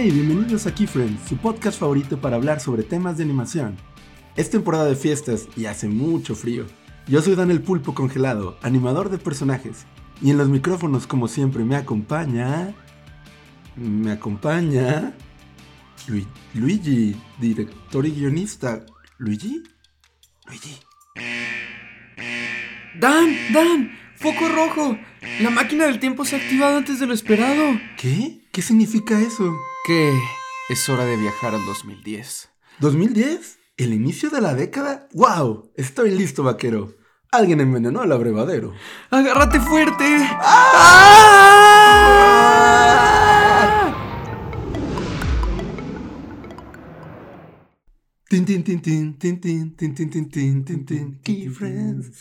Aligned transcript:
Hey, 0.00 0.12
bienvenidos 0.12 0.64
a 0.68 0.72
Keyfriends, 0.72 1.28
su 1.28 1.36
podcast 1.38 1.80
favorito 1.80 2.20
para 2.20 2.36
hablar 2.36 2.60
sobre 2.60 2.84
temas 2.84 3.16
de 3.16 3.24
animación. 3.24 3.76
Es 4.36 4.48
temporada 4.48 4.84
de 4.84 4.94
fiestas 4.94 5.48
y 5.56 5.66
hace 5.66 5.88
mucho 5.88 6.36
frío. 6.36 6.66
Yo 7.08 7.20
soy 7.20 7.34
Daniel 7.34 7.62
Pulpo 7.62 7.96
Congelado, 7.96 8.56
animador 8.62 9.10
de 9.10 9.18
personajes. 9.18 9.86
Y 10.22 10.30
en 10.30 10.38
los 10.38 10.48
micrófonos, 10.48 11.08
como 11.08 11.26
siempre, 11.26 11.64
me 11.64 11.74
acompaña. 11.74 12.72
Me 13.74 14.12
acompaña. 14.12 15.14
Luigi, 16.54 17.16
director 17.40 18.06
y 18.06 18.12
guionista. 18.12 18.86
¿Luigi? 19.16 19.64
Luigi. 20.46 20.78
Dan, 23.00 23.36
Dan, 23.52 23.98
foco 24.14 24.48
rojo. 24.48 24.96
La 25.40 25.50
máquina 25.50 25.86
del 25.86 25.98
tiempo 25.98 26.24
se 26.24 26.36
ha 26.36 26.38
activado 26.38 26.76
antes 26.76 27.00
de 27.00 27.06
lo 27.08 27.14
esperado. 27.14 27.80
¿Qué? 27.96 28.42
¿Qué 28.52 28.62
significa 28.62 29.20
eso? 29.20 29.56
Que 29.88 30.12
es 30.68 30.86
hora 30.90 31.06
de 31.06 31.16
viajar 31.16 31.54
al 31.54 31.64
2010. 31.64 32.50
¿2010? 32.78 33.56
¿El 33.78 33.94
inicio 33.94 34.28
de 34.28 34.42
la 34.42 34.52
década? 34.52 35.08
¡Wow! 35.14 35.72
Estoy 35.76 36.10
listo, 36.10 36.42
vaquero. 36.42 36.94
Alguien 37.32 37.60
envenenó 37.60 38.02
el 38.02 38.12
abrevadero. 38.12 38.74
¡Agárrate 39.08 39.60
fuerte! 39.60 40.04
Tin 48.28 48.44
tin 48.44 48.62
tin 48.62 48.82
tin 48.82 49.18
tin 49.18 49.40
tin 49.40 49.74
tin 49.74 49.94
tin 49.94 50.10
tin 50.10 50.30
tin 50.30 50.64
tin 50.66 50.84
tin 50.84 51.20
Key 51.22 51.48
Friends. 51.48 52.12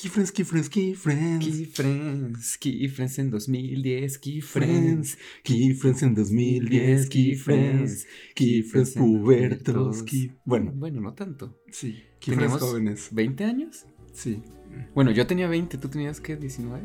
Key 0.00 0.08
Friends, 0.10 0.30
Key 0.30 0.44
Friends, 0.44 0.68
Key 0.68 0.94
Friends. 0.94 1.44
Key 1.44 1.64
Friends, 1.66 2.56
Key 2.58 2.88
Friends 2.88 3.18
en 3.18 3.30
2010, 3.32 4.18
Key 4.18 4.40
Friends. 4.40 5.16
Friends. 5.16 5.18
Key 5.42 5.74
Friends 5.74 6.02
en 6.04 6.14
2010, 6.14 7.08
Key 7.08 7.34
Friends. 7.34 8.06
Key 8.36 8.62
Friends 8.62 8.92
pubertos. 8.92 10.04
Key... 10.04 10.30
Bueno, 10.44 10.70
Bueno, 10.72 11.00
no 11.00 11.14
tanto. 11.14 11.58
sí. 11.72 11.94
Key 12.20 12.32
Friends 12.34 12.52
Teníamos 12.52 12.60
jóvenes. 12.60 13.12
¿20 13.12 13.44
años? 13.44 13.86
Sí. 14.12 14.40
Bueno, 14.94 15.10
yo 15.10 15.26
tenía 15.26 15.48
20, 15.48 15.78
¿tú 15.78 15.88
tenías 15.88 16.20
qué? 16.20 16.38
¿19? 16.38 16.78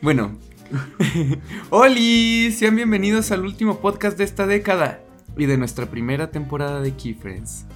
Bueno. 0.00 0.38
¡Holi! 1.68 2.50
Sean 2.52 2.76
bienvenidos 2.76 3.30
al 3.30 3.44
último 3.44 3.80
podcast 3.80 4.16
de 4.16 4.24
esta 4.24 4.46
década 4.46 5.04
y 5.36 5.44
de 5.44 5.58
nuestra 5.58 5.90
primera 5.90 6.30
temporada 6.30 6.80
de 6.80 6.94
Key 6.94 7.12
Friends. 7.12 7.66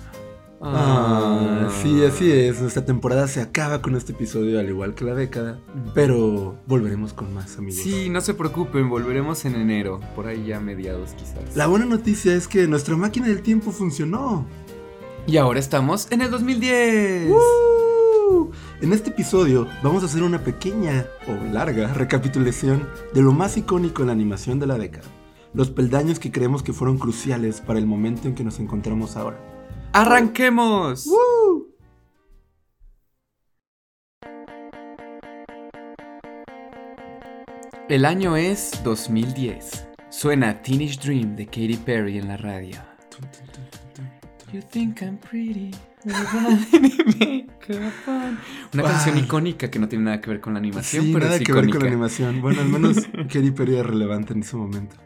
Ah, 0.61 1.69
sí, 1.83 2.05
así 2.05 2.31
es. 2.31 2.61
Nuestra 2.61 2.85
temporada 2.85 3.29
se 3.29 3.41
acaba 3.41 3.81
con 3.81 3.95
este 3.95 4.13
episodio, 4.13 4.59
al 4.59 4.69
igual 4.69 4.95
que 4.95 5.05
la 5.05 5.15
década. 5.15 5.61
Pero 5.95 6.57
volveremos 6.67 7.13
con 7.13 7.33
más, 7.33 7.59
amigos. 7.59 7.81
Sí, 7.83 8.11
no 8.11 8.21
se 8.21 8.35
preocupen, 8.35 8.89
volveremos 8.89 9.45
en 9.45 9.55
enero, 9.55 10.01
por 10.17 10.27
ahí 10.27 10.47
ya 10.47 10.61
mediados 10.61 11.13
quizás. 11.13 11.57
La 11.57 11.67
buena 11.67 11.87
noticia 11.87 12.35
es 12.35 12.49
que 12.49 12.67
nuestra 12.67 12.97
máquina 12.97 13.29
del 13.29 13.43
tiempo 13.43 13.71
funcionó. 13.71 14.47
Y 15.27 15.37
ahora 15.37 15.61
estamos 15.61 16.11
en 16.11 16.23
el 16.23 16.31
2010. 16.31 17.31
¡Woo! 17.31 18.51
En 18.81 18.93
este 18.93 19.11
episodio 19.11 19.67
vamos 19.83 20.03
a 20.03 20.07
hacer 20.07 20.23
una 20.23 20.43
pequeña 20.43 21.07
o 21.27 21.53
larga 21.53 21.93
recapitulación 21.95 22.87
de 23.15 23.23
lo 23.23 23.33
más 23.33 23.57
icónico 23.57 24.03
en 24.03 24.09
la 24.09 24.13
animación 24.13 24.59
de 24.59 24.67
la 24.67 24.79
década. 24.79 25.07
Los 25.55 25.71
peldaños 25.71 26.19
que 26.19 26.31
creemos 26.31 26.63
que 26.63 26.73
fueron 26.73 26.99
cruciales 26.99 27.61
para 27.61 27.79
el 27.79 27.87
momento 27.87 28.29
en 28.29 28.35
que 28.35 28.45
nos 28.45 28.61
encontramos 28.61 29.17
ahora. 29.17 29.58
¡Arranquemos! 29.93 31.07
¡Woo! 31.07 31.75
El 37.89 38.05
año 38.05 38.37
es 38.37 38.81
2010. 38.85 39.89
Suena 40.11 40.61
Teenage 40.63 40.99
Dream 41.03 41.37
de 41.37 41.47
Katy 41.47 41.79
Perry 41.85 42.19
en 42.19 42.29
la 42.29 42.37
radio. 42.37 42.77
You 44.53 44.61
think 44.71 45.01
I'm 45.03 45.19
pretty. 45.19 45.71
Una 48.73 48.83
canción 48.83 49.19
icónica 49.19 49.71
que 49.71 49.79
no 49.79 49.89
tiene 49.89 50.05
nada 50.05 50.21
que 50.21 50.31
ver 50.31 50.41
con 50.41 50.55
la 50.55 50.59
animación, 50.59 51.07
Sí, 51.07 51.13
pero 51.13 51.25
nada 51.27 51.37
es 51.37 51.45
que 51.45 51.53
ver 51.53 51.69
con 51.71 51.81
la 51.81 51.87
animación. 51.87 52.41
Bueno, 52.41 52.61
al 52.61 52.69
menos 52.69 52.97
Katy 53.13 53.51
Perry 53.51 53.75
era 53.75 53.83
relevante 53.85 54.33
en 54.33 54.41
ese 54.41 54.57
momento. 54.57 54.97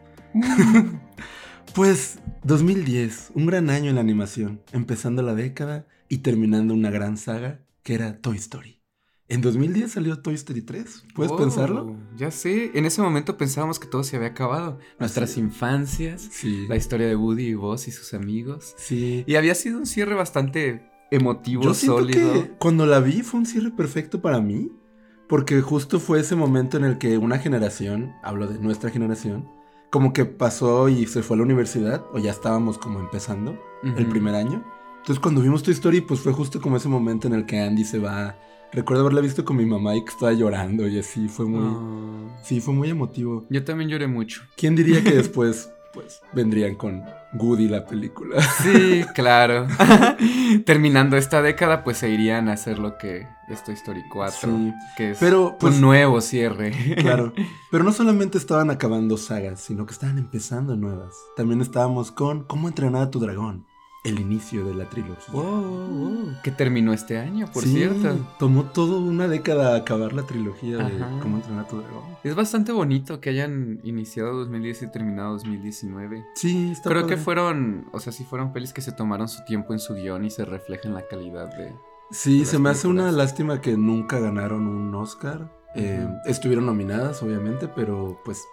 Pues 1.73 2.19
2010, 2.43 3.31
un 3.35 3.45
gran 3.47 3.69
año 3.69 3.89
en 3.89 3.95
la 3.95 4.01
animación, 4.01 4.61
empezando 4.73 5.21
la 5.23 5.33
década 5.33 5.87
y 6.07 6.19
terminando 6.19 6.73
una 6.73 6.91
gran 6.91 7.17
saga 7.17 7.61
que 7.81 7.95
era 7.95 8.19
Toy 8.19 8.37
Story. 8.37 8.79
En 9.27 9.41
2010 9.41 9.91
salió 9.93 10.19
Toy 10.21 10.35
Story 10.35 10.61
3, 10.61 11.05
¿puedes 11.15 11.31
Oh, 11.31 11.37
pensarlo? 11.37 11.95
Ya 12.15 12.29
sé, 12.29 12.71
en 12.77 12.85
ese 12.85 13.01
momento 13.01 13.37
pensábamos 13.37 13.79
que 13.79 13.87
todo 13.87 14.03
se 14.03 14.15
había 14.17 14.29
acabado. 14.29 14.77
Nuestras 14.99 15.37
infancias, 15.37 16.27
Sí. 16.31 16.67
la 16.67 16.75
historia 16.75 17.07
de 17.07 17.15
Woody 17.15 17.47
y 17.47 17.53
Buzz 17.55 17.87
y 17.87 17.91
sus 17.91 18.13
amigos. 18.13 18.75
Sí. 18.77 19.23
Y 19.25 19.35
había 19.35 19.55
sido 19.55 19.79
un 19.79 19.87
cierre 19.87 20.13
bastante 20.13 20.91
emotivo, 21.09 21.63
Yo 21.63 21.73
siento 21.73 21.99
sólido. 21.99 22.33
que 22.33 22.49
cuando 22.59 22.85
la 22.85 22.99
vi 22.99 23.21
fue 23.23 23.39
un 23.39 23.45
cierre 23.45 23.71
perfecto 23.71 24.21
para 24.21 24.41
mí, 24.41 24.71
porque 25.27 25.61
justo 25.61 25.99
fue 25.99 26.19
ese 26.19 26.35
momento 26.35 26.77
en 26.77 26.83
el 26.83 26.97
que 26.99 27.17
una 27.17 27.39
generación, 27.39 28.11
hablo 28.23 28.45
de 28.47 28.59
nuestra 28.59 28.91
generación, 28.91 29.47
como 29.93 30.11
que 30.11 30.25
pasó 30.25 30.89
y 30.89 31.05
se 31.05 31.21
fue 31.21 31.35
a 31.35 31.37
la 31.37 31.43
universidad, 31.43 32.03
o 32.13 32.17
ya 32.17 32.31
estábamos 32.31 32.79
como 32.79 32.99
empezando 32.99 33.55
el 33.83 34.07
primer 34.07 34.33
año. 34.33 34.63
Entonces 34.97 35.19
cuando 35.19 35.39
vimos 35.39 35.61
Toy 35.61 35.75
Story, 35.75 36.01
pues 36.01 36.19
fue 36.19 36.33
justo 36.33 36.59
como 36.59 36.77
ese 36.77 36.89
momento 36.89 37.27
en 37.27 37.35
el 37.35 37.45
que 37.45 37.59
Andy 37.59 37.85
se 37.85 37.99
va. 37.99 38.35
Recuerdo 38.71 39.03
haberla 39.03 39.21
visto 39.21 39.45
con 39.45 39.55
mi 39.55 39.67
mamá 39.67 39.95
y 39.95 40.03
que 40.03 40.09
estaba 40.09 40.33
llorando 40.33 40.87
y 40.87 40.97
así, 40.97 41.27
fue 41.27 41.45
muy... 41.45 41.61
Ah. 41.63 42.41
Sí, 42.43 42.59
fue 42.59 42.73
muy 42.73 42.89
emotivo. 42.89 43.45
Yo 43.51 43.63
también 43.63 43.87
lloré 43.87 44.07
mucho. 44.07 44.41
¿Quién 44.57 44.75
diría 44.75 45.03
que 45.03 45.11
después, 45.15 45.71
pues, 45.93 46.23
vendrían 46.33 46.73
con 46.73 47.03
Woody 47.33 47.67
la 47.67 47.85
película? 47.85 48.41
Sí, 48.41 49.03
claro. 49.15 49.67
Terminando 50.65 51.17
esta 51.17 51.41
década, 51.41 51.83
pues 51.83 51.97
se 51.97 52.09
irían 52.09 52.49
a 52.49 52.53
hacer 52.53 52.79
lo 52.79 52.97
que 52.97 53.27
es 53.49 53.63
Toy 53.63 53.73
Story 53.75 54.03
4, 54.11 54.49
Sí, 54.49 54.73
que 54.97 55.11
es 55.11 55.17
pero, 55.19 55.57
pues- 55.59 55.75
un 55.75 55.81
nuevo 55.81 56.21
cierre. 56.21 56.71
Claro. 56.97 57.33
Pero 57.71 57.83
no 57.83 57.91
solamente 57.91 58.37
estaban 58.37 58.69
acabando 58.69 59.17
sagas, 59.17 59.59
sino 59.59 59.85
que 59.87 59.93
estaban 59.93 60.19
empezando 60.19 60.75
nuevas. 60.75 61.15
También 61.35 61.59
estábamos 61.59 62.11
con 62.11 62.43
¿Cómo 62.43 62.67
entrenar 62.67 63.01
a 63.01 63.09
tu 63.09 63.19
dragón? 63.19 63.65
El 64.03 64.19
inicio 64.19 64.65
de 64.65 64.75
la 64.75 64.89
trilogía. 64.89 65.33
Wow, 65.33 65.61
wow. 65.87 66.33
Que 66.43 66.51
terminó 66.51 66.91
este 66.91 67.17
año, 67.17 67.47
por 67.53 67.63
Sí, 67.63 67.69
cierto. 67.73 68.17
Tomó 68.37 68.65
toda 68.65 68.97
una 68.99 69.29
década 69.29 69.77
acabar 69.77 70.11
la 70.11 70.23
trilogía 70.23 70.75
de. 70.77 70.99
¿Cómo 71.21 71.37
entrenar 71.37 71.63
a 71.63 71.67
tu 71.69 71.77
dragón? 71.77 72.03
Es 72.21 72.35
bastante 72.35 72.73
bonito 72.73 73.21
que 73.21 73.29
hayan 73.29 73.79
iniciado 73.83 74.33
2010 74.39 74.81
y 74.83 74.87
terminado 74.91 75.31
2019. 75.33 76.25
Sí, 76.35 76.71
está 76.73 76.89
Creo 76.89 77.03
padre. 77.03 77.15
que 77.15 77.21
fueron, 77.21 77.85
o 77.93 77.99
sea, 78.01 78.11
sí 78.11 78.25
fueron 78.25 78.51
pelis 78.51 78.73
que 78.73 78.81
se 78.81 78.91
tomaron 78.91 79.29
su 79.29 79.45
tiempo 79.45 79.71
en 79.71 79.79
su 79.79 79.93
guion 79.93 80.25
y 80.25 80.29
se 80.29 80.43
refleja 80.43 80.87
en 80.87 80.95
la 80.95 81.07
calidad 81.07 81.47
de... 81.55 81.73
Sí, 82.11 82.39
de 82.41 82.45
se 82.45 82.59
me 82.59 82.69
hace 82.71 82.87
una 82.89 83.09
lástima 83.11 83.61
que 83.61 83.77
nunca 83.77 84.19
ganaron 84.19 84.67
un 84.67 84.93
Oscar. 84.95 85.49
Eh, 85.75 86.05
estuvieron 86.25 86.65
nominadas, 86.65 87.23
obviamente, 87.23 87.67
pero 87.67 88.19
pues. 88.25 88.43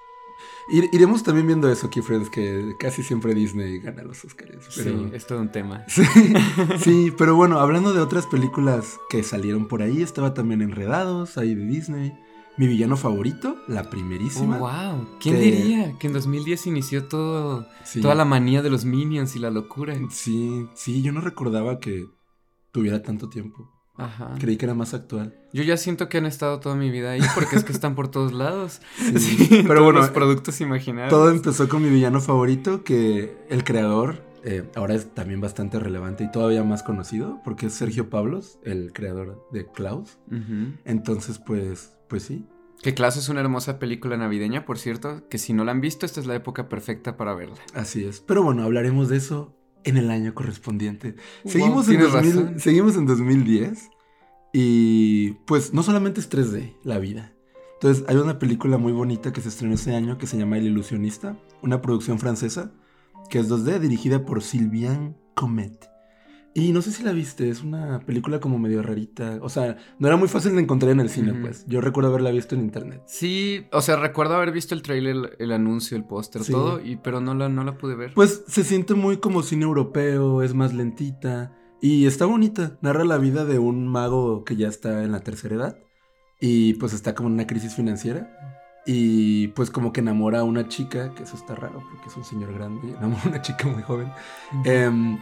Ir- 0.72 0.88
iremos 0.92 1.22
también 1.22 1.46
viendo 1.46 1.70
eso 1.70 1.86
aquí, 1.88 2.00
Friends, 2.02 2.30
que 2.30 2.74
casi 2.78 3.02
siempre 3.02 3.34
Disney 3.34 3.78
gana 3.78 4.02
los 4.02 4.24
Oscars. 4.24 4.68
Pero... 4.76 4.98
Sí, 5.08 5.10
es 5.14 5.26
todo 5.26 5.40
un 5.40 5.50
tema. 5.52 5.84
Sí, 5.88 6.02
sí, 6.78 7.12
pero 7.16 7.34
bueno, 7.36 7.58
hablando 7.60 7.92
de 7.92 8.00
otras 8.00 8.26
películas 8.26 8.98
que 9.08 9.22
salieron 9.22 9.66
por 9.68 9.82
ahí, 9.82 10.02
estaba 10.02 10.34
también 10.34 10.62
Enredados, 10.62 11.38
ahí 11.38 11.54
de 11.54 11.64
Disney. 11.66 12.12
Mi 12.56 12.66
villano 12.66 12.96
favorito, 12.96 13.56
la 13.68 13.82
Oh, 13.82 13.90
primerísima. 13.90 14.58
wow. 14.58 15.06
¿Quién 15.20 15.36
Que- 15.36 15.40
diría 15.40 15.98
que 15.98 16.08
en 16.08 16.12
2010 16.12 16.66
inició 16.66 17.06
todo, 17.06 17.66
Sí. 17.84 18.00
toda 18.02 18.14
la 18.14 18.24
manía 18.26 18.60
de 18.60 18.68
los 18.70 18.84
Minions 18.84 19.34
y 19.34 19.38
la 19.38 19.50
locura? 19.50 19.94
Sí, 20.10 20.66
sí, 20.74 21.00
yo 21.00 21.12
no 21.12 21.20
recordaba 21.22 21.78
que 21.78 22.06
tuviera 22.72 23.02
tanto 23.02 23.28
tiempo. 23.30 23.70
Ajá. 24.04 24.34
Creí 24.38 24.56
que 24.56 24.64
era 24.64 24.74
más 24.74 24.94
actual. 24.94 25.34
Yo 25.52 25.62
ya 25.62 25.76
siento 25.76 26.08
que 26.08 26.18
han 26.18 26.26
estado 26.26 26.60
toda 26.60 26.74
mi 26.74 26.90
vida 26.90 27.10
ahí 27.12 27.20
porque 27.34 27.56
es 27.56 27.64
que 27.64 27.72
están 27.72 27.94
por 27.94 28.08
todos 28.08 28.32
lados. 28.32 28.80
Sí, 29.16 29.46
pero 29.50 29.68
pero 29.68 29.84
bueno, 29.84 30.00
los 30.00 30.10
productos 30.10 30.60
imaginarios. 30.60 31.10
Todo 31.10 31.30
empezó 31.30 31.68
con 31.68 31.82
mi 31.82 31.90
villano 31.90 32.20
favorito, 32.20 32.84
que 32.84 33.36
el 33.48 33.64
creador 33.64 34.22
eh, 34.44 34.64
ahora 34.74 34.94
es 34.94 35.14
también 35.14 35.40
bastante 35.40 35.78
relevante 35.78 36.24
y 36.24 36.30
todavía 36.30 36.64
más 36.64 36.82
conocido, 36.82 37.40
porque 37.44 37.66
es 37.66 37.74
Sergio 37.74 38.08
Pablos, 38.08 38.58
el 38.64 38.92
creador 38.92 39.46
de 39.52 39.66
Klaus. 39.66 40.18
Entonces, 40.84 41.38
pues, 41.38 41.96
pues 42.08 42.22
sí. 42.22 42.46
Que 42.82 42.94
Klaus 42.94 43.16
es 43.18 43.28
una 43.28 43.40
hermosa 43.40 43.78
película 43.78 44.16
navideña, 44.16 44.64
por 44.64 44.78
cierto, 44.78 45.28
que 45.28 45.36
si 45.36 45.52
no 45.52 45.64
la 45.64 45.72
han 45.72 45.82
visto, 45.82 46.06
esta 46.06 46.20
es 46.20 46.26
la 46.26 46.34
época 46.34 46.68
perfecta 46.68 47.16
para 47.16 47.34
verla. 47.34 47.56
Así 47.74 48.04
es. 48.04 48.20
Pero 48.20 48.42
bueno, 48.42 48.62
hablaremos 48.62 49.10
de 49.10 49.18
eso 49.18 49.54
en 49.84 49.96
el 49.96 50.10
año 50.10 50.34
correspondiente. 50.34 51.16
Wow, 51.44 51.52
Seguimos, 51.52 51.88
en 51.88 51.96
tienes 51.96 52.12
2000 52.12 52.36
razón. 52.36 52.60
seguimos 52.60 52.96
en 52.96 53.06
2010 53.06 53.90
y 54.52 55.32
pues 55.46 55.72
no 55.72 55.82
solamente 55.82 56.20
es 56.20 56.30
3D, 56.30 56.74
la 56.84 56.98
vida. 56.98 57.32
Entonces 57.74 58.04
hay 58.08 58.16
una 58.16 58.38
película 58.38 58.78
muy 58.78 58.92
bonita 58.92 59.32
que 59.32 59.40
se 59.40 59.48
estrenó 59.48 59.74
ese 59.74 59.94
año 59.94 60.18
que 60.18 60.26
se 60.26 60.36
llama 60.36 60.58
El 60.58 60.66
Ilusionista, 60.66 61.38
una 61.62 61.80
producción 61.80 62.18
francesa 62.18 62.72
que 63.30 63.38
es 63.38 63.48
2D 63.48 63.78
dirigida 63.78 64.26
por 64.26 64.42
Sylvian 64.42 65.16
Comet. 65.34 65.89
Y 66.52 66.72
no 66.72 66.82
sé 66.82 66.90
si 66.90 67.04
la 67.04 67.12
viste, 67.12 67.48
es 67.48 67.62
una 67.62 68.00
película 68.00 68.40
como 68.40 68.58
medio 68.58 68.82
rarita. 68.82 69.38
O 69.40 69.48
sea, 69.48 69.76
no 70.00 70.08
era 70.08 70.16
muy 70.16 70.26
fácil 70.26 70.54
de 70.56 70.60
encontrar 70.62 70.90
en 70.90 70.98
el 71.00 71.08
cine, 71.08 71.32
pues. 71.34 71.64
Yo 71.68 71.80
recuerdo 71.80 72.10
haberla 72.10 72.32
visto 72.32 72.56
en 72.56 72.62
internet. 72.62 73.02
Sí, 73.06 73.66
o 73.70 73.80
sea, 73.80 73.96
recuerdo 73.96 74.34
haber 74.34 74.50
visto 74.50 74.74
el 74.74 74.82
trailer, 74.82 75.14
el, 75.14 75.30
el 75.38 75.52
anuncio, 75.52 75.96
el 75.96 76.04
póster, 76.04 76.42
Sí. 76.42 76.50
todo, 76.52 76.80
y, 76.84 76.96
pero 76.96 77.20
no 77.20 77.34
la, 77.34 77.48
no 77.48 77.62
la 77.62 77.78
pude 77.78 77.94
ver. 77.94 78.14
Pues 78.14 78.42
se 78.48 78.64
siente 78.64 78.94
muy 78.94 79.18
como 79.18 79.42
cine 79.44 79.62
europeo, 79.64 80.42
es 80.42 80.54
más 80.54 80.74
lentita. 80.74 81.56
Y 81.80 82.06
está 82.06 82.26
bonita. 82.26 82.76
Narra 82.82 83.04
la 83.04 83.18
vida 83.18 83.44
de 83.44 83.58
un 83.60 83.86
mago 83.86 84.42
que 84.44 84.56
ya 84.56 84.66
está 84.68 85.04
en 85.04 85.12
la 85.12 85.20
tercera 85.20 85.54
edad. 85.54 85.78
Y 86.40 86.74
pues 86.74 86.92
está 86.92 87.14
como 87.14 87.28
en 87.28 87.34
una 87.34 87.46
crisis 87.46 87.74
financiera. 87.76 88.36
Y 88.86 89.48
pues 89.48 89.70
como 89.70 89.92
que 89.92 90.00
enamora 90.00 90.40
a 90.40 90.44
una 90.44 90.66
chica, 90.66 91.14
que 91.14 91.22
eso 91.22 91.36
está 91.36 91.54
raro 91.54 91.82
porque 91.90 92.08
es 92.08 92.16
un 92.16 92.24
señor 92.24 92.52
grande, 92.54 92.88
y 92.88 92.90
enamora 92.98 93.22
a 93.24 93.28
una 93.28 93.42
chica 93.42 93.68
muy 93.68 93.82
joven. 93.82 94.08
Em, 94.64 95.18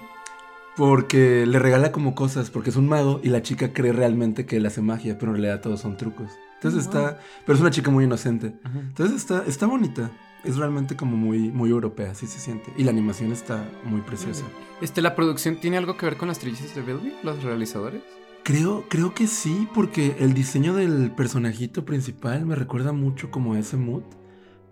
porque 0.78 1.44
le 1.44 1.58
regala 1.58 1.90
como 1.90 2.14
cosas, 2.14 2.50
porque 2.50 2.70
es 2.70 2.76
un 2.76 2.88
mago 2.88 3.20
y 3.25 3.30
la 3.30 3.42
chica 3.42 3.72
cree 3.72 3.92
realmente 3.92 4.46
que 4.46 4.58
él 4.58 4.66
hace 4.66 4.80
magia, 4.80 5.19
pero 5.19 5.32
en 5.32 5.38
realidad 5.38 5.60
todos 5.60 5.80
son 5.80 5.96
trucos. 5.96 6.30
Entonces 6.54 6.86
Oh, 6.86 6.88
está, 6.88 7.19
pero 7.44 7.56
es 7.56 7.60
una 7.60 7.72
chica 7.72 7.90
muy 7.90 8.04
inocente. 8.04 8.54
Ajá. 8.62 8.78
Entonces 8.78 9.16
está, 9.16 9.42
está 9.44 9.66
bonita. 9.66 10.12
Es 10.44 10.56
realmente 10.56 10.94
como 10.94 11.16
muy, 11.16 11.50
muy 11.50 11.70
europea, 11.70 12.12
así 12.12 12.28
se 12.28 12.38
siente. 12.38 12.72
Y 12.76 12.84
la 12.84 12.92
animación 12.92 13.32
está 13.32 13.69
muy 13.82 14.02
preciosa. 14.02 14.44
Este, 14.80 15.02
¿la 15.02 15.16
producción 15.16 15.58
tiene 15.58 15.78
algo 15.78 15.96
que 15.96 16.06
ver 16.06 16.16
con 16.16 16.28
las 16.28 16.38
trillizas 16.38 16.72
de 16.76 16.82
Belleville, 16.82 17.16
los 17.25 17.42
realizadores? 17.42 18.02
Creo, 18.44 18.84
creo 18.88 19.14
que 19.14 19.26
sí, 19.26 19.69
porque 19.75 20.14
el 20.20 20.32
diseño 20.32 20.75
del 20.75 21.10
personajito 21.10 21.84
principal 21.84 22.46
me 22.46 22.54
recuerda 22.54 22.92
mucho 22.92 23.32
como 23.32 23.54
a 23.54 23.58
ese 23.58 23.76
mood. 23.76 24.04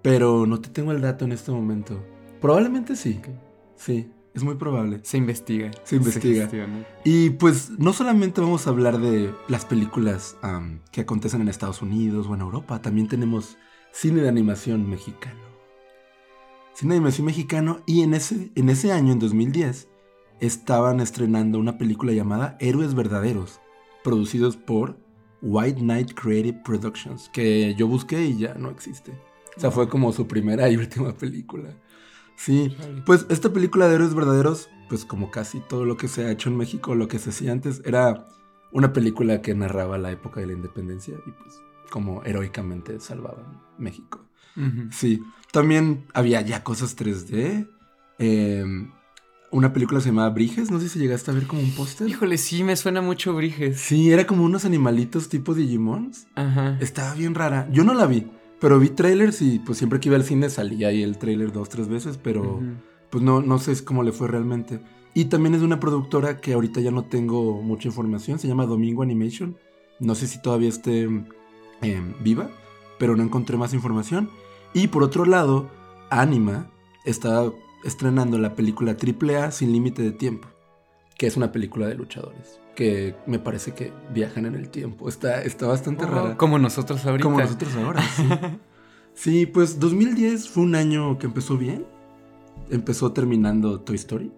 Pero 0.03 0.47
no 0.47 0.61
te 0.61 0.69
tengo 0.69 0.93
el 0.93 1.01
dato 1.01 1.25
en 1.25 1.33
este 1.33 1.51
momento. 1.51 2.01
Probablemente 2.41 2.95
sí. 2.95 3.21
Sí, 3.75 4.09
es 4.37 4.45
muy 4.45 4.57
probable. 4.57 5.01
Se 5.03 5.17
investiga. 5.17 5.71
Se 5.85 5.97
investiga. 5.97 6.49
Y 7.05 7.31
pues 7.31 7.71
no 7.79 7.95
solamente 7.95 8.43
vamos 8.43 8.67
a 8.67 8.71
hablar 8.71 8.99
de 8.99 9.33
las 9.49 9.65
películas 9.65 10.37
que 10.93 11.01
acontecen 11.01 11.41
en 11.41 11.49
Estados 11.49 11.81
Unidos 11.81 12.27
o 12.29 12.35
en 12.35 12.43
Europa, 12.43 12.83
también 12.83 13.09
tenemos 13.09 13.57
cine 13.93 14.21
de 14.21 14.29
animación 14.29 14.89
mexicano. 14.89 15.41
Cine 16.75 16.95
de 16.95 16.99
animación 16.99 17.25
mexicano 17.25 17.81
y 17.87 18.03
en 18.03 18.13
ese, 18.13 18.53
en 18.55 18.69
ese 18.69 18.93
año, 18.93 19.13
en 19.15 19.19
2010, 19.19 19.89
estaban 20.41 21.01
estrenando 21.01 21.59
una 21.59 21.79
película 21.79 22.13
llamada 22.13 22.59
Héroes 22.61 22.95
Verdaderos, 22.95 23.61
producidos 24.05 24.59
por 24.59 24.99
White 25.41 25.81
Knight 25.81 26.13
Creative 26.13 26.61
Productions, 26.63 27.31
que 27.31 27.75
yo 27.75 27.89
busqué 27.89 28.27
y 28.27 28.37
ya 28.37 28.53
no 28.55 28.69
existe. 28.69 29.13
O 29.57 29.61
sea, 29.61 29.71
fue 29.71 29.89
como 29.89 30.13
su 30.13 30.27
primera 30.27 30.69
y 30.69 30.77
última 30.77 31.15
película. 31.15 31.75
Sí, 32.37 32.77
pues 33.05 33.27
esta 33.29 33.53
película 33.53 33.89
de 33.89 33.95
héroes 33.97 34.15
verdaderos, 34.15 34.69
pues 34.89 35.05
como 35.05 35.31
casi 35.31 35.61
todo 35.61 35.85
lo 35.85 35.97
que 35.97 36.09
se 36.09 36.25
ha 36.25 36.31
hecho 36.31 36.49
en 36.49 36.57
México, 36.57 36.95
lo 36.95 37.09
que 37.09 37.19
se 37.19 37.31
hacía 37.31 37.53
antes, 37.53 37.83
era 37.85 38.27
una 38.73 38.93
película 38.93 39.43
que 39.43 39.55
narraba 39.55 39.99
la 39.99 40.11
época 40.13 40.41
de 40.41 40.47
la 40.49 40.53
independencia 40.53 41.15
y 41.27 41.31
pues 41.31 41.55
como 41.91 42.23
heroicamente 42.25 43.01
salvaban 43.01 43.63
México. 43.79 44.25
Sí, 44.91 45.23
también 45.53 46.07
había 46.15 46.41
ya 46.41 46.63
cosas 46.65 46.97
3D. 46.97 47.69
eh, 48.19 48.65
una 49.53 49.73
película 49.73 50.01
se 50.01 50.09
llamaba 50.09 50.31
Briges, 50.31 50.71
no 50.71 50.81
sé 50.81 50.89
si 50.89 50.99
llegaste 50.99 51.31
a 51.31 51.35
ver 51.35 51.47
como 51.47 51.63
un 51.63 51.71
póster. 51.71 52.09
Híjole, 52.09 52.37
sí, 52.37 52.65
me 52.65 52.77
suena 52.77 53.01
mucho 53.01 53.33
Briges. 53.33 53.81
Sí, 53.81 54.11
era 54.11 54.27
como 54.27 54.45
unos 54.45 54.65
animalitos 54.65 55.29
tipo 55.29 55.55
Digimons. 55.55 56.27
Ajá. 56.35 56.77
Estaba 56.81 57.15
bien 57.15 57.35
rara. 57.35 57.69
Yo 57.71 57.85
no 57.85 57.95
la 57.95 58.07
vi, 58.07 58.27
pero 58.61 58.79
vi 58.79 58.89
trailers 58.89 59.43
y 59.43 59.59
pues 59.59 59.79
siempre 59.79 60.01
que 60.01 60.09
iba 60.09 60.17
al 60.17 60.25
cine 60.25 60.49
salía 60.51 60.89
ahí 60.89 61.03
el 61.03 61.19
trailer 61.19 61.53
dos, 61.53 61.69
tres 61.69 61.89
veces, 61.89 62.19
pero 62.23 62.61
pues 63.11 63.23
no, 63.23 63.43
no 63.43 63.59
sé 63.59 63.85
cómo 63.85 64.03
le 64.03 64.13
fue 64.13 64.29
realmente. 64.29 64.81
Y 65.15 65.27
también 65.27 65.55
es 65.55 65.61
de 65.61 65.67
una 65.67 65.81
productora 65.81 66.41
que 66.41 66.53
ahorita 66.53 66.81
ya 66.81 66.91
no 66.91 67.05
tengo 67.05 67.63
mucha 67.63 67.89
información, 67.89 68.39
se 68.39 68.49
llama 68.49 68.67
Domingo 68.67 69.03
Animation. 69.03 69.57
No 69.99 70.15
sé 70.15 70.27
si 70.27 70.43
todavía 70.43 70.69
esté 70.69 71.03
em, 71.03 72.15
viva, 72.23 72.51
pero 72.99 73.17
no 73.17 73.23
encontré 73.23 73.57
más 73.57 73.73
información. 73.73 74.29
Y 74.75 74.89
por 74.89 75.03
otro 75.03 75.25
lado, 75.25 75.71
Anima 76.11 76.71
está 77.07 77.51
estrenando 77.85 78.37
la 78.37 78.55
película 78.55 78.95
AAA 78.95 79.53
Sin 79.53 79.73
Límite 79.73 80.03
de 80.03 80.13
Tiempo, 80.13 80.49
que 81.17 81.27
es 81.27 81.37
una 81.37 81.51
película 81.53 81.87
de 81.87 81.95
luchadores, 81.95 82.61
que 82.77 83.17
me 83.27 83.41
parece 83.41 83.73
que 83.73 83.93
viajan 84.15 84.47
en 84.47 84.55
el 84.55 84.69
tiempo. 84.69 85.09
Está, 85.09 85.43
está 85.43 85.67
bastante 85.67 86.05
Oh, 86.05 86.09
rara. 86.09 86.37
Como 86.37 86.59
nosotros 86.61 87.05
ahorita. 87.05 87.25
Como 87.25 87.41
nosotros 87.41 87.75
ahora, 87.77 88.03
sí. 88.03 88.23
Sí, 89.15 89.47
pues 89.47 89.81
2010 89.81 90.49
fue 90.51 90.63
un 90.63 90.75
año 90.75 91.19
que 91.19 91.25
empezó 91.27 91.57
bien. 91.57 91.87
Empezó 92.71 93.13
terminando 93.13 93.81
Toy 93.81 93.97
Story. 93.97 94.31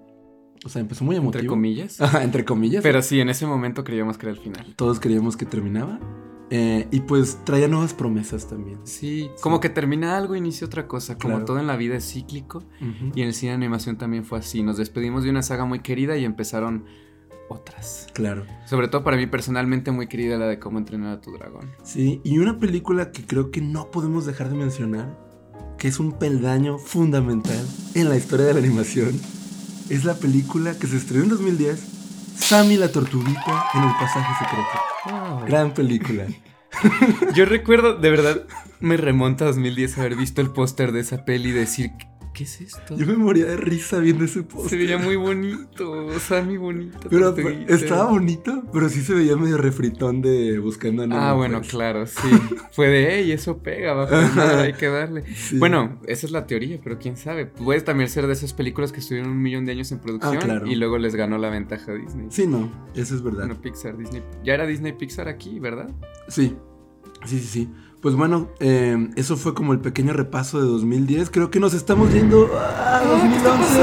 O 0.64 0.68
sea, 0.68 0.80
empezó 0.80 1.04
muy 1.04 1.16
emotivo. 1.16 1.40
Entre 1.40 1.48
comillas. 1.48 2.00
Ajá, 2.00 2.22
entre 2.22 2.44
comillas. 2.44 2.82
Pero 2.84 3.02
sí, 3.02 3.20
en 3.20 3.28
ese 3.28 3.44
momento 3.46 3.82
creíamos 3.82 4.18
que 4.18 4.26
era 4.26 4.32
el 4.36 4.38
final. 4.40 4.74
Todos 4.76 5.00
creíamos 5.00 5.36
que 5.36 5.46
terminaba. 5.46 5.98
Eh, 6.50 6.86
y 6.92 7.00
pues 7.00 7.40
traía 7.44 7.66
nuevas 7.68 7.92
promesas 7.92 8.46
también. 8.48 8.78
Sí, 8.84 9.28
como 9.42 9.58
que 9.60 9.68
termina 9.68 10.16
algo 10.16 10.34
y 10.34 10.38
inicia 10.38 10.66
otra 10.66 10.86
cosa. 10.86 11.18
Como 11.18 11.34
Claro. 11.34 11.44
todo 11.44 11.58
en 11.58 11.66
la 11.66 11.76
vida 11.76 11.96
es 11.96 12.04
cíclico. 12.10 12.58
Ujú. 12.80 13.12
Y 13.16 13.22
en 13.22 13.28
el 13.28 13.34
cine 13.34 13.50
de 13.50 13.56
animación 13.56 13.98
también 13.98 14.24
fue 14.24 14.38
así. 14.38 14.62
Nos 14.62 14.76
despedimos 14.76 15.24
de 15.24 15.30
una 15.30 15.42
saga 15.42 15.64
muy 15.64 15.80
querida 15.80 16.16
y 16.16 16.24
empezaron 16.24 16.84
otras. 17.48 18.06
Claro. 18.12 18.44
Sobre 18.66 18.88
todo 18.88 19.04
para 19.04 19.16
mí 19.16 19.26
personalmente 19.26 19.90
muy 19.90 20.06
querida 20.06 20.38
la 20.38 20.46
de 20.46 20.58
cómo 20.58 20.78
entrenar 20.78 21.18
a 21.18 21.20
tu 21.20 21.32
dragón. 21.32 21.70
Sí, 21.82 22.20
y 22.24 22.38
una 22.38 22.58
película 22.58 23.10
que 23.10 23.24
creo 23.24 23.50
que 23.50 23.60
no 23.60 23.90
podemos 23.90 24.26
dejar 24.26 24.50
de 24.50 24.56
mencionar, 24.56 25.18
que 25.78 25.88
es 25.88 26.00
un 26.00 26.12
peldaño 26.12 26.78
fundamental 26.78 27.64
en 27.94 28.08
la 28.08 28.16
historia 28.16 28.46
de 28.46 28.54
la 28.54 28.60
animación, 28.60 29.18
es 29.88 30.04
la 30.04 30.14
película 30.14 30.78
que 30.78 30.86
se 30.86 30.96
estrenó 30.96 31.24
en 31.24 31.30
2010, 31.30 31.98
Sammy 32.36 32.76
la 32.76 32.90
Tortuguita 32.90 33.64
en 33.74 33.82
el 33.82 33.92
pasaje 33.98 34.44
secreto. 34.44 35.46
Gran 35.46 35.74
película. 35.74 36.26
Yo 37.34 37.44
recuerdo, 37.44 37.96
de 37.96 38.10
verdad, 38.10 38.46
me 38.80 38.96
remonta 38.96 39.44
a 39.44 39.48
2010 39.48 39.98
haber 39.98 40.16
visto 40.16 40.40
el 40.40 40.50
póster 40.50 40.92
de 40.92 41.00
esa 41.00 41.24
peli 41.24 41.50
y 41.50 41.52
decir, 41.52 41.90
¿qué 42.32 42.44
es 42.44 42.60
esto? 42.60 42.96
Yo 42.96 43.06
me 43.06 43.16
moría 43.16 43.46
de 43.46 43.56
risa 43.56 43.98
viendo 43.98 44.24
ese 44.24 44.40
Se 44.40 44.42
póster. 44.42 44.78
veía 44.78 44.98
muy 44.98 45.16
bonito, 45.16 46.18
Sammy 46.20 46.56
bonito. 46.56 47.08
Pero 47.10 47.34
estaba 47.68 48.06
bonito, 48.10 48.64
pero 48.72 48.88
sí 48.88 49.02
se 49.02 49.14
veía 49.14 49.36
medio 49.36 49.56
refritón 49.58 50.22
de 50.22 50.58
buscando 50.58 51.02
a 51.02 51.06
Nemo, 51.06 51.20
Ah, 51.20 51.32
bueno, 51.34 51.58
pues. 51.58 51.70
claro, 51.70 52.06
sí. 52.06 52.28
Fue 52.72 52.88
de, 52.88 53.08
hey, 53.20 53.32
eso 53.32 53.58
pega, 53.58 53.94
va 53.94 54.04
a 54.08 54.60
hay 54.62 54.72
que 54.74 54.86
darle. 54.88 55.24
Sí. 55.34 55.58
Bueno, 55.58 56.00
esa 56.06 56.26
es 56.26 56.32
la 56.32 56.46
teoría, 56.46 56.80
pero 56.82 56.98
quién 56.98 57.16
sabe. 57.16 57.46
Puede 57.46 57.80
también 57.80 58.08
ser 58.08 58.26
de 58.26 58.32
esas 58.32 58.52
películas 58.52 58.92
que 58.92 59.00
estuvieron 59.00 59.30
un 59.30 59.42
millón 59.42 59.64
de 59.64 59.72
años 59.72 59.90
en 59.92 59.98
producción 60.00 60.36
Ah, 60.36 60.40
claro. 60.44 60.66
y 60.66 60.74
luego 60.76 60.98
les 60.98 61.14
ganó 61.14 61.38
la 61.38 61.50
ventaja 61.50 61.92
a 61.92 61.94
Disney. 61.94 62.26
Sí, 62.30 62.46
no, 62.46 62.70
eso 62.94 63.14
es 63.14 63.22
verdad. 63.22 63.46
Bueno, 63.46 63.60
Pixar, 63.60 63.96
Disney. 63.96 64.22
Ya 64.44 64.54
era 64.54 64.66
Disney 64.66 64.92
Pixar 64.92 65.28
aquí, 65.28 65.58
¿verdad? 65.60 65.88
Sí, 66.28 66.56
sí, 67.24 67.38
sí, 67.38 67.46
sí. 67.46 67.68
Pues 68.00 68.14
bueno, 68.14 68.48
eh, 68.60 68.96
eso 69.16 69.36
fue 69.36 69.54
como 69.54 69.72
el 69.72 69.80
pequeño 69.80 70.12
repaso 70.12 70.60
de 70.60 70.66
2010. 70.66 71.30
Creo 71.30 71.50
que 71.50 71.58
nos 71.58 71.74
estamos 71.74 72.12
yendo 72.12 72.48
a 72.56 73.02
2011. 73.02 73.82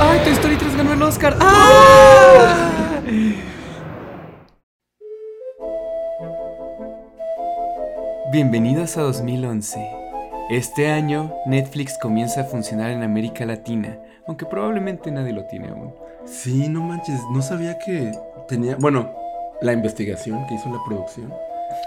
¡Ay, 0.00 0.20
Toy 0.22 0.32
Story 0.34 0.56
3 0.56 0.76
ganó 0.76 0.92
el 0.92 1.02
Oscar! 1.02 1.34
¡Ah! 1.40 3.00
Bienvenidos 8.30 8.98
a 8.98 9.02
2011. 9.02 9.80
Este 10.50 10.90
año 10.90 11.32
Netflix 11.46 11.96
comienza 11.96 12.42
a 12.42 12.44
funcionar 12.44 12.90
en 12.90 13.02
América 13.02 13.46
Latina, 13.46 13.98
aunque 14.26 14.44
probablemente 14.44 15.10
nadie 15.10 15.32
lo 15.32 15.46
tiene 15.46 15.68
aún. 15.68 15.94
Sí, 16.26 16.68
no 16.68 16.82
manches, 16.82 17.18
no 17.32 17.40
sabía 17.40 17.78
que 17.78 18.12
tenía... 18.46 18.76
Bueno, 18.76 19.10
la 19.62 19.72
investigación 19.72 20.46
que 20.46 20.54
hizo 20.54 20.68
la 20.68 20.84
producción 20.86 21.32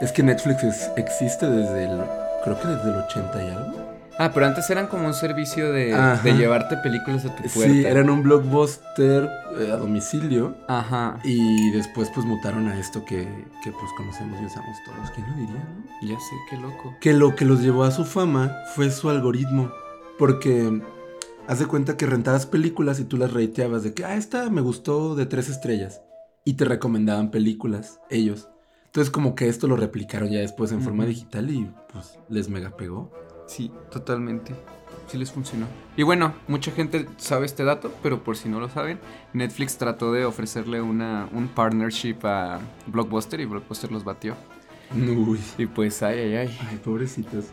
es 0.01 0.11
que 0.11 0.23
Netflix 0.23 0.63
es- 0.63 0.91
existe 0.97 1.49
desde 1.49 1.85
el... 1.85 2.01
Creo 2.43 2.59
que 2.59 2.67
desde 2.67 2.89
el 2.91 2.95
80 2.97 3.43
y 3.43 3.49
algo. 3.49 3.87
Ah, 4.19 4.31
pero 4.33 4.47
antes 4.47 4.67
eran 4.71 4.87
como 4.87 5.05
un 5.05 5.13
servicio 5.13 5.71
de, 5.71 5.93
de 6.23 6.33
llevarte 6.33 6.75
películas 6.77 7.23
a 7.25 7.35
tu 7.35 7.43
puerta. 7.43 7.71
Sí, 7.71 7.85
eran 7.85 8.09
un 8.09 8.23
blockbuster 8.23 9.29
eh, 9.59 9.71
a 9.71 9.75
domicilio. 9.77 10.55
Ajá. 10.67 11.19
Y 11.23 11.69
después 11.71 12.09
pues 12.15 12.25
mutaron 12.25 12.67
a 12.67 12.79
esto 12.79 13.05
que, 13.05 13.27
que, 13.63 13.71
pues 13.71 13.91
conocemos 13.95 14.41
y 14.41 14.45
usamos 14.45 14.75
todos. 14.85 15.11
¿Quién 15.11 15.27
lo 15.29 15.35
diría, 15.37 15.63
no? 15.63 16.07
Ya 16.07 16.19
sé, 16.19 16.35
qué 16.49 16.57
loco. 16.57 16.95
Que 16.99 17.13
lo 17.13 17.35
que 17.35 17.45
los 17.45 17.61
llevó 17.61 17.83
a 17.83 17.91
su 17.91 18.05
fama 18.05 18.55
fue 18.73 18.89
su 18.89 19.07
algoritmo. 19.09 19.71
Porque 20.17 20.81
haz 21.47 21.59
de 21.59 21.67
cuenta 21.67 21.95
que 21.95 22.07
rentabas 22.07 22.47
películas 22.47 22.99
y 22.99 23.03
tú 23.05 23.17
las 23.17 23.31
rateabas 23.33 23.83
de 23.83 23.93
que, 23.93 24.03
ah, 24.03 24.15
esta 24.15 24.49
me 24.49 24.61
gustó 24.61 25.15
de 25.15 25.27
tres 25.27 25.47
estrellas. 25.47 26.01
Y 26.43 26.53
te 26.53 26.65
recomendaban 26.65 27.29
películas, 27.29 27.99
ellos. 28.09 28.49
Entonces 28.97 29.11
como 29.11 29.35
que 29.35 29.47
esto 29.47 29.67
lo 29.67 29.75
replicaron 29.75 30.31
ya 30.31 30.39
después 30.39 30.71
en 30.71 30.81
forma 30.81 31.05
digital 31.05 31.51
y 31.51 31.69
pues 31.93 32.17
les 32.29 32.49
mega 32.49 32.75
pegó. 32.75 33.11
Sí, 33.45 33.71
totalmente. 33.91 34.55
Sí 35.05 35.19
les 35.19 35.31
funcionó. 35.31 35.67
Y 35.95 36.01
bueno, 36.01 36.33
mucha 36.47 36.71
gente 36.71 37.07
sabe 37.17 37.45
este 37.45 37.63
dato, 37.63 37.93
pero 38.01 38.23
por 38.23 38.37
si 38.37 38.49
no 38.49 38.59
lo 38.59 38.69
saben, 38.69 38.97
Netflix 39.33 39.77
trató 39.77 40.11
de 40.13 40.25
ofrecerle 40.25 40.81
una, 40.81 41.29
un 41.31 41.47
partnership 41.47 42.15
a 42.23 42.59
Blockbuster 42.87 43.39
y 43.39 43.45
Blockbuster 43.45 43.91
los 43.91 44.03
batió. 44.03 44.33
Uy. 44.95 45.39
Y 45.59 45.67
pues, 45.67 46.01
ay, 46.01 46.17
ay, 46.17 46.35
ay. 46.35 46.57
Ay, 46.67 46.77
pobrecitos. 46.83 47.45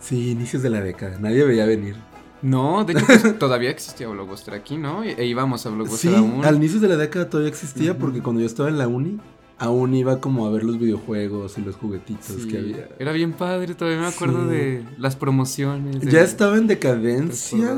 Sí, 0.00 0.32
inicios 0.32 0.60
de 0.64 0.70
la 0.70 0.80
década. 0.80 1.20
Nadie 1.20 1.44
veía 1.44 1.66
venir. 1.66 1.94
No, 2.42 2.82
de 2.84 2.94
hecho 2.94 3.06
pues, 3.06 3.38
todavía 3.38 3.70
existía 3.70 4.08
Blockbuster 4.08 4.54
aquí, 4.54 4.76
¿no? 4.76 5.04
E 5.04 5.24
íbamos 5.24 5.64
a 5.66 5.70
Blockbuster 5.70 6.10
Sí, 6.10 6.16
aún. 6.16 6.44
al 6.44 6.56
inicio 6.56 6.80
de 6.80 6.88
la 6.88 6.96
década 6.96 7.30
todavía 7.30 7.48
existía 7.50 7.96
porque 7.96 8.20
cuando 8.20 8.40
yo 8.40 8.46
estaba 8.48 8.68
en 8.68 8.76
la 8.78 8.88
uni, 8.88 9.20
aún 9.60 9.94
iba 9.94 10.20
como 10.20 10.46
a 10.46 10.50
ver 10.50 10.64
los 10.64 10.78
videojuegos 10.78 11.56
y 11.58 11.60
los 11.60 11.76
juguetitos 11.76 12.24
Sí, 12.42 12.48
que 12.48 12.58
había. 12.58 12.88
Era 12.98 13.12
bien 13.12 13.32
padre, 13.34 13.74
todavía 13.74 14.00
me 14.00 14.06
acuerdo 14.08 14.44
Sí. 14.48 14.56
de 14.56 14.84
las 14.98 15.14
promociones. 15.16 16.00
de 16.00 16.10
Ya 16.10 16.22
estaba 16.22 16.56
en 16.56 16.66
decadencia 16.66 17.76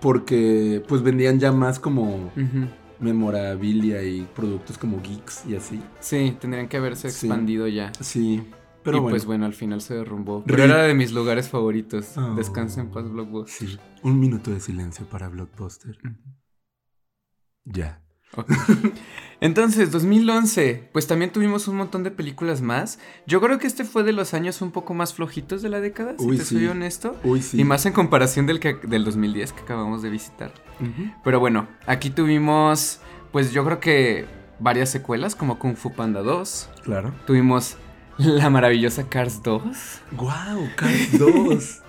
porque 0.00 0.82
pues 0.88 1.02
vendían 1.02 1.38
ya 1.38 1.52
más 1.52 1.78
como 1.78 2.32
memorabilia 2.98 4.02
y 4.02 4.22
productos 4.34 4.76
como 4.78 5.00
geeks 5.02 5.44
y 5.46 5.54
así. 5.54 5.80
Sí, 6.00 6.36
tendrían 6.40 6.66
que 6.68 6.78
haberse 6.78 7.10
Sí. 7.10 7.26
expandido 7.26 7.68
ya. 7.68 7.92
Sí, 8.00 8.42
pero 8.82 8.96
y 8.96 9.00
bueno. 9.00 9.12
pues 9.12 9.24
bueno, 9.26 9.44
al 9.46 9.54
final 9.54 9.80
se 9.82 9.94
derrumbó. 9.94 10.42
Pero 10.46 10.64
era 10.64 10.82
de 10.82 10.94
mis 10.94 11.12
lugares 11.12 11.48
favoritos. 11.48 12.16
Oh. 12.16 12.34
Descansa 12.34 12.80
en 12.80 12.90
paz, 12.90 13.08
Blockbuster. 13.10 13.78
Un 14.02 14.18
minuto 14.18 14.50
de 14.50 14.60
silencio 14.60 15.06
para 15.06 15.28
Blockbuster. 15.28 15.98
Ya. 17.64 18.02
Entonces, 19.40 19.92
2011, 19.92 20.88
pues 20.92 21.06
también 21.06 21.30
tuvimos 21.30 21.68
un 21.68 21.76
montón 21.76 22.02
de 22.02 22.10
películas 22.10 22.60
más. 22.60 22.98
Yo 23.26 23.40
creo 23.40 23.58
que 23.58 23.68
este 23.68 23.84
fue 23.84 24.02
de 24.02 24.12
los 24.12 24.34
años 24.34 24.60
un 24.62 24.72
poco 24.72 24.94
más 24.94 25.14
flojitos 25.14 25.62
de 25.62 25.68
la 25.68 25.80
década, 25.80 26.14
si 26.18 26.24
Uy, 26.24 26.38
te 26.38 26.44
sí. 26.44 26.56
soy 26.56 26.66
honesto. 26.66 27.16
Uy, 27.22 27.40
sí. 27.40 27.60
Y 27.60 27.64
más 27.64 27.86
en 27.86 27.92
comparación 27.92 28.46
del, 28.46 28.58
que, 28.58 28.74
del 28.74 29.04
2010 29.04 29.52
que 29.52 29.60
acabamos 29.62 30.02
de 30.02 30.10
visitar. 30.10 30.52
Pero 31.22 31.38
bueno, 31.40 31.68
aquí 31.86 32.10
tuvimos, 32.10 33.00
pues 33.32 33.52
yo 33.52 33.64
creo 33.64 33.78
que 33.80 34.26
varias 34.60 34.90
secuelas 34.90 35.36
como 35.36 35.58
Kung 35.60 35.76
Fu 35.76 35.92
Panda 35.92 36.22
2. 36.22 36.70
Claro. 36.82 37.14
Tuvimos 37.26 37.76
la 38.18 38.50
maravillosa 38.50 39.08
Cars 39.08 39.42
2. 39.44 39.62
¡Guau! 40.12 40.68
Cars 40.76 41.18
2. 41.18 41.82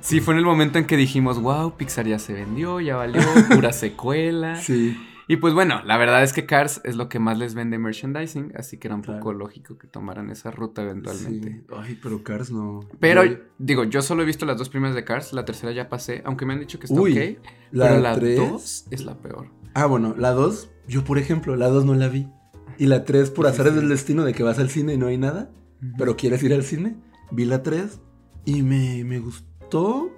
Sí, 0.00 0.20
fue 0.20 0.32
en 0.32 0.38
el 0.38 0.46
momento 0.46 0.78
en 0.78 0.86
que 0.86 0.96
dijimos, 0.96 1.38
wow, 1.38 1.76
Pixar 1.76 2.06
ya 2.06 2.18
se 2.18 2.32
vendió, 2.32 2.80
ya 2.80 2.96
valió, 2.96 3.20
pura 3.50 3.72
secuela. 3.74 4.56
sí. 4.56 4.96
Y 5.32 5.36
pues 5.36 5.54
bueno, 5.54 5.80
la 5.84 5.96
verdad 5.96 6.24
es 6.24 6.32
que 6.32 6.44
Cars 6.44 6.80
es 6.82 6.96
lo 6.96 7.08
que 7.08 7.20
más 7.20 7.38
les 7.38 7.54
vende 7.54 7.78
merchandising, 7.78 8.52
así 8.56 8.78
que 8.78 8.88
era 8.88 8.96
un 8.96 9.02
Claro. 9.02 9.20
poco 9.20 9.32
lógico 9.32 9.78
que 9.78 9.86
tomaran 9.86 10.28
esa 10.30 10.50
ruta 10.50 10.82
eventualmente. 10.82 11.50
Sí. 11.52 11.66
Ay, 11.76 11.96
pero 12.02 12.24
Cars 12.24 12.50
no. 12.50 12.80
Pero 12.98 13.24
Yo- 13.24 13.36
digo, 13.58 13.84
yo 13.84 14.02
solo 14.02 14.22
he 14.22 14.26
visto 14.26 14.44
las 14.44 14.58
dos 14.58 14.68
primeras 14.70 14.96
de 14.96 15.04
Cars, 15.04 15.32
la 15.32 15.44
tercera 15.44 15.70
ya 15.72 15.88
pasé, 15.88 16.22
aunque 16.24 16.46
me 16.46 16.54
han 16.54 16.58
dicho 16.58 16.80
que 16.80 16.86
está 16.86 17.00
Uy, 17.00 17.12
ok, 17.12 17.46
la 17.70 17.88
pero 17.88 18.00
la 18.00 18.14
3. 18.16 18.38
2 18.50 18.86
es 18.90 19.04
la 19.04 19.18
peor. 19.18 19.46
Ah, 19.74 19.86
bueno, 19.86 20.16
la 20.18 20.32
2, 20.32 20.68
yo 20.88 21.04
por 21.04 21.16
ejemplo, 21.18 21.54
la 21.54 21.68
2 21.68 21.84
no 21.84 21.94
la 21.94 22.08
vi. 22.08 22.28
Y 22.76 22.86
la 22.86 23.04
3, 23.04 23.30
por 23.30 23.46
Sí, 23.46 23.52
azares 23.52 23.74
sí. 23.74 23.78
del 23.78 23.88
destino 23.88 24.24
de 24.24 24.32
que 24.34 24.42
vas 24.42 24.58
al 24.58 24.68
cine 24.68 24.94
y 24.94 24.98
no 24.98 25.06
hay 25.06 25.16
nada, 25.16 25.52
pero 25.96 26.16
quieres 26.16 26.42
ir 26.42 26.52
al 26.54 26.64
cine, 26.64 26.96
vi 27.30 27.44
la 27.44 27.62
3 27.62 28.00
y 28.46 28.62
me, 28.62 29.04
me 29.04 29.20
gustó 29.20 30.10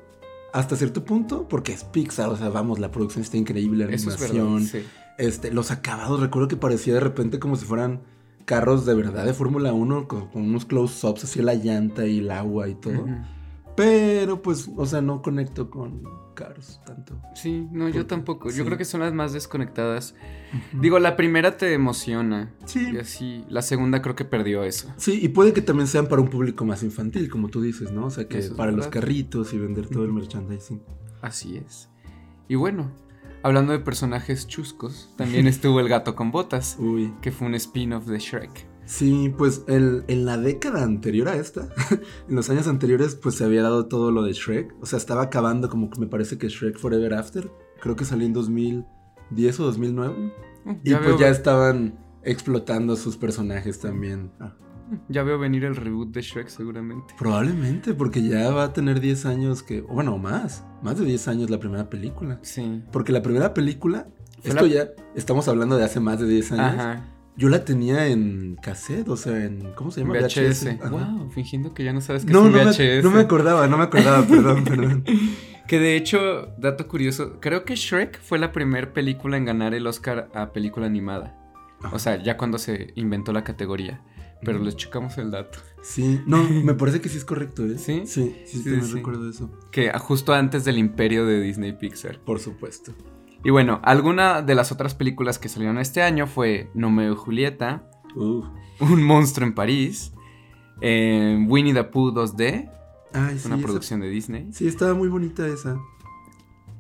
hasta 0.53 0.77
cierto 0.77 1.05
punto, 1.05 1.49
porque 1.49 1.73
es 1.73 1.85
Pixar, 1.85 2.29
o 2.29 2.37
sea, 2.37 2.49
vamos, 2.51 2.79
la 2.79 2.91
producción 2.91 3.23
está 3.23 3.37
increíble, 3.37 3.87
la 3.87 3.93
es 3.93 4.03
animación, 4.07 4.55
verdad, 4.57 4.69
sí. 4.71 4.85
este, 5.19 5.51
los 5.51 5.71
acabados, 5.71 6.21
recuerdo 6.21 6.49
que 6.49 6.57
parecía 6.57 6.95
de 6.95 7.01
repente 7.01 7.39
como 7.39 7.57
si 7.57 7.65
fueran 7.65 8.01
carros 8.45 8.85
de 8.85 8.95
verdad 8.95 9.25
de 9.25 9.35
Fórmula 9.35 9.73
1, 9.73 10.09
con, 10.09 10.29
con 10.29 10.43
unos 10.43 10.65
close-ups, 10.65 11.25
así 11.25 11.41
la 11.41 11.55
llanta 11.55 12.07
y 12.07 12.19
el 12.19 12.31
agua 12.31 12.69
y 12.69 12.75
todo. 12.75 13.07
Pero 13.77 14.43
pues, 14.43 14.69
o 14.77 14.85
sea, 14.87 15.01
no 15.01 15.23
conecto 15.23 15.71
con 15.71 16.03
Cars 16.35 16.81
tanto. 16.85 17.19
Sí, 17.35 17.67
no, 17.73 17.89
yo 17.89 18.07
tampoco. 18.07 18.51
Yo 18.51 18.65
creo 18.65 18.77
que 18.77 18.85
son 18.85 19.01
las 19.01 19.13
más 19.15 19.33
desconectadas. 19.33 20.15
Digo, 20.73 20.99
la 20.99 21.17
primera 21.17 21.57
te 21.57 21.73
emociona. 21.73 22.55
sí. 22.67 22.91
Y 22.93 22.99
así, 22.99 23.45
la 23.49 23.63
segunda 23.63 24.03
creo 24.03 24.15
que 24.15 24.25
perdió 24.27 24.63
eso. 24.65 24.93
Sí, 24.99 25.19
y 25.23 25.29
puede 25.29 25.53
que 25.53 25.63
también 25.63 25.87
sean 25.87 26.07
para 26.07 26.21
un 26.21 26.29
público 26.29 26.65
más 26.65 26.83
infantil, 26.83 27.31
como 27.31 27.49
tú 27.49 27.63
dices, 27.63 27.93
¿no? 27.93 28.07
O 28.07 28.11
sea, 28.11 28.29
que 28.29 28.39
es 28.39 28.51
para 28.51 28.73
los 28.73 28.89
carritos 28.89 29.53
y 29.55 29.59
vender 29.59 29.89
todo 29.89 30.05
el 30.05 30.13
merchandising. 30.13 30.83
Así 31.23 31.57
es. 31.57 31.89
Y 32.49 32.57
bueno, 32.57 32.91
hablando 33.43 33.73
de 33.73 33.79
personajes 33.79 34.47
chuscos, 34.47 35.15
también 35.17 35.47
estuvo 35.47 35.81
el 35.81 35.89
gato 35.89 36.15
con 36.15 36.31
botas, 36.31 36.77
Uy. 36.81 37.15
que 37.23 37.33
fue 37.33 37.47
un 37.47 37.55
spin-off 37.55 38.05
de 38.07 38.19
Shrek. 38.19 38.67
Sí, 38.85 39.33
pues 39.37 39.63
el- 39.69 40.05
en 40.09 40.25
la 40.27 40.37
década 40.39 40.83
anterior 40.83 41.29
a 41.29 41.37
esta, 41.37 41.69
en 42.29 42.35
los 42.35 42.51
años 42.51 42.67
anteriores, 42.69 43.15
pues 43.15 43.37
se 43.37 43.45
había 43.45 43.63
dado 43.63 43.87
todo 43.87 44.11
lo 44.11 44.23
de 44.23 44.33
Shrek. 44.33 44.75
O 44.81 44.87
sea, 44.87 44.99
estaba 44.99 45.23
acabando 45.23 45.69
como 45.69 45.89
que 45.91 46.01
me 46.01 46.07
parece 46.07 46.37
que 46.39 46.49
Shrek 46.49 46.79
Forever 46.79 47.15
After. 47.15 47.51
Creo 47.81 47.97
que 47.97 48.05
salió 48.05 48.27
en 48.27 48.33
2010 48.33 49.61
o 49.61 49.65
2009. 49.65 50.15
Mm, 50.65 50.71
Y 50.85 50.91
Ya, 50.91 51.01
pues 51.01 51.19
ya 51.19 51.29
estaban 51.29 51.99
explotando 52.23 52.97
sus 52.97 53.17
personajes 53.17 53.81
también. 53.81 54.31
Ah, 54.41 54.55
ya 55.09 55.23
veo 55.23 55.39
venir 55.39 55.65
el 55.65 55.75
reboot 55.75 56.11
de 56.13 56.21
Shrek 56.21 56.49
seguramente. 56.49 57.15
probablemente, 57.19 57.95
porque 57.95 58.23
ya 58.23 58.51
va 58.51 58.65
a 58.65 58.73
tener 58.73 59.01
10 59.01 59.27
años 59.27 59.63
que, 59.63 59.81
o 59.81 59.95
bueno, 59.95 60.19
más, 60.19 60.65
más 60.83 60.99
de 60.99 61.05
10 61.07 61.29
años 61.29 61.51
la 61.51 61.59
primera 61.59 61.89
película. 61.89 62.39
Sí. 62.43 62.83
Porque 62.93 63.11
la 63.13 63.23
primera 63.23 63.55
película, 63.55 64.09
Fue 64.41 64.51
esto 64.51 64.67
la- 64.67 64.73
ya 64.73 64.89
estamos 65.15 65.49
hablando 65.49 65.77
de 65.77 65.85
hace 65.85 65.99
más 66.01 66.21
de 66.21 66.27
10 66.27 66.53
años. 66.53 66.75
Ajá. 66.81 67.09
Yo 67.37 67.49
la 67.49 67.65
tenía 67.65 68.09
en 68.09 68.57
cassette, 68.57 69.09
o 69.09 69.17
sea, 69.17 69.45
en 69.45 69.73
¿cómo 69.75 69.91
se 69.91 70.01
llama? 70.01 70.15
VHS. 70.15 70.67
Ajá. 70.81 70.91
Wow, 70.91 71.31
fingiendo 71.31 71.73
que 71.73 71.83
ya 71.85 71.93
no 71.93 72.01
sabes 72.01 72.25
qué 72.25 72.33
No, 72.33 72.41
es 72.41 72.47
un 72.47 72.53
no 72.53 72.59
me, 72.59 72.65
VHS. 72.71 73.03
no 73.05 73.11
me 73.11 73.21
acordaba, 73.21 73.67
no 73.69 73.79
me 73.79 73.85
acordaba, 73.85 74.23
perdón, 74.29 74.65
perdón. 74.65 75.05
Que 75.67 75.79
de 75.79 75.97
hecho, 75.97 76.49
dato 76.59 76.89
curioso, 76.89 77.39
creo 77.41 77.65
que 77.65 77.75
Shrek 77.77 78.21
fue 78.21 78.39
la 78.39 78.53
primera 78.53 78.93
película 78.93 79.37
en 79.39 79.47
ganar 79.47 79.75
el 79.75 79.87
Oscar 79.87 80.29
a 80.35 80.53
película 80.53 80.87
animada. 80.87 81.39
O 81.93 81.99
sea, 81.99 82.23
ya 82.23 82.37
cuando 82.37 82.59
se 82.59 82.93
inventó 82.97 83.33
la 83.33 83.45
categoría. 83.45 84.03
Pero 84.45 84.59
les 84.59 84.77
checamos 84.77 85.19
el 85.19 85.31
dato. 85.31 85.61
Sí, 85.83 86.21
no, 86.27 86.43
me 86.43 86.75
parece 86.75 87.01
que 87.01 87.09
sí 87.09 87.17
es 87.17 87.25
correcto, 87.25 87.65
¿eh? 87.65 87.79
¿Sí? 87.79 88.03
Sí, 88.07 88.43
sí, 88.45 88.61
sí. 88.63 88.93
recuerdo 88.93 89.31
eso. 89.31 89.49
Que 89.71 89.93
justo 90.01 90.33
antes 90.35 90.65
del 90.65 90.79
imperio 90.79 91.25
de 91.27 91.41
Disney 91.41 91.73
Pixar. 91.73 92.19
Por 92.19 92.41
supuesto. 92.41 92.93
Y 93.45 93.51
bueno, 93.51 93.81
alguna 93.83 94.41
de 94.43 94.55
las 94.55 94.71
otras 94.73 94.95
películas 94.95 95.39
que 95.39 95.49
salieron 95.49 95.79
este 95.79 96.03
año 96.03 96.27
fue 96.27 96.71
Nomeo 96.75 97.13
y 97.13 97.17
Julieta, 97.17 97.89
Uh. 98.15 98.43
Un 98.81 99.03
monstruo 99.03 99.47
en 99.47 99.55
París, 99.55 100.13
eh, 100.81 101.43
Winnie 101.49 101.73
the 101.73 101.85
Pooh 101.85 102.13
2D, 102.13 102.69
Ay, 103.15 103.39
sí. 103.39 103.47
una 103.47 103.57
esa- 103.57 103.65
producción 103.65 104.01
de 104.01 104.09
Disney. 104.11 104.49
Sí, 104.53 104.67
estaba 104.69 104.93
muy 104.95 105.09
bonita 105.09 105.47
esa. 105.47 105.79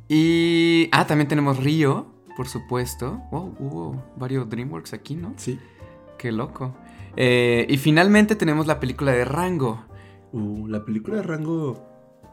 Y... 0.08 0.88
Ah, 0.92 1.06
también 1.06 1.28
tenemos 1.28 1.62
Río, 1.62 2.06
por 2.36 2.48
supuesto. 2.48 3.20
Wow, 3.30 3.54
hubo 3.58 4.04
varios 4.16 4.48
DreamWorks 4.48 4.92
aquí, 4.92 5.14
¿no? 5.14 5.32
Sí. 5.36 5.58
Qué 6.18 6.32
loco. 6.32 6.74
Eh, 7.16 7.66
y 7.68 7.76
finalmente 7.78 8.36
tenemos 8.36 8.66
la 8.66 8.78
película 8.80 9.12
de 9.12 9.24
Rango. 9.24 9.84
Uh, 10.32 10.66
la 10.68 10.84
película 10.84 11.16
de 11.18 11.22
Rango 11.22 11.82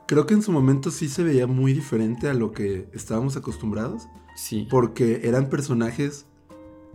creo 0.10 0.26
que 0.26 0.34
en 0.34 0.42
su 0.42 0.52
momento 0.52 0.90
sí 0.90 1.08
se 1.08 1.22
veía 1.22 1.46
muy 1.46 1.72
diferente 1.72 2.28
a 2.30 2.34
lo 2.34 2.52
que 2.52 2.90
estábamos 2.94 3.38
acostumbrados. 3.38 4.08
Sí. 4.36 4.68
Porque 4.68 5.22
eran 5.26 5.50
personajes 5.50 6.26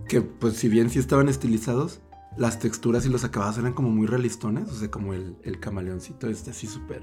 que, 0.08 0.20
pues, 0.20 0.54
si 0.54 0.68
bien 0.68 0.90
sí 0.90 0.98
estaban 0.98 1.28
estilizados, 1.28 2.00
las 2.36 2.58
texturas 2.58 3.06
y 3.06 3.10
los 3.10 3.22
acabados 3.22 3.56
eran 3.58 3.72
como 3.72 3.90
muy 3.90 4.08
realistones. 4.08 4.68
O 4.68 4.74
sea, 4.74 4.90
como 4.90 5.14
el, 5.14 5.36
el 5.44 5.60
camaleoncito 5.60 6.28
este 6.28 6.50
así 6.50 6.66
súper. 6.66 7.02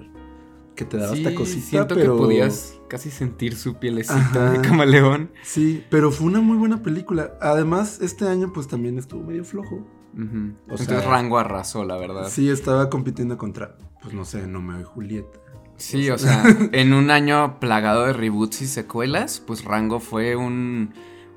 que 0.75 0.83
te 0.83 0.97
daba 0.97 1.15
Sí, 1.15 1.23
esta 1.23 1.33
cosita. 1.33 1.65
siento 1.65 1.95
pero... 1.95 2.15
que 2.15 2.19
podías 2.23 2.77
casi 2.89 3.09
sentir 3.09 3.55
su 3.55 3.75
pielecita 3.75 4.17
Ajá. 4.17 4.51
de 4.51 4.59
camaleón. 4.67 5.31
Sí, 5.43 5.81
pero 5.89 6.11
fue 6.11 6.27
una 6.27 6.41
muy 6.41 6.57
buena 6.57 6.83
película. 6.83 7.37
Además, 7.39 7.99
este 8.01 8.27
año, 8.27 8.51
pues 8.51 8.67
también 8.67 8.97
estuvo 8.97 9.23
medio 9.23 9.45
flojo. 9.45 9.75
O 9.77 10.19
Entonces 10.19 10.87
sea- 10.87 11.01
Rango 11.09 11.37
arrasó, 11.37 11.85
la 11.85 11.95
verdad. 11.95 12.27
Sí, 12.29 12.49
estaba 12.49 12.89
compitiendo 12.89 13.37
contra, 13.37 13.77
pues 14.01 14.13
no 14.13 14.25
sé, 14.25 14.45
No 14.45 14.61
me 14.61 14.83
Julieta. 14.83 15.39
Sí, 15.81 16.09
o 16.09 16.17
sea, 16.17 16.43
en 16.71 16.93
un 16.93 17.11
año 17.11 17.59
plagado 17.59 18.05
de 18.05 18.13
reboots 18.13 18.61
y 18.61 18.67
secuelas, 18.67 19.41
pues 19.45 19.63
Rango 19.65 19.99
fue 19.99 20.35
un, 20.35 20.93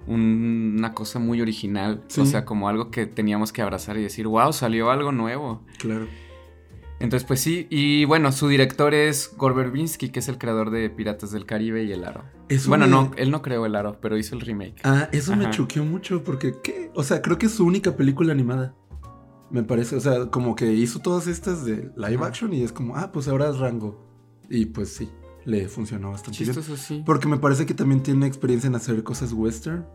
un- 0.07 0.75
una 0.79 0.93
cosa 0.93 1.19
muy 1.19 1.41
original. 1.41 2.03
Sí. 2.09 2.21
O 2.21 2.27
sea, 2.27 2.45
como 2.45 2.69
algo 2.69 2.91
que 2.91 3.07
teníamos 3.07 3.53
que 3.53 3.63
abrazar 3.63 3.97
y 3.97 4.03
decir, 4.03 4.27
wow, 4.27 4.53
salió 4.53 4.91
algo 4.91 5.13
nuevo. 5.13 5.63
Claro. 5.79 6.07
Entonces, 7.01 7.27
pues 7.27 7.41
sí, 7.41 7.67
y 7.71 8.05
bueno, 8.05 8.31
su 8.31 8.47
director 8.49 8.95
es 8.95 9.33
Gore 9.37 9.55
Verbinski, 9.57 10.11
que 10.11 10.21
es 10.21 10.29
el 10.29 10.39
creador 10.39 10.71
de 10.71 10.89
Piratas 10.91 11.33
del 11.33 11.45
Caribe 11.45 11.83
y 11.85 11.93
El 11.93 12.05
Aro. 12.05 12.23
Eso 12.49 12.69
bueno, 12.69 12.85
me- 12.87 12.91
no, 12.93 13.11
él 13.17 13.31
no 13.33 13.43
creó 13.43 13.67
El 13.67 13.75
Aro, 13.75 13.99
pero 14.01 14.17
hizo 14.17 14.35
el 14.37 14.41
remake. 14.43 14.77
Ah, 14.85 15.09
eso 15.13 15.35
me 15.35 15.51
choqueó 15.51 15.85
mucho 15.85 16.23
porque, 16.23 16.55
¿qué? 16.63 16.91
O 16.95 17.03
sea, 17.03 17.21
creo 17.21 17.37
que 17.37 17.47
es 17.47 17.53
su 17.53 17.65
única 17.67 17.97
película 17.97 18.33
animada. 18.33 18.75
Me 19.51 19.63
parece, 19.65 19.97
o 19.97 20.01
sea, 20.01 20.27
como 20.31 20.55
que 20.55 20.73
hizo 20.73 21.01
todas 21.01 21.27
estas 21.27 21.65
de 21.65 21.91
live 21.97 22.25
action 22.25 22.53
y 22.55 22.63
es 22.63 22.73
como, 22.73 22.97
ah, 22.97 23.11
pues 23.13 23.29
ahora 23.29 23.51
es 23.51 23.59
Rango. 23.59 24.04
Y 24.51 24.67
pues 24.67 24.91
sí, 24.95 25.09
le 25.45 25.69
funcionó 25.69 26.11
bastante 26.11 26.39
bien. 26.45 26.55
Chistoso, 26.55 26.77
sí. 26.77 27.03
Porque 27.05 27.29
me 27.29 27.39
parece 27.39 27.67
que 27.67 27.75
también 27.75 28.03
tiene 28.03 28.27
experiencia 28.27 28.69
en 28.69 28.75
hacer 28.75 29.03
cosas 29.03 29.33
western. 29.33 29.87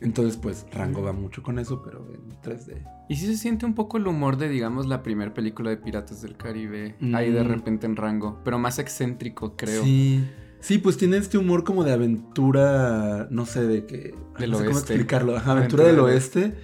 Entonces, 0.00 0.36
pues 0.36 0.66
Rango 0.72 1.00
va 1.02 1.12
mucho 1.12 1.44
con 1.44 1.60
eso, 1.60 1.80
pero 1.84 2.04
en 2.12 2.28
3D. 2.42 2.82
Y 3.08 3.14
sí 3.16 3.26
se 3.26 3.36
siente 3.36 3.64
un 3.66 3.74
poco 3.74 3.98
el 3.98 4.06
humor 4.08 4.36
de, 4.36 4.48
digamos, 4.48 4.86
la 4.86 5.00
primera 5.04 5.32
película 5.32 5.70
de 5.70 5.76
Piratas 5.76 6.22
del 6.22 6.36
Caribe. 6.36 6.96
Ahí 7.14 7.30
de 7.30 7.44
Mm. 7.44 7.48
repente 7.48 7.86
en 7.86 7.94
rango. 7.94 8.40
Pero 8.44 8.58
más 8.58 8.80
excéntrico, 8.80 9.56
creo. 9.56 9.84
Sí. 9.84 10.24
Sí, 10.58 10.78
pues 10.78 10.96
tiene 10.96 11.16
este 11.18 11.38
humor 11.38 11.62
como 11.64 11.82
de 11.84 11.92
aventura, 11.92 13.26
no 13.30 13.46
sé, 13.46 13.62
de 13.66 13.86
que... 13.86 14.14
Del 14.38 14.50
no 14.52 14.58
sé 14.58 14.64
cómo 14.64 14.76
oeste. 14.76 14.92
explicarlo. 14.94 15.36
Ajá, 15.36 15.52
Aventura 15.52 15.84
aventura 15.84 15.84
del 15.84 15.96
del 15.96 16.04
oeste. 16.04 16.54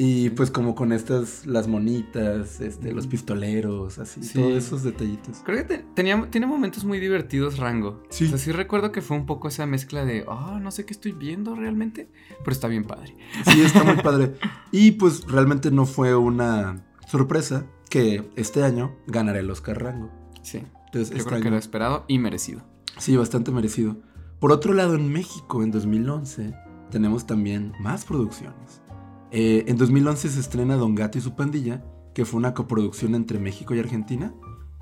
Y 0.00 0.30
pues 0.30 0.52
como 0.52 0.76
con 0.76 0.92
estas, 0.92 1.44
las 1.44 1.66
monitas, 1.66 2.60
este, 2.60 2.92
los 2.92 3.08
pistoleros, 3.08 3.98
así, 3.98 4.22
Sí. 4.22 4.38
todos 4.38 4.52
esos 4.52 4.84
detallitos. 4.84 5.38
Creo 5.44 5.58
que 5.58 5.64
te- 5.64 5.84
tenía, 5.94 6.30
tiene 6.30 6.46
momentos 6.46 6.84
muy 6.84 7.00
divertidos, 7.00 7.58
Rango. 7.58 8.00
Sí. 8.08 8.26
O 8.26 8.28
sea, 8.28 8.38
sí 8.38 8.52
recuerdo 8.52 8.92
que 8.92 9.02
fue 9.02 9.16
un 9.16 9.26
poco 9.26 9.48
esa 9.48 9.66
mezcla 9.66 10.04
de, 10.04 10.24
ah, 10.28 10.60
no 10.62 10.70
sé 10.70 10.86
qué 10.86 10.92
estoy 10.92 11.10
viendo 11.10 11.56
realmente, 11.56 12.08
pero 12.44 12.52
está 12.52 12.68
bien 12.68 12.84
padre. 12.84 13.16
Sí, 13.52 13.60
está 13.60 13.82
muy 13.82 13.96
padre. 13.96 14.34
Y 14.70 14.92
pues 14.92 15.24
realmente 15.26 15.70
no 15.72 15.84
fue 15.84 16.14
una 16.14 16.84
sorpresa 17.08 17.66
que 17.90 18.30
este 18.36 18.62
año 18.62 18.94
ganará 19.08 19.40
el 19.40 19.50
Oscar 19.50 19.82
Rango. 19.82 20.10
Sí, 20.42 20.58
Entonces, 20.86 21.10
yo 21.10 21.16
este 21.16 21.28
creo 21.30 21.40
que 21.42 21.48
era 21.48 21.58
esperado 21.58 22.04
y 22.06 22.18
merecido. 22.20 22.62
Sí, 22.98 23.16
bastante 23.16 23.50
merecido. 23.50 23.96
Por 24.38 24.52
otro 24.52 24.74
lado, 24.74 24.94
en 24.94 25.10
México, 25.12 25.62
en 25.64 25.70
2011, 25.72 26.54
tenemos 26.90 27.26
también 27.26 27.72
más 27.80 28.04
producciones. 28.04 28.80
Eh, 29.30 29.64
en 29.68 29.76
2011 29.76 30.28
se 30.28 30.40
estrena 30.40 30.76
Don 30.76 30.94
Gato 30.94 31.18
y 31.18 31.20
su 31.20 31.34
pandilla, 31.34 31.84
que 32.14 32.24
fue 32.24 32.38
una 32.38 32.54
coproducción 32.54 33.14
entre 33.14 33.38
México 33.38 33.74
y 33.74 33.78
Argentina. 33.78 34.34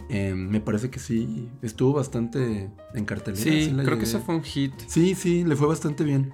Eh, 0.08 0.34
me 0.34 0.60
parece 0.60 0.88
que 0.90 1.00
sí, 1.00 1.48
estuvo 1.62 1.94
bastante 1.94 2.70
en 2.94 3.04
cartelera. 3.04 3.42
Sí, 3.42 3.74
creo 3.84 3.98
que 3.98 4.04
eso 4.04 4.20
fue 4.20 4.36
un 4.36 4.42
hit. 4.42 4.72
Sí, 4.86 5.14
sí, 5.14 5.44
le 5.44 5.56
fue 5.56 5.66
bastante 5.66 6.04
bien. 6.04 6.32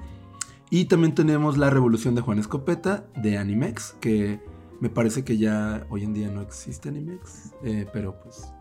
Y 0.71 0.87
también 0.87 1.15
tenemos 1.15 1.59
La 1.59 1.71
Revolución 1.71 2.15
de 2.15 2.23
Juan 2.23 2.39
Escopeta, 2.39 3.07
de 3.17 3.39
Animex, 3.39 3.95
que 4.01 4.41
me 4.81 4.89
parece 4.89 5.25
que 5.25 5.39
ya 5.39 5.87
hoy 5.91 6.05
en 6.05 6.15
día 6.15 6.29
no 6.29 6.41
existe 6.41 6.89
Animex, 6.89 7.53
eh, 7.63 7.87
pero 7.93 8.19
pues 8.21 8.53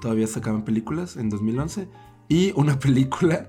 todavía 0.00 0.26
sacaban 0.26 0.64
películas 0.64 1.16
en 1.16 1.30
2011. 1.30 1.88
Y 2.28 2.52
una 2.56 2.78
película 2.78 3.48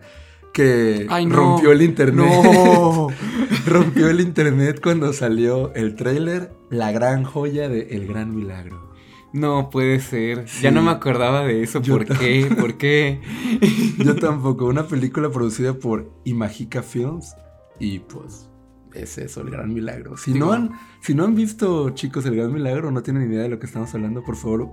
que 0.55 1.05
Ay, 1.09 1.25
no. 1.25 1.35
rompió 1.35 1.73
el 1.73 1.81
internet. 1.81 2.25
No. 2.25 3.07
rompió 3.67 4.09
el 4.09 4.21
internet 4.21 4.79
cuando 4.81 5.11
salió 5.11 5.73
el 5.73 5.95
tráiler 5.95 6.53
La 6.69 6.93
Gran 6.93 7.25
Joya 7.25 7.67
de 7.67 7.89
El 7.91 8.07
Gran 8.07 8.33
Milagro. 8.33 8.89
No 9.33 9.69
puede 9.69 9.99
ser. 9.99 10.47
Sí. 10.47 10.63
Ya 10.63 10.71
no 10.71 10.81
me 10.81 10.91
acordaba 10.91 11.43
de 11.43 11.61
eso. 11.61 11.81
Yo 11.81 11.97
¿Por 11.97 12.05
qué? 12.05 12.47
¿Por 12.57 12.77
qué? 12.77 13.19
Yo 13.97 14.15
tampoco, 14.15 14.65
una 14.65 14.87
película 14.87 15.29
producida 15.29 15.73
por 15.73 16.09
Imagica 16.23 16.81
Films 16.81 17.35
y 17.77 17.99
pues 17.99 18.49
es 18.93 19.17
eso, 19.17 19.41
el 19.41 19.49
gran 19.49 19.73
milagro. 19.73 20.15
Si 20.15 20.31
Digo- 20.31 20.45
no 20.45 20.53
han, 20.53 20.71
si 21.01 21.13
no 21.13 21.25
han 21.25 21.35
visto, 21.35 21.89
chicos, 21.89 22.25
el 22.25 22.37
gran 22.37 22.53
milagro, 22.53 22.91
no 22.91 23.03
tienen 23.03 23.29
idea 23.29 23.41
de 23.43 23.49
lo 23.49 23.59
que 23.59 23.65
estamos 23.65 23.93
hablando, 23.93 24.23
por 24.23 24.37
favor, 24.37 24.69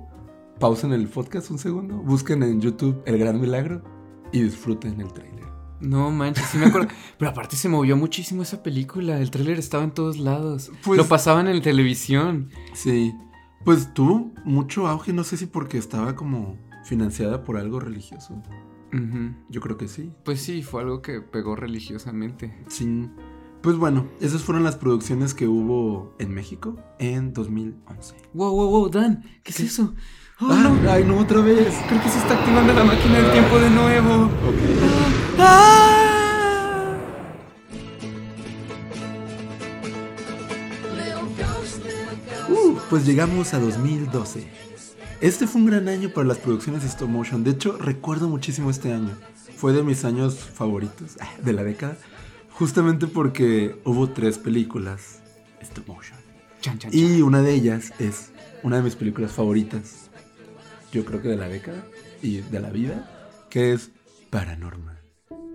pausen 0.60 0.92
el 0.92 1.08
podcast 1.08 1.50
un 1.50 1.58
segundo, 1.58 1.96
busquen 1.96 2.44
en 2.44 2.60
YouTube 2.60 3.02
el 3.04 3.18
gran 3.18 3.40
milagro 3.40 3.82
y 4.30 4.42
disfruten 4.42 5.00
el 5.00 5.12
tráiler. 5.12 5.31
No 5.82 6.10
manches, 6.10 6.46
sí 6.46 6.58
me 6.58 6.66
acuerdo. 6.66 6.88
Pero 7.18 7.30
aparte 7.30 7.56
se 7.56 7.68
movió 7.68 7.96
muchísimo 7.96 8.42
esa 8.42 8.62
película. 8.62 9.18
El 9.20 9.30
tráiler 9.30 9.58
estaba 9.58 9.84
en 9.84 9.90
todos 9.92 10.18
lados. 10.18 10.70
Pues- 10.84 10.96
Lo 10.98 11.06
pasaban 11.06 11.48
en 11.48 11.60
televisión. 11.60 12.50
Sí, 12.72 13.14
pues 13.64 13.92
tuvo 13.92 14.32
mucho 14.44 14.86
auge, 14.86 15.12
no 15.12 15.24
sé 15.24 15.36
si 15.36 15.46
porque 15.46 15.78
estaba 15.78 16.14
como 16.16 16.56
financiada 16.84 17.44
por 17.44 17.56
algo 17.56 17.78
religioso. 17.80 18.40
Yo 19.48 19.60
creo 19.62 19.78
que 19.78 19.88
sí. 19.88 20.12
Pues 20.24 20.42
sí, 20.42 20.62
fue 20.62 20.82
algo 20.82 21.00
que 21.00 21.20
pegó 21.22 21.56
religiosamente. 21.56 22.54
Sí. 22.68 23.08
Pues 23.62 23.76
bueno, 23.76 24.06
esas 24.20 24.42
fueron 24.42 24.64
las 24.64 24.76
producciones 24.76 25.32
que 25.34 25.46
hubo 25.48 26.14
en 26.18 26.34
México 26.34 26.76
en 26.98 27.32
2011. 27.32 28.16
Wow, 28.34 28.50
wow, 28.54 28.68
wow, 28.70 28.90
Dan, 28.90 29.22
¿qué 29.44 29.52
es 29.52 29.60
eso? 29.60 29.94
Ah, 30.50 30.60
no, 30.60 30.90
¡Ay, 30.90 31.04
no, 31.04 31.18
otra 31.18 31.40
vez! 31.40 31.72
creo 31.88 32.02
que 32.02 32.08
se 32.08 32.18
está 32.18 32.34
activando 32.34 32.72
la 32.72 32.82
máquina 32.82 33.18
del 33.18 33.30
tiempo 33.30 33.58
de 33.58 33.70
nuevo. 33.70 34.24
Ok. 34.24 35.38
¡Ah! 35.38 36.96
Uh, 42.48 42.76
pues 42.90 43.06
llegamos 43.06 43.54
a 43.54 43.60
2012. 43.60 44.48
Este 45.20 45.46
fue 45.46 45.60
un 45.60 45.68
gran 45.68 45.88
año 45.88 46.08
para 46.08 46.26
las 46.26 46.38
producciones 46.38 46.82
de 46.82 46.88
stop 46.88 47.08
motion. 47.08 47.44
De 47.44 47.52
hecho, 47.52 47.78
recuerdo 47.78 48.28
muchísimo 48.28 48.68
este 48.70 48.92
año. 48.92 49.16
Fue 49.56 49.72
de 49.72 49.84
mis 49.84 50.04
años 50.04 50.34
favoritos 50.34 51.18
ah, 51.20 51.30
de 51.40 51.52
la 51.52 51.62
década. 51.62 51.96
Justamente 52.50 53.06
porque 53.06 53.80
hubo 53.84 54.10
tres 54.10 54.38
películas 54.38 55.20
stop 55.60 55.86
motion. 55.86 56.18
Chan, 56.60 56.80
chan, 56.80 56.90
chan. 56.90 57.00
Y 57.00 57.22
una 57.22 57.42
de 57.42 57.54
ellas 57.54 57.92
es 58.00 58.32
una 58.64 58.78
de 58.78 58.82
mis 58.82 58.96
películas 58.96 59.30
favoritas. 59.30 60.01
Yo 60.92 61.04
creo 61.04 61.22
que 61.22 61.28
de 61.28 61.36
la 61.36 61.48
década 61.48 61.82
y 62.22 62.38
de 62.42 62.60
la 62.60 62.70
vida. 62.70 63.08
Que 63.50 63.72
es 63.72 63.90
Paranormal. 64.30 64.98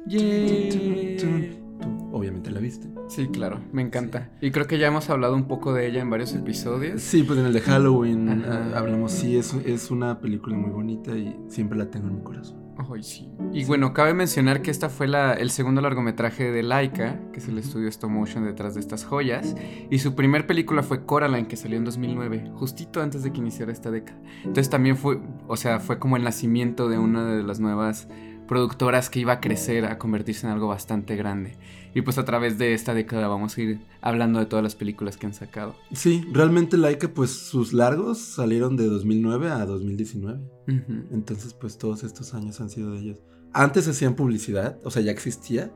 Tú 0.09 2.07
obviamente 2.11 2.51
la 2.51 2.59
viste. 2.59 2.87
Sí, 3.07 3.27
claro, 3.27 3.59
me 3.71 3.81
encanta. 3.81 4.31
Y 4.41 4.51
creo 4.51 4.67
que 4.67 4.77
ya 4.77 4.87
hemos 4.87 5.09
hablado 5.09 5.35
un 5.35 5.47
poco 5.47 5.73
de 5.73 5.87
ella 5.87 6.01
en 6.01 6.09
varios 6.09 6.33
episodios. 6.33 7.01
Sí, 7.01 7.23
pues 7.23 7.39
en 7.39 7.45
el 7.45 7.53
de 7.53 7.61
Halloween 7.61 8.29
Ajá. 8.29 8.71
ah, 8.73 8.79
hablamos. 8.79 9.11
Sí, 9.11 9.37
es, 9.37 9.53
es 9.65 9.91
una 9.91 10.19
película 10.19 10.57
muy 10.57 10.71
bonita 10.71 11.15
y 11.15 11.35
siempre 11.47 11.77
la 11.77 11.89
tengo 11.89 12.07
en 12.07 12.15
mi 12.15 12.23
corazón. 12.23 12.66
Ay, 12.77 13.03
sí. 13.03 13.29
Y 13.53 13.65
bueno, 13.65 13.93
cabe 13.93 14.13
mencionar 14.13 14.61
que 14.61 14.71
esta 14.71 14.89
fue 14.89 15.07
la, 15.07 15.33
el 15.33 15.49
segundo 15.49 15.81
largometraje 15.81 16.51
de 16.51 16.63
Laika, 16.63 17.19
que 17.31 17.39
es 17.39 17.47
el 17.47 17.57
estudio 17.57 17.87
stop 17.89 18.09
motion 18.09 18.45
detrás 18.45 18.75
de 18.75 18.81
estas 18.81 19.03
joyas. 19.03 19.55
Y 19.89 19.99
su 19.99 20.15
primer 20.15 20.45
película 20.47 20.83
fue 20.83 21.05
Coraline, 21.05 21.47
que 21.47 21.55
salió 21.55 21.77
en 21.77 21.85
2009, 21.85 22.51
justito 22.55 23.01
antes 23.01 23.23
de 23.23 23.31
que 23.31 23.39
iniciara 23.39 23.71
esta 23.71 23.91
década. 23.91 24.19
Entonces 24.39 24.69
también 24.69 24.97
fue, 24.97 25.19
o 25.47 25.57
sea, 25.57 25.79
fue 25.79 25.99
como 25.99 26.17
el 26.17 26.23
nacimiento 26.23 26.89
de 26.89 26.97
una 26.97 27.25
de 27.25 27.43
las 27.43 27.59
nuevas 27.59 28.07
productoras 28.47 29.09
que 29.09 29.19
iba 29.19 29.33
a 29.33 29.41
crecer, 29.41 29.85
a 29.85 29.97
convertirse 29.97 30.47
en 30.47 30.53
algo 30.53 30.67
bastante 30.67 31.15
grande. 31.15 31.57
Y 31.97 32.03
pues 32.03 32.19
a 32.19 32.25
través 32.25 32.59
de 32.59 32.75
esta 32.75 32.93
década 32.93 33.27
vamos 33.27 33.57
a 33.57 33.61
ir 33.61 33.79
hablando 34.01 34.37
de 34.37 34.45
todas 34.45 34.61
las 34.61 34.75
películas 34.75 35.17
que 35.17 35.25
han 35.25 35.33
sacado. 35.33 35.73
Sí, 35.93 36.23
realmente 36.31 36.77
Laika, 36.77 37.07
pues 37.07 37.31
sus 37.31 37.73
largos 37.73 38.19
salieron 38.19 38.77
de 38.77 38.85
2009 38.85 39.49
a 39.49 39.65
2019. 39.65 40.39
Ujú. 40.67 41.03
Entonces, 41.11 41.55
pues 41.55 41.79
todos 41.79 42.03
estos 42.03 42.35
años 42.35 42.61
han 42.61 42.69
sido 42.69 42.91
de 42.91 42.99
ellos. 42.99 43.17
Antes 43.51 43.87
hacían 43.87 44.13
publicidad, 44.13 44.77
o 44.83 44.91
sea, 44.91 45.01
ya 45.01 45.11
existía, 45.11 45.71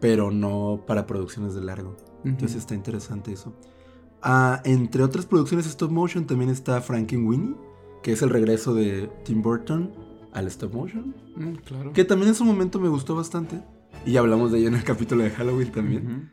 pero 0.00 0.30
no 0.30 0.84
para 0.86 1.06
producciones 1.06 1.54
de 1.54 1.62
largo. 1.62 1.96
Entonces 2.24 2.58
está 2.58 2.76
interesante 2.76 3.32
eso. 3.32 3.52
Ah, 4.22 4.62
entre 4.64 5.02
otras 5.02 5.26
producciones 5.26 5.66
stop 5.66 5.90
motion 5.90 6.24
también 6.26 6.50
está 6.50 6.80
Frankenweenie, 6.82 7.56
que 8.04 8.12
es 8.12 8.22
el 8.22 8.30
regreso 8.30 8.74
de 8.74 9.10
Tim 9.24 9.42
Burton 9.42 9.90
al 10.32 10.46
stop 10.46 10.72
motion, 10.72 11.14
Mm, 11.36 11.54
claro. 11.64 11.92
que 11.92 12.04
también 12.04 12.28
en 12.28 12.34
su 12.36 12.44
momento 12.44 12.78
me 12.78 12.88
gustó 12.88 13.16
bastante. 13.16 13.60
Y 14.06 14.16
hablamos 14.16 14.52
de 14.52 14.58
ella 14.58 14.68
en 14.68 14.74
el 14.74 14.84
capítulo 14.84 15.22
de 15.24 15.30
Halloween 15.30 15.72
también. 15.72 16.32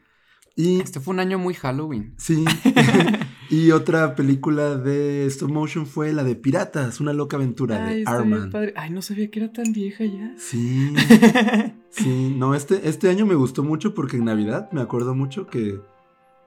Y 0.55 0.81
Este 0.81 0.99
fue 0.99 1.13
un 1.13 1.19
año 1.21 1.39
muy 1.39 1.53
Halloween. 1.53 2.13
sí. 2.17 2.43
y 3.49 3.71
otra 3.71 4.15
película 4.15 4.75
de 4.75 5.25
stop 5.27 5.49
motion 5.51 5.85
fue 5.85 6.13
la 6.13 6.23
de 6.23 6.35
Piratas, 6.35 6.99
una 6.99 7.13
loca 7.13 7.37
aventura 7.37 7.85
Ay, 7.85 8.03
de 8.03 8.03
Arman. 8.09 8.51
Ay, 8.75 8.89
no 8.91 9.01
sabía 9.01 9.29
que 9.31 9.39
era 9.39 9.51
tan 9.53 9.71
vieja 9.73 10.05
ya. 10.05 10.33
Sí. 10.37 10.93
Sí, 11.93 12.33
no, 12.37 12.55
este, 12.55 12.87
este 12.87 13.09
año 13.09 13.25
me 13.25 13.35
gustó 13.35 13.65
mucho 13.65 13.93
porque 13.93 14.15
en 14.15 14.23
Navidad 14.23 14.71
me 14.71 14.79
acuerdo 14.79 15.13
mucho 15.13 15.47
que 15.47 15.81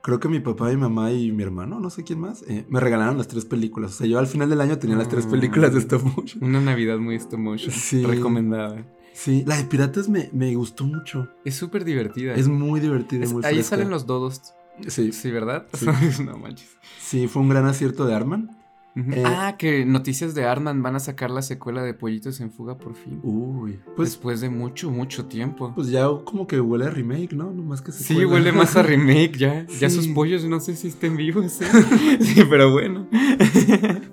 creo 0.03 0.19
que 0.19 0.31
mi 0.31 0.41
papá, 0.41 0.71
mi 0.71 0.79
mamá 0.79 1.13
y 1.13 1.33
mi 1.33 1.43
hermano, 1.43 1.81
no 1.81 1.91
sé 1.91 2.03
quién 2.03 2.19
más, 2.19 2.43
eh, 2.49 2.65
me 2.71 2.81
regalaron 2.81 3.19
las 3.19 3.29
tres 3.29 3.45
películas. 3.45 3.91
O 3.91 3.95
sea, 3.99 4.07
yo 4.07 4.19
al 4.19 4.27
final 4.27 4.49
del 4.49 4.63
año 4.63 4.79
tenía 4.79 4.97
las 4.97 5.11
tres 5.11 5.27
Ah. 5.29 5.31
películas 5.33 5.75
de 5.75 5.81
stop 5.81 6.03
motion. 6.17 6.43
Una 6.45 6.63
Navidad 6.63 6.97
muy 6.97 7.17
stop 7.17 7.41
motion. 7.41 7.73
Sí. 7.73 8.03
Recomendada. 8.07 8.87
Sí, 9.14 9.44
la 9.46 9.57
de 9.57 9.64
Piratas 9.64 10.09
me, 10.09 10.29
me 10.33 10.55
gustó 10.57 10.85
mucho. 10.85 11.29
Es 11.44 11.55
súper 11.55 11.85
divertida. 11.85 12.35
Es 12.35 12.48
muy 12.48 12.81
divertida, 12.81 13.24
Es- 13.24 13.33
muy 13.33 13.44
ahí 13.44 13.55
fresca. 13.55 13.77
salen 13.77 13.90
los 13.90 14.07
dodos. 14.07 14.55
Sí, 14.88 15.12
Sí, 15.12 15.31
¿verdad? 15.31 15.66
Sí. 15.72 15.87
no 16.27 16.37
manches. 16.37 16.68
sí, 17.00 17.29
fue 17.29 17.40
un 17.42 17.48
gran 17.48 17.64
acierto 17.66 18.07
de 18.07 18.14
Arman. 18.14 18.50
Eh, 18.96 19.24
ah, 19.27 19.57
que 19.59 19.85
noticias 19.85 20.35
de 20.37 20.44
Arman 20.44 20.81
van 20.81 20.94
a 20.94 21.00
sacar 21.00 21.29
la 21.29 21.42
secuela 21.42 21.83
de 21.83 21.94
Pollitos 21.94 22.40
en 22.40 22.53
Fuga 22.53 22.77
por 22.79 22.94
fin. 22.94 23.18
Uy, 23.24 23.81
pues, 23.96 24.11
Después 24.11 24.40
de 24.40 24.50
mucho, 24.50 24.88
mucho 24.88 25.24
tiempo. 25.27 25.72
pues 25.74 25.88
ya 25.88 26.07
como 26.24 26.46
que 26.46 26.61
huele 26.61 26.85
a 26.87 26.90
remake, 26.90 27.33
¿no? 27.33 27.50
No 27.53 27.62
más 27.64 27.83
que 27.83 27.90
sí, 27.90 28.05
secuela. 28.05 28.31
huele 28.33 28.53
más 28.53 28.77
a 28.77 28.83
remake 28.85 29.37
ya. 29.37 29.66
Ya 29.81 29.90
Sí. 29.90 29.96
sus 29.96 30.07
pollos 30.09 30.44
no 30.44 30.61
sé 30.61 30.77
si 30.77 30.88
estén 30.88 31.16
vivos. 31.16 31.61
¿eh? 31.61 31.66
sí, 32.20 32.42
pero 32.48 32.70
bueno. 32.70 33.09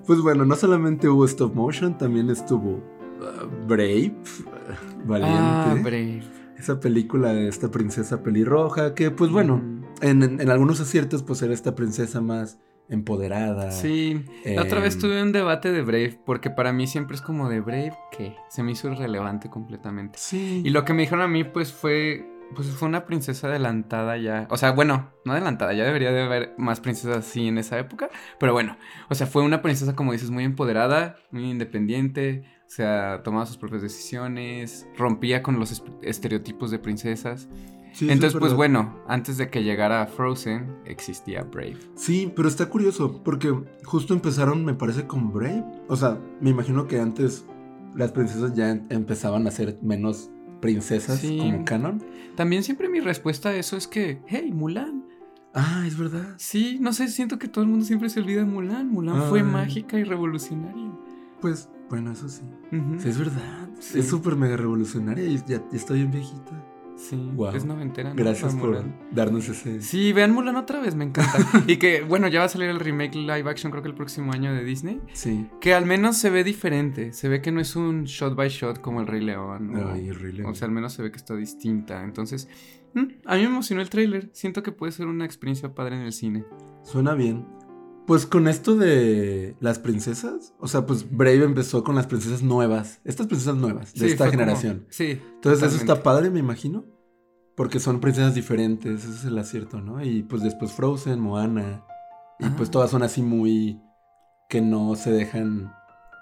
Pues 0.06 0.20
bueno, 0.20 0.44
no 0.44 0.56
solamente 0.56 1.08
hubo 1.08 1.24
stop 1.26 1.54
motion, 1.54 1.96
también 1.96 2.28
estuvo 2.30 2.70
uh, 3.20 3.66
Brave, 3.68 4.12
Valiente. 5.04 5.38
Ah, 5.40 5.74
Brave. 5.82 6.22
Esa 6.58 6.78
película 6.80 7.32
de 7.32 7.48
esta 7.48 7.70
princesa 7.70 8.22
pelirroja, 8.22 8.94
que 8.94 9.10
pues 9.10 9.30
bueno, 9.30 9.56
Mm. 9.56 9.84
en, 10.02 10.22
en- 10.22 10.40
en 10.40 10.50
algunos 10.50 10.80
aciertos 10.80 11.22
pues 11.22 11.42
era 11.42 11.52
esta 11.54 11.74
princesa 11.74 12.20
más 12.20 12.58
empoderada. 12.88 13.70
Sí, 13.70 14.24
la 14.44 14.62
otra 14.62 14.78
vez 14.80 14.94
Em, 14.96 15.00
tuve 15.00 15.22
un 15.22 15.32
debate 15.32 15.72
de 15.72 15.82
Brave, 15.82 16.20
porque 16.26 16.50
para 16.50 16.72
mí 16.72 16.86
siempre 16.86 17.16
es 17.16 17.22
como 17.22 17.48
de 17.48 17.60
Brave 17.60 17.94
que 18.16 18.36
se 18.50 18.62
me 18.62 18.72
hizo 18.72 18.90
irrelevante 18.90 19.48
completamente. 19.48 20.18
Sí. 20.20 20.62
Y 20.64 20.70
lo 20.70 20.84
que 20.84 20.92
me 20.92 21.02
dijeron 21.02 21.22
a 21.22 21.28
mí, 21.28 21.42
pues 21.44 21.72
fue. 21.72 22.28
Pues 22.54 22.68
fue 22.68 22.88
una 22.88 23.04
princesa 23.06 23.46
adelantada 23.48 24.16
ya. 24.16 24.46
O 24.50 24.56
sea, 24.56 24.72
bueno, 24.72 25.10
no 25.24 25.32
adelantada, 25.32 25.72
ya 25.72 25.84
debería 25.84 26.10
de 26.12 26.22
haber 26.22 26.54
más 26.58 26.80
princesas 26.80 27.18
así 27.18 27.48
en 27.48 27.58
esa 27.58 27.78
época. 27.78 28.08
Pero 28.38 28.52
bueno, 28.52 28.76
o 29.08 29.14
sea, 29.14 29.26
fue 29.26 29.42
una 29.42 29.62
princesa, 29.62 29.94
como 29.96 30.12
dices, 30.12 30.30
muy 30.30 30.44
empoderada, 30.44 31.16
muy 31.30 31.50
independiente. 31.50 32.44
O 32.66 32.74
sea, 32.74 33.22
tomaba 33.22 33.44
sus 33.46 33.58
propias 33.58 33.82
decisiones, 33.82 34.86
rompía 34.96 35.42
con 35.42 35.58
los 35.58 35.72
es- 35.72 35.82
estereotipos 36.02 36.70
de 36.70 36.78
princesas. 36.78 37.48
Sí, 37.92 38.06
Entonces, 38.10 38.32
es 38.34 38.40
pues 38.40 38.54
bueno, 38.54 38.98
antes 39.06 39.36
de 39.36 39.50
que 39.50 39.62
llegara 39.62 40.06
Frozen, 40.06 40.78
existía 40.86 41.42
Brave. 41.42 41.76
Sí, 41.94 42.32
pero 42.34 42.48
está 42.48 42.66
curioso 42.70 43.22
porque 43.22 43.54
justo 43.84 44.14
empezaron, 44.14 44.64
me 44.64 44.72
parece, 44.72 45.06
con 45.06 45.30
Brave. 45.32 45.62
O 45.88 45.96
sea, 45.96 46.18
me 46.40 46.48
imagino 46.48 46.86
que 46.86 46.98
antes 46.98 47.44
las 47.94 48.10
princesas 48.12 48.54
ya 48.54 48.70
em- 48.70 48.86
empezaban 48.88 49.46
a 49.46 49.50
ser 49.50 49.78
menos 49.82 50.30
princesas 50.62 51.18
Sí. 51.20 51.36
como 51.36 51.66
canon. 51.66 52.02
También 52.36 52.62
siempre 52.62 52.88
mi 52.88 53.00
respuesta 53.00 53.50
a 53.50 53.56
eso 53.56 53.76
es 53.76 53.86
que, 53.86 54.22
hey, 54.26 54.50
Mulan. 54.54 55.04
Ah, 55.52 55.84
es 55.86 55.98
verdad. 55.98 56.34
Sí, 56.38 56.78
no 56.80 56.94
sé, 56.94 57.08
siento 57.08 57.38
que 57.38 57.46
todo 57.48 57.62
el 57.64 57.68
mundo 57.70 57.84
siempre 57.84 58.08
se 58.08 58.20
olvida 58.20 58.38
de 58.40 58.46
Mulan. 58.46 58.88
Mulan 58.88 59.24
fue 59.28 59.42
mágica 59.42 59.98
y 59.98 60.04
revolucionaria. 60.04 60.90
Pues, 61.42 61.68
bueno, 61.90 62.12
eso 62.12 62.28
sí. 62.30 62.42
Es 63.04 63.18
verdad. 63.18 63.68
Sí. 63.80 63.98
Es 63.98 64.08
súper 64.08 64.36
mega 64.36 64.56
revolucionaria 64.56 65.24
y 65.26 65.36
ya, 65.38 65.44
ya 65.48 65.62
está 65.72 65.92
bien 65.92 66.10
viejita. 66.10 66.61
Sí, 67.08 67.16
Guau. 67.34 67.54
es 67.56 67.64
noventera. 67.64 68.10
¿no? 68.10 68.14
Gracias 68.16 68.54
por 68.54 68.68
Mulan. 68.70 68.96
darnos 69.10 69.48
ese. 69.48 69.82
Sí, 69.82 70.12
vean 70.12 70.32
Mulan 70.32 70.56
otra 70.56 70.80
vez, 70.80 70.94
me 70.94 71.04
encanta. 71.04 71.32
y 71.66 71.76
que, 71.78 72.02
bueno, 72.02 72.28
ya 72.28 72.38
va 72.38 72.44
a 72.46 72.48
salir 72.48 72.68
el 72.68 72.78
remake 72.78 73.16
live 73.16 73.50
action, 73.50 73.70
creo 73.72 73.82
que 73.82 73.88
el 73.88 73.94
próximo 73.94 74.32
año 74.32 74.52
de 74.54 74.62
Disney. 74.62 75.00
Sí. 75.12 75.48
Que 75.60 75.74
al 75.74 75.84
menos 75.84 76.16
se 76.16 76.30
ve 76.30 76.44
diferente. 76.44 77.12
Se 77.12 77.28
ve 77.28 77.42
que 77.42 77.50
no 77.50 77.60
es 77.60 77.74
un 77.76 78.04
shot 78.04 78.34
by 78.36 78.48
shot 78.48 78.80
como 78.80 79.00
el 79.00 79.06
Rey 79.08 79.20
León. 79.20 79.74
o- 79.74 79.92
Ay, 79.92 80.12
Rey 80.12 80.32
León. 80.32 80.50
O 80.50 80.54
sea, 80.54 80.66
al 80.68 80.72
menos 80.72 80.92
se 80.92 81.02
ve 81.02 81.10
que 81.10 81.16
está 81.16 81.34
distinta. 81.34 82.04
Entonces, 82.04 82.48
mm, 82.94 83.00
a 83.26 83.34
mí 83.34 83.40
me 83.42 83.46
emocionó 83.48 83.82
el 83.82 83.90
tráiler. 83.90 84.30
Siento 84.32 84.62
que 84.62 84.70
puede 84.72 84.92
ser 84.92 85.06
una 85.08 85.24
experiencia 85.24 85.74
padre 85.74 85.96
en 85.96 86.02
el 86.02 86.12
cine. 86.12 86.44
Suena 86.84 87.14
bien. 87.14 87.44
Pues 88.06 88.26
con 88.26 88.48
esto 88.48 88.74
de 88.74 89.54
las 89.60 89.78
princesas, 89.78 90.54
o 90.58 90.66
sea, 90.66 90.86
pues 90.86 91.08
Brave 91.16 91.44
empezó 91.44 91.84
con 91.84 91.94
las 91.94 92.08
princesas 92.08 92.42
nuevas, 92.42 93.00
estas 93.04 93.28
princesas 93.28 93.54
nuevas 93.54 93.94
de 93.94 94.00
Sí, 94.00 94.06
esta 94.06 94.24
como- 94.24 94.30
generación. 94.32 94.86
sí. 94.90 95.20
Entonces 95.36 95.62
eso 95.68 95.76
está 95.76 96.02
padre, 96.02 96.28
me 96.30 96.40
imagino, 96.40 96.84
porque 97.56 97.80
son 97.80 98.00
princesas 98.00 98.34
diferentes, 98.34 99.04
ese 99.04 99.14
es 99.14 99.24
el 99.24 99.38
acierto, 99.38 99.80
¿no? 99.80 100.02
Y 100.04 100.22
pues 100.22 100.42
después 100.42 100.72
Frozen, 100.72 101.20
Moana, 101.20 101.84
y 102.38 102.48
pues 102.50 102.70
todas 102.70 102.90
son 102.90 103.02
así 103.02 103.22
muy 103.22 103.80
que 104.48 104.60
no 104.60 104.94
se 104.96 105.12
dejan, 105.12 105.72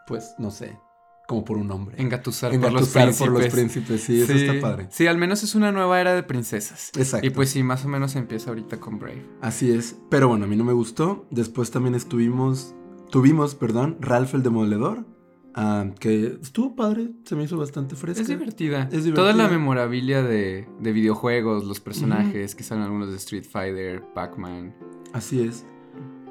pues, 0.07 0.35
no 0.39 0.51
sé, 0.51 0.79
como 1.27 1.45
por 1.45 1.57
un 1.57 1.71
hombre. 1.71 2.01
Engatusar, 2.01 2.51
por 2.61 2.73
los 2.73 2.89
por 2.91 3.31
los 3.31 3.47
príncipes, 3.49 4.03
sí, 4.03 4.21
eso 4.21 4.33
está 4.33 4.61
padre. 4.61 4.89
Sí, 4.91 5.07
al 5.07 5.17
menos 5.17 5.43
es 5.43 5.55
una 5.55 5.73
nueva 5.73 6.01
era 6.01 6.15
de 6.15 6.23
princesas. 6.23 6.91
Exacto. 6.97 7.27
Y 7.27 7.31
pues 7.31 7.51
sí, 7.51 7.63
más 7.63 7.85
o 7.85 7.89
menos 7.89 8.17
empieza 8.17 8.51
ahorita 8.51 8.79
con 8.79 8.99
Brave. 8.99 9.27
Así 9.41 9.71
es, 9.71 9.97
pero 10.11 10.29
bueno, 10.29 10.45
a 10.45 10.49
mí 10.49 10.57
no 10.57 10.65
me 10.65 10.73
gustó. 10.73 11.27
Después 11.31 11.71
también 11.71 11.95
estuvimos, 11.95 12.75
tuvimos, 13.11 13.55
perdón, 13.55 13.97
Ralph 14.01 14.35
el 14.35 14.43
Demoledor, 14.43 15.07
ah, 15.55 15.87
que 15.99 16.39
estuvo 16.41 16.75
padre, 16.77 17.11
se 17.25 17.37
me 17.37 17.45
hizo 17.45 17.57
bastante 17.57 17.97
fresca. 17.97 18.23
Es 18.23 18.29
divertida. 18.29 18.89
Es 18.93 19.05
Toda 19.13 19.29
la 19.29 19.45
divertida. 19.45 19.49
memorabilia 19.49 20.23
de, 20.23 20.69
de 20.81 20.93
videojuegos, 20.93 21.65
los 21.65 21.81
personajes, 21.81 22.55
que 22.55 22.63
salen 22.63 22.85
algunos 22.85 23.11
de 23.11 23.17
Street 23.17 23.45
Fighter, 23.45 24.03
Pac-Man. 24.15 24.75
Así 25.13 25.41
es. 25.43 25.65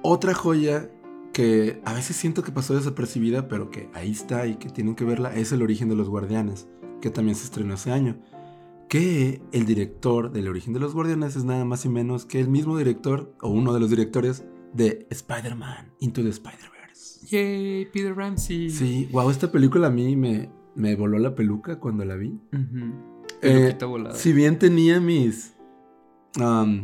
Otra 0.01 0.33
joya 0.33 0.89
que 1.33 1.81
a 1.85 1.93
veces 1.93 2.15
siento 2.15 2.43
que 2.43 2.51
pasó 2.51 2.75
desapercibida, 2.75 3.47
pero 3.47 3.69
que 3.69 3.89
ahí 3.93 4.11
está 4.11 4.47
y 4.47 4.55
que 4.55 4.69
tienen 4.69 4.95
que 4.95 5.05
verla, 5.05 5.33
es 5.35 5.51
El 5.51 5.61
origen 5.61 5.89
de 5.89 5.95
los 5.95 6.09
guardianes, 6.09 6.67
que 7.01 7.09
también 7.09 7.35
se 7.35 7.45
estrenó 7.45 7.75
hace 7.75 7.91
año. 7.91 8.19
Que 8.89 9.41
el 9.51 9.65
director 9.65 10.31
del 10.31 10.47
origen 10.47 10.73
de 10.73 10.79
los 10.79 10.93
guardianes 10.95 11.35
es 11.35 11.43
nada 11.43 11.63
más 11.63 11.85
y 11.85 11.89
menos 11.89 12.25
que 12.25 12.39
el 12.39 12.49
mismo 12.49 12.77
director, 12.77 13.35
o 13.41 13.49
uno 13.49 13.73
de 13.73 13.79
los 13.79 13.89
directores, 13.89 14.45
de 14.73 15.05
Spider-Man, 15.11 15.93
Into 15.99 16.23
the 16.23 16.29
Spider-Verse. 16.29 16.78
Yay, 17.29 17.85
Peter 17.93 18.15
Ramsey. 18.15 18.69
Sí, 18.69 19.07
wow, 19.11 19.29
esta 19.29 19.51
película 19.51 19.87
a 19.87 19.91
mí 19.91 20.15
me, 20.15 20.49
me 20.75 20.95
voló 20.95 21.19
la 21.19 21.35
peluca 21.35 21.79
cuando 21.79 22.03
la 22.05 22.15
vi. 22.15 22.29
Ujú. 22.53 23.25
Eh, 23.41 23.53
Peluquita 23.53 23.85
volada. 23.85 24.15
Si 24.15 24.33
bien 24.33 24.57
tenía 24.59 24.99
mis. 24.99 25.53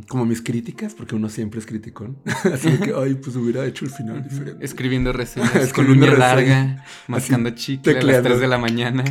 como 0.08 0.26
mis 0.26 0.42
críticas, 0.42 0.94
porque 0.94 1.16
uno 1.16 1.30
siempre 1.30 1.60
es 1.60 1.66
criticón. 1.66 2.18
Así 2.54 2.78
que, 2.78 2.94
ay, 2.96 3.16
pues 3.16 3.36
hubiera 3.36 3.66
hecho 3.66 3.86
el 3.86 3.92
final 3.92 4.24
diferente. 4.24 4.64
Escribiendo 4.64 5.12
reseñas 5.14 5.56
Escribiendo 5.56 5.74
con 5.76 5.90
uña 5.92 6.12
reseñas. 6.28 6.36
larga, 6.36 6.86
mascando 7.08 7.50
chicle 7.52 7.92
a 7.92 7.96
las 7.96 8.02
tecleando. 8.04 8.30
3 8.30 8.40
de 8.42 8.48
la 8.48 8.58
mañana. 8.58 9.04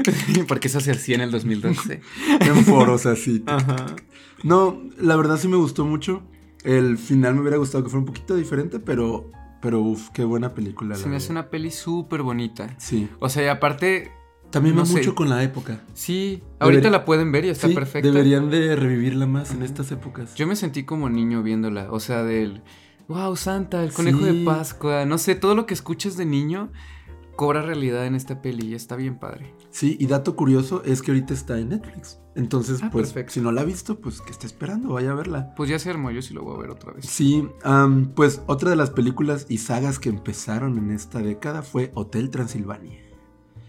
Porque 0.48 0.68
eso 0.68 0.80
se 0.80 0.90
hacía 0.92 1.14
en 1.16 1.20
el 1.22 1.30
2012. 1.30 2.00
En 2.40 2.64
foros 2.64 3.06
así. 3.06 3.42
Ajá. 3.46 3.86
No, 4.42 4.82
la 4.98 5.16
verdad 5.16 5.38
sí 5.38 5.48
me 5.48 5.56
gustó 5.56 5.84
mucho. 5.84 6.22
El 6.64 6.98
final 6.98 7.34
me 7.34 7.40
hubiera 7.42 7.56
gustado 7.58 7.84
que 7.84 7.90
fuera 7.90 8.00
un 8.00 8.06
poquito 8.06 8.36
diferente, 8.36 8.78
pero. 8.80 9.30
Pero, 9.60 9.80
uff, 9.80 10.10
qué 10.10 10.24
buena 10.24 10.54
película. 10.54 10.94
Se 10.96 11.02
la 11.04 11.08
me 11.08 11.16
hace 11.16 11.32
una 11.32 11.48
peli 11.50 11.70
súper 11.70 12.22
bonita. 12.22 12.74
Sí. 12.78 13.08
O 13.20 13.28
sea, 13.28 13.44
y 13.44 13.48
aparte, 13.48 14.12
También 14.50 14.76
No 14.76 14.82
va 14.82 14.86
sé. 14.86 14.92
mucho 14.98 15.14
con 15.16 15.28
la 15.28 15.42
época. 15.42 15.80
sí, 15.94 16.42
ahorita 16.60 16.88
la 16.90 17.04
pueden 17.04 17.32
ver 17.32 17.44
y 17.46 17.48
está 17.48 17.66
Sí, 17.68 17.74
perfecta. 17.74 18.08
Deberían 18.08 18.48
de 18.48 18.76
revivirla 18.76 19.26
más 19.26 19.50
en 19.52 19.62
estas 19.62 19.90
épocas. 19.90 20.34
Yo 20.36 20.46
me 20.46 20.54
sentí 20.54 20.84
como 20.84 21.08
niño 21.10 21.42
viéndola. 21.42 21.88
O 21.90 21.98
sea, 22.00 22.22
del. 22.22 22.62
Wow, 23.08 23.34
Santa, 23.36 23.82
el 23.82 23.92
conejo 23.92 24.20
Sí. 24.20 24.24
de 24.24 24.44
Pascua. 24.44 25.04
No 25.04 25.18
sé, 25.18 25.34
todo 25.34 25.54
lo 25.56 25.66
que 25.66 25.74
escuchas 25.74 26.16
de 26.16 26.26
niño 26.26 26.70
cobra 27.34 27.60
realidad 27.62 28.06
en 28.06 28.14
esta 28.14 28.40
peli 28.40 28.68
y 28.68 28.74
está 28.74 28.94
bien 28.96 29.18
padre. 29.18 29.52
Sí, 29.70 29.96
y 30.00 30.06
dato 30.06 30.36
curioso 30.36 30.82
es 30.84 31.02
que 31.02 31.10
ahorita 31.10 31.34
está 31.34 31.58
en 31.58 31.68
Netflix. 31.70 32.18
Entonces, 32.36 32.80
Ah, 32.82 32.90
pues, 32.92 33.08
perfecto. 33.08 33.32
si 33.32 33.40
no 33.40 33.50
la 33.50 33.62
ha 33.62 33.64
visto, 33.64 33.98
pues 33.98 34.20
que 34.20 34.30
está 34.30 34.46
esperando, 34.46 34.90
vaya 34.92 35.10
a 35.12 35.14
verla. 35.14 35.54
Pues 35.56 35.70
ya 35.70 35.78
se 35.78 35.90
armó, 35.90 36.10
yo 36.10 36.20
sí 36.22 36.34
lo 36.34 36.42
voy 36.42 36.56
a 36.56 36.60
ver 36.60 36.70
otra 36.70 36.92
vez. 36.92 37.06
Sí, 37.06 37.48
pues 38.14 38.42
otra 38.46 38.70
de 38.70 38.76
las 38.76 38.90
películas 38.90 39.46
y 39.48 39.58
sagas 39.58 39.98
que 39.98 40.10
empezaron 40.10 40.76
en 40.78 40.90
esta 40.90 41.20
década 41.20 41.62
fue 41.62 41.90
Hotel 41.94 42.30
Transilvania, 42.30 42.98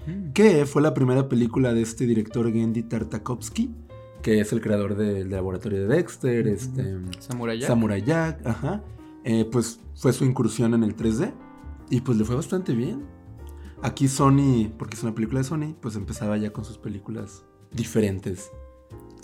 Mm. 0.06 0.32
que 0.34 0.66
fue 0.66 0.82
la 0.82 0.94
primera 0.94 1.28
película 1.30 1.74
de 1.74 1.82
este 1.82 2.06
director 2.06 2.52
Gendy 2.52 2.84
Tartakovsky, 2.84 3.74
que 4.22 4.40
es 4.42 4.52
el 4.52 4.62
creador 4.62 4.96
del 4.96 5.30
laboratorio 5.30 5.82
de 5.82 5.88
Dexter, 5.96 6.48
este, 6.48 6.98
Samurai 7.20 7.60
Jack. 7.60 7.68
Samurai 7.68 8.02
Jack, 8.04 8.46
ajá. 8.46 8.84
Eh, 9.24 9.46
pues 9.52 9.80
fue 9.96 10.12
su 10.14 10.26
incursión 10.26 10.74
en 10.74 10.84
el 10.84 10.96
3D 10.96 11.34
y 11.90 12.02
pues 12.02 12.18
le 12.18 12.24
fue 12.26 12.36
bastante 12.36 12.74
bien. 12.74 13.06
Aquí 13.82 14.08
Sony, 14.08 14.70
porque 14.78 14.96
es 14.96 15.04
una 15.04 15.14
película 15.14 15.40
de 15.40 15.44
Sony, 15.44 15.76
pues 15.82 15.96
empezaba 15.96 16.36
ya 16.38 16.52
con 16.52 16.66
sus 16.66 16.78
películas 16.78 17.44
diferentes. 17.72 18.52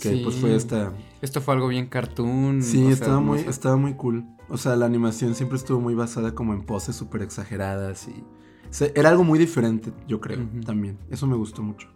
Que 0.00 0.10
Sí. 0.10 0.20
pues 0.22 0.36
fue 0.36 0.54
esta 0.54 0.92
Esto 1.22 1.40
fue 1.40 1.54
algo 1.54 1.68
bien 1.68 1.86
cartoon. 1.86 2.62
Sí, 2.62 2.82
sea, 2.82 2.92
estaba, 2.92 3.20
muy, 3.20 3.40
estaba 3.40 3.76
muy 3.76 3.94
cool. 3.94 4.24
O 4.48 4.58
sea, 4.58 4.76
la 4.76 4.86
animación 4.86 5.34
siempre 5.34 5.56
estuvo 5.56 5.80
muy 5.80 5.94
basada 5.94 6.34
como 6.34 6.52
en 6.52 6.62
poses 6.62 6.94
súper 6.96 7.22
exageradas 7.22 8.06
y... 8.08 8.20
o 8.20 8.72
sea, 8.72 8.88
era 8.94 9.08
algo 9.08 9.24
muy 9.24 9.38
diferente, 9.38 9.92
yo 10.06 10.20
creo, 10.20 10.46
también. 10.66 10.98
Eso 11.10 11.26
me 11.26 11.36
gustó 11.36 11.62
mucho. 11.62 11.88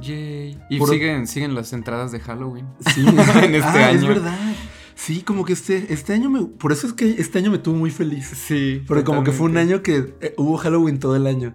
Yay. 0.00 0.58
Y 0.70 0.80
siguen, 0.86 1.26
siguen 1.26 1.54
las 1.54 1.72
entradas 1.72 2.12
de 2.12 2.20
Halloween. 2.20 2.66
Sí, 2.94 3.00
En 3.42 3.54
este 3.54 3.68
ah, 3.68 3.90
es 3.90 3.98
año. 3.98 4.08
verdad. 4.08 4.47
Sí, 5.08 5.22
como 5.22 5.46
que 5.46 5.54
este, 5.54 5.90
este 5.90 6.12
año 6.12 6.28
me... 6.28 6.44
Por 6.44 6.70
eso 6.70 6.86
es 6.86 6.92
que 6.92 7.12
este 7.12 7.38
año 7.38 7.50
me 7.50 7.56
tuvo 7.56 7.76
muy 7.76 7.90
feliz. 7.90 8.26
Sí. 8.26 8.82
Porque 8.86 9.04
como 9.04 9.24
que 9.24 9.32
fue 9.32 9.46
un 9.46 9.56
año 9.56 9.82
que 9.82 10.14
eh, 10.20 10.34
hubo 10.36 10.58
Halloween 10.58 10.98
todo 10.98 11.16
el 11.16 11.26
año. 11.26 11.54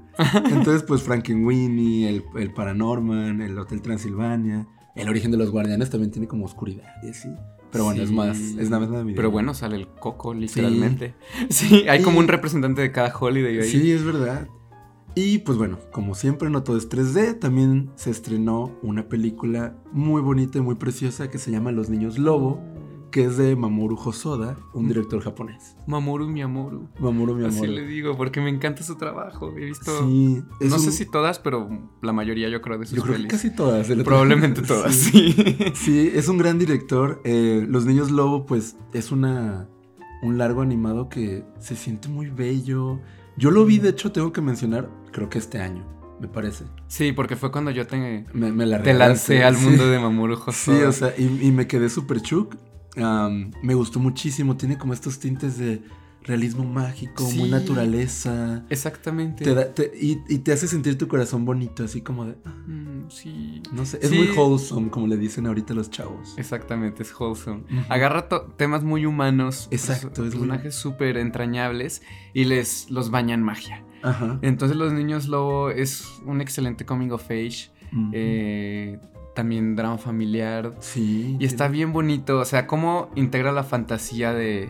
Entonces, 0.49 0.81
pues 0.81 1.03
Frankenweenie, 1.03 2.09
el, 2.09 2.23
el 2.35 2.51
Paranorman, 2.51 3.41
el 3.41 3.55
Hotel 3.59 3.83
Transilvania, 3.83 4.67
el 4.95 5.07
origen 5.07 5.29
de 5.29 5.37
los 5.37 5.51
guardianes 5.51 5.91
también 5.91 6.09
tiene 6.09 6.27
como 6.27 6.45
oscuridad 6.45 6.87
y 7.03 7.09
así. 7.09 7.29
Pero 7.71 7.83
bueno, 7.83 8.01
es 8.01 8.11
más, 8.11 8.39
es 8.39 8.71
nada 8.71 8.79
más 8.79 8.89
navideño. 8.89 9.17
Pero 9.17 9.29
bueno, 9.29 9.53
sale 9.53 9.75
el 9.75 9.87
coco, 9.87 10.33
literalmente. 10.33 11.13
Sí, 11.51 11.85
hay 11.87 12.01
como 12.01 12.17
un 12.17 12.27
representante 12.27 12.81
de 12.81 12.91
cada 12.91 13.15
holiday 13.15 13.59
ahí. 13.59 13.69
Sí, 13.69 13.91
es 13.91 14.03
verdad. 14.03 14.47
Y 15.15 15.39
pues 15.39 15.59
bueno, 15.59 15.77
como 15.91 16.15
siempre, 16.15 16.49
no 16.49 16.63
todo 16.63 16.75
es 16.75 16.89
3D. 16.89 17.37
También 17.37 17.91
se 17.95 18.09
estrenó 18.09 18.75
una 18.81 19.07
película 19.07 19.75
muy 19.91 20.23
bonita 20.23 20.57
y 20.57 20.61
muy 20.61 20.73
preciosa 20.73 21.29
que 21.29 21.37
se 21.37 21.51
llama 21.51 21.71
Los 21.71 21.89
Niños 21.89 22.17
Lobo, 22.17 22.63
que 23.13 23.25
es 23.25 23.37
de 23.37 23.55
Mamoru 23.55 23.95
Hosoda, 23.95 24.57
un 24.73 24.87
director 24.87 25.21
japonés. 25.21 25.77
Mamoru 25.85 26.27
Miyamoru. 26.27 26.89
Mamoru, 26.99 27.35
mi 27.35 27.45
amor. 27.45 27.63
Así 27.63 27.67
le 27.67 27.85
digo, 27.85 28.17
porque 28.17 28.41
me 28.41 28.49
encanta 28.49 28.81
su 28.81 28.95
trabajo. 28.95 29.53
He 29.55 29.65
visto. 29.65 29.91
Sí, 30.05 30.41
no 30.61 30.79
sé 30.79 30.91
si 30.91 31.05
todas, 31.05 31.37
pero 31.37 31.69
la 32.01 32.11
mayoría 32.11 32.49
yo 32.49 32.59
creo 32.61 32.79
de 32.79 32.87
sus 32.87 32.97
Yo 32.97 33.03
creo 33.03 33.15
que 33.17 33.27
casi 33.27 33.55
todas. 33.55 33.87
otro- 33.89 34.03
Probablemente 34.03 34.63
todas, 34.63 34.95
Sí. 34.95 35.31
sí. 35.31 35.55
Sí, 35.75 36.11
es 36.13 36.27
un 36.27 36.39
gran 36.39 36.57
director. 36.57 37.21
Eh, 37.23 37.65
Los 37.69 37.85
Niños 37.85 38.09
Lobo, 38.09 38.45
pues, 38.47 38.75
es 38.93 39.11
una 39.11 39.69
un 40.23 40.37
largo 40.39 40.61
animado 40.61 41.07
que 41.07 41.43
se 41.59 41.75
siente 41.75 42.07
muy 42.09 42.29
bello. 42.31 42.99
Yo 43.37 43.51
lo 43.51 43.63
vi, 43.65 43.77
de 43.77 43.89
hecho, 43.89 44.11
tengo 44.11 44.31
que 44.33 44.41
mencionar, 44.41 44.89
creo 45.11 45.29
que 45.29 45.37
este 45.37 45.59
año, 45.59 45.85
me 46.19 46.27
parece. 46.27 46.63
Sí, 46.87 47.11
porque 47.11 47.35
fue 47.35 47.51
cuando 47.51 47.69
yo 47.71 47.85
te, 47.85 48.25
Me, 48.33 48.51
me 48.51 48.65
la 48.65 48.77
te 48.81 48.85
regalaste, 48.93 49.33
lancé 49.35 49.43
al 49.43 49.55
sí. 49.57 49.65
mundo 49.67 49.85
de 49.87 49.99
Mamoru 49.99 50.33
Hosoda. 50.33 50.53
Sí, 50.53 50.71
o 50.83 50.91
sea, 50.91 51.13
y, 51.17 51.25
y 51.47 51.51
me 51.51 51.67
quedé 51.67 51.89
súper 51.89 52.21
chuc. 52.21 52.55
Me 52.95 53.73
gustó 53.73 53.99
muchísimo. 53.99 54.55
Tiene 54.57 54.77
como 54.77 54.93
estos 54.93 55.19
tintes 55.19 55.57
de 55.57 55.81
realismo 56.25 56.63
mágico, 56.63 57.29
muy 57.31 57.49
naturaleza. 57.49 58.63
Exactamente. 58.69 59.43
Te 59.43 59.53
da- 59.53 59.73
te- 59.73 59.91
y, 59.99 60.21
y 60.29 60.37
te 60.37 60.53
hace 60.53 60.67
sentir 60.69 60.97
tu 60.97 61.07
corazón 61.09 61.43
bonito, 61.43 61.83
así 61.83 62.01
como 62.01 62.25
de. 62.25 62.37
ah, 62.45 62.49
Mm, 62.65 63.09
sí. 63.09 63.61
No 63.73 63.85
sé, 63.85 63.99
es 64.01 64.09
Sí. 64.09 64.15
muy 64.15 64.27
wholesome, 64.29 64.89
como 64.89 65.07
le 65.07 65.17
dicen 65.17 65.45
ahorita 65.47 65.73
los 65.73 65.89
chavos. 65.89 66.33
Exactamente, 66.37 67.03
es 67.03 67.13
wholesome. 67.19 67.63
Agarra 67.89 68.29
temas 68.55 68.83
muy 68.85 69.05
humanos, 69.05 69.67
Exacto, 69.69 70.23
es 70.23 70.31
personajes 70.33 70.75
súper 70.75 71.17
entrañables 71.17 72.01
y 72.33 72.45
les 72.45 72.89
los 72.89 73.11
baña 73.11 73.33
en 73.33 73.43
magia. 73.43 73.83
Ajá. 74.01 74.39
Entonces 74.43 74.77
Los 74.77 74.93
Niños 74.93 75.27
Lobo 75.27 75.71
es 75.71 76.05
un 76.25 76.39
excelente 76.39 76.85
coming 76.85 77.09
of 77.11 77.23
age. 77.25 77.69
Eh, 78.13 78.97
también 79.33 79.75
drama 79.75 79.97
familiar. 79.97 80.75
Sí. 80.79 81.37
Y 81.39 81.45
está 81.45 81.67
bien 81.67 81.93
bonito, 81.93 82.39
o 82.39 82.45
sea, 82.45 82.67
cómo 82.67 83.09
integra 83.15 83.51
la 83.51 83.63
fantasía 83.63 84.33
de, 84.33 84.69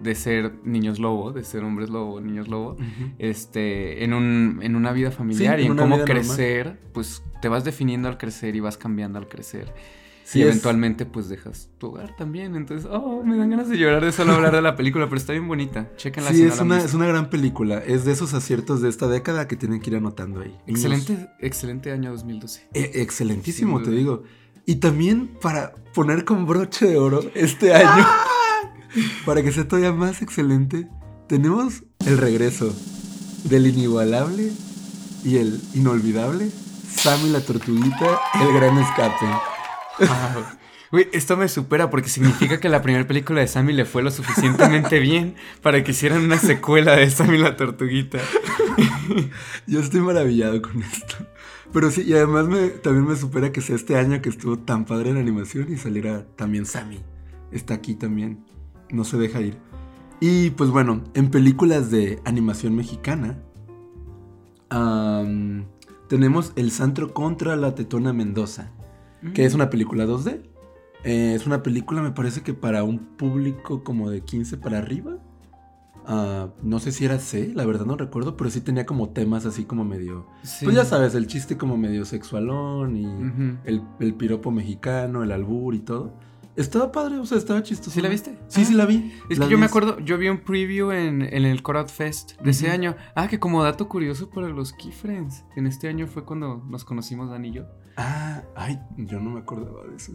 de 0.00 0.14
ser 0.14 0.54
niños 0.64 0.98
lobo, 0.98 1.32
de 1.32 1.44
ser 1.44 1.64
hombres 1.64 1.90
lobo, 1.90 2.20
niños 2.20 2.48
lobo, 2.48 2.76
este, 3.18 4.04
en, 4.04 4.12
un, 4.12 4.60
en 4.62 4.76
una 4.76 4.92
vida 4.92 5.10
familiar 5.10 5.58
Sí, 5.58 5.64
y 5.64 5.68
en 5.68 5.76
cómo 5.76 6.04
crecer, 6.04 6.78
pues 6.92 7.22
te 7.40 7.48
vas 7.48 7.64
definiendo 7.64 8.08
al 8.08 8.18
crecer 8.18 8.56
y 8.56 8.60
vas 8.60 8.76
cambiando 8.76 9.18
al 9.18 9.28
crecer. 9.28 9.72
Sí, 10.28 10.40
y 10.40 10.42
es- 10.42 10.48
eventualmente 10.48 11.06
pues 11.06 11.28
dejas 11.28 11.68
tu 11.78 11.86
hogar 11.88 12.16
también. 12.16 12.56
Entonces, 12.56 12.88
oh, 12.90 13.22
me 13.22 13.36
dan 13.36 13.48
ganas 13.50 13.68
de 13.68 13.78
llorar 13.78 14.04
de 14.04 14.10
solo 14.10 14.32
hablar 14.32 14.52
de 14.52 14.60
la 14.60 14.74
película, 14.74 15.04
pero 15.06 15.18
está 15.18 15.32
bien 15.32 15.46
bonita. 15.46 15.88
Chequenla 15.96 16.32
Sí, 16.32 16.42
es 16.42 16.58
una, 16.58 16.78
es 16.78 16.94
una 16.94 17.06
gran 17.06 17.30
película. 17.30 17.78
Es 17.78 18.04
de 18.04 18.10
esos 18.12 18.34
aciertos 18.34 18.82
de 18.82 18.88
esta 18.88 19.06
década 19.06 19.46
que 19.46 19.54
tienen 19.54 19.80
que 19.80 19.90
ir 19.90 19.96
anotando 19.96 20.40
ahí. 20.40 20.56
Excelente, 20.66 21.28
excelente 21.38 21.92
año 21.92 22.10
2012. 22.10 22.68
e- 22.74 22.90
excelentísimo, 23.02 23.80
te 23.82 23.92
digo. 23.92 24.24
Y 24.66 24.76
también 24.76 25.28
para 25.40 25.74
poner 25.94 26.24
con 26.24 26.44
broche 26.44 26.86
de 26.86 26.96
oro 26.98 27.20
este 27.36 27.72
año, 27.72 28.04
para 29.24 29.42
que 29.44 29.52
sea 29.52 29.68
todavía 29.68 29.92
más 29.92 30.22
excelente, 30.22 30.88
tenemos 31.28 31.84
el 32.04 32.18
regreso 32.18 32.74
del 33.44 33.68
inigualable 33.68 34.50
y 35.24 35.36
el 35.36 35.60
inolvidable 35.74 36.50
Sammy 36.90 37.28
la 37.30 37.40
Tortuguita, 37.42 38.18
el 38.40 38.52
gran 38.54 38.76
escape. 38.78 39.26
Esto 41.12 41.36
me 41.36 41.48
supera 41.48 41.90
porque 41.90 42.08
significa 42.08 42.60
que 42.60 42.68
la 42.68 42.80
primera 42.80 43.06
película 43.06 43.40
de 43.40 43.48
Sammy 43.48 43.72
le 43.72 43.84
fue 43.84 44.02
lo 44.02 44.10
suficientemente 44.10 44.98
bien 45.00 45.34
para 45.62 45.82
que 45.82 45.90
hicieran 45.90 46.22
una 46.22 46.38
secuela 46.38 46.96
de 46.96 47.10
Sammy 47.10 47.38
la 47.38 47.56
Tortuguita. 47.56 48.18
Yo 49.66 49.80
estoy 49.80 50.00
maravillado 50.00 50.62
con 50.62 50.82
esto. 50.82 51.16
Pero 51.72 51.90
sí, 51.90 52.02
y 52.06 52.14
además 52.14 52.46
me, 52.46 52.68
también 52.68 53.06
me 53.06 53.16
supera 53.16 53.50
que 53.50 53.60
sea 53.60 53.76
este 53.76 53.96
año 53.96 54.22
que 54.22 54.28
estuvo 54.28 54.58
tan 54.58 54.84
padre 54.84 55.10
en 55.10 55.16
animación 55.16 55.66
y 55.72 55.76
saliera 55.76 56.24
también 56.36 56.64
Sammy. 56.64 57.00
Está 57.50 57.74
aquí 57.74 57.94
también. 57.94 58.44
No 58.90 59.04
se 59.04 59.18
deja 59.18 59.40
ir. 59.40 59.58
Y 60.20 60.50
pues 60.50 60.70
bueno, 60.70 61.02
en 61.14 61.30
películas 61.30 61.90
de 61.90 62.20
animación 62.24 62.74
mexicana, 62.74 63.42
tenemos 66.08 66.52
El 66.56 66.70
Santro 66.70 67.12
contra 67.12 67.56
la 67.56 67.74
Tetona 67.74 68.12
Mendoza, 68.12 68.70
que 69.34 69.44
es 69.44 69.54
una 69.54 69.70
película 69.70 70.06
2D. 70.06 70.40
Eh, 71.04 71.34
es 71.34 71.46
una 71.46 71.62
película, 71.62 72.02
me 72.02 72.10
parece 72.10 72.42
que 72.42 72.52
para 72.54 72.82
un 72.82 72.98
público 72.98 73.84
como 73.84 74.10
de 74.10 74.22
15 74.22 74.56
para 74.58 74.78
arriba. 74.78 75.18
Ah, 76.08 76.50
no 76.62 76.78
sé 76.78 76.92
si 76.92 77.04
era 77.04 77.18
C, 77.18 77.50
la 77.54 77.66
verdad 77.66 77.84
no 77.84 77.96
recuerdo, 77.96 78.36
pero 78.36 78.48
sí 78.50 78.60
tenía 78.60 78.86
como 78.86 79.08
temas 79.08 79.44
así 79.44 79.64
como 79.64 79.84
medio. 79.84 80.26
Sí. 80.44 80.64
Pues 80.64 80.76
ya 80.76 80.84
sabes, 80.84 81.14
el 81.16 81.26
chiste 81.26 81.56
como 81.56 81.76
medio 81.76 82.04
sexualón 82.04 82.96
y 82.96 83.06
el, 83.64 83.82
el 83.98 84.14
piropo 84.14 84.50
mexicano, 84.52 85.24
el 85.24 85.32
albur 85.32 85.74
y 85.74 85.80
todo. 85.80 86.14
Estaba 86.54 86.90
padre, 86.90 87.18
o 87.18 87.26
sea, 87.26 87.36
estaba 87.36 87.62
chistoso. 87.62 87.90
¿Sí 87.90 88.00
la 88.00 88.08
viste? 88.08 88.38
Sí, 88.48 88.62
Ah. 88.62 88.64
sí 88.64 88.74
la 88.74 88.86
vi. 88.86 89.12
Es 89.28 89.38
La 89.38 89.44
que 89.46 89.50
yo 89.50 89.56
vi. 89.56 89.60
me 89.60 89.66
acuerdo, 89.66 89.98
yo 90.00 90.16
vi 90.16 90.28
un 90.28 90.38
preview 90.38 90.90
en, 90.92 91.22
en 91.22 91.44
el 91.44 91.62
Corot 91.62 91.88
Fest 91.90 92.40
de 92.40 92.50
ese 92.52 92.70
año. 92.70 92.94
Ah, 93.14 93.28
que 93.28 93.38
como 93.40 93.62
dato 93.62 93.88
curioso 93.88 94.30
para 94.30 94.48
los 94.48 94.72
Key 94.72 94.92
Friends. 94.92 95.44
En 95.56 95.66
este 95.66 95.88
año 95.88 96.06
fue 96.06 96.24
cuando 96.24 96.64
nos 96.68 96.84
conocimos 96.84 97.28
Dan 97.30 97.44
y 97.44 97.50
yo. 97.52 97.64
Ah, 97.96 98.42
ay, 98.54 98.78
yo 98.96 99.20
no 99.20 99.30
me 99.30 99.40
acordaba 99.40 99.84
de 99.86 99.96
eso. 99.96 100.12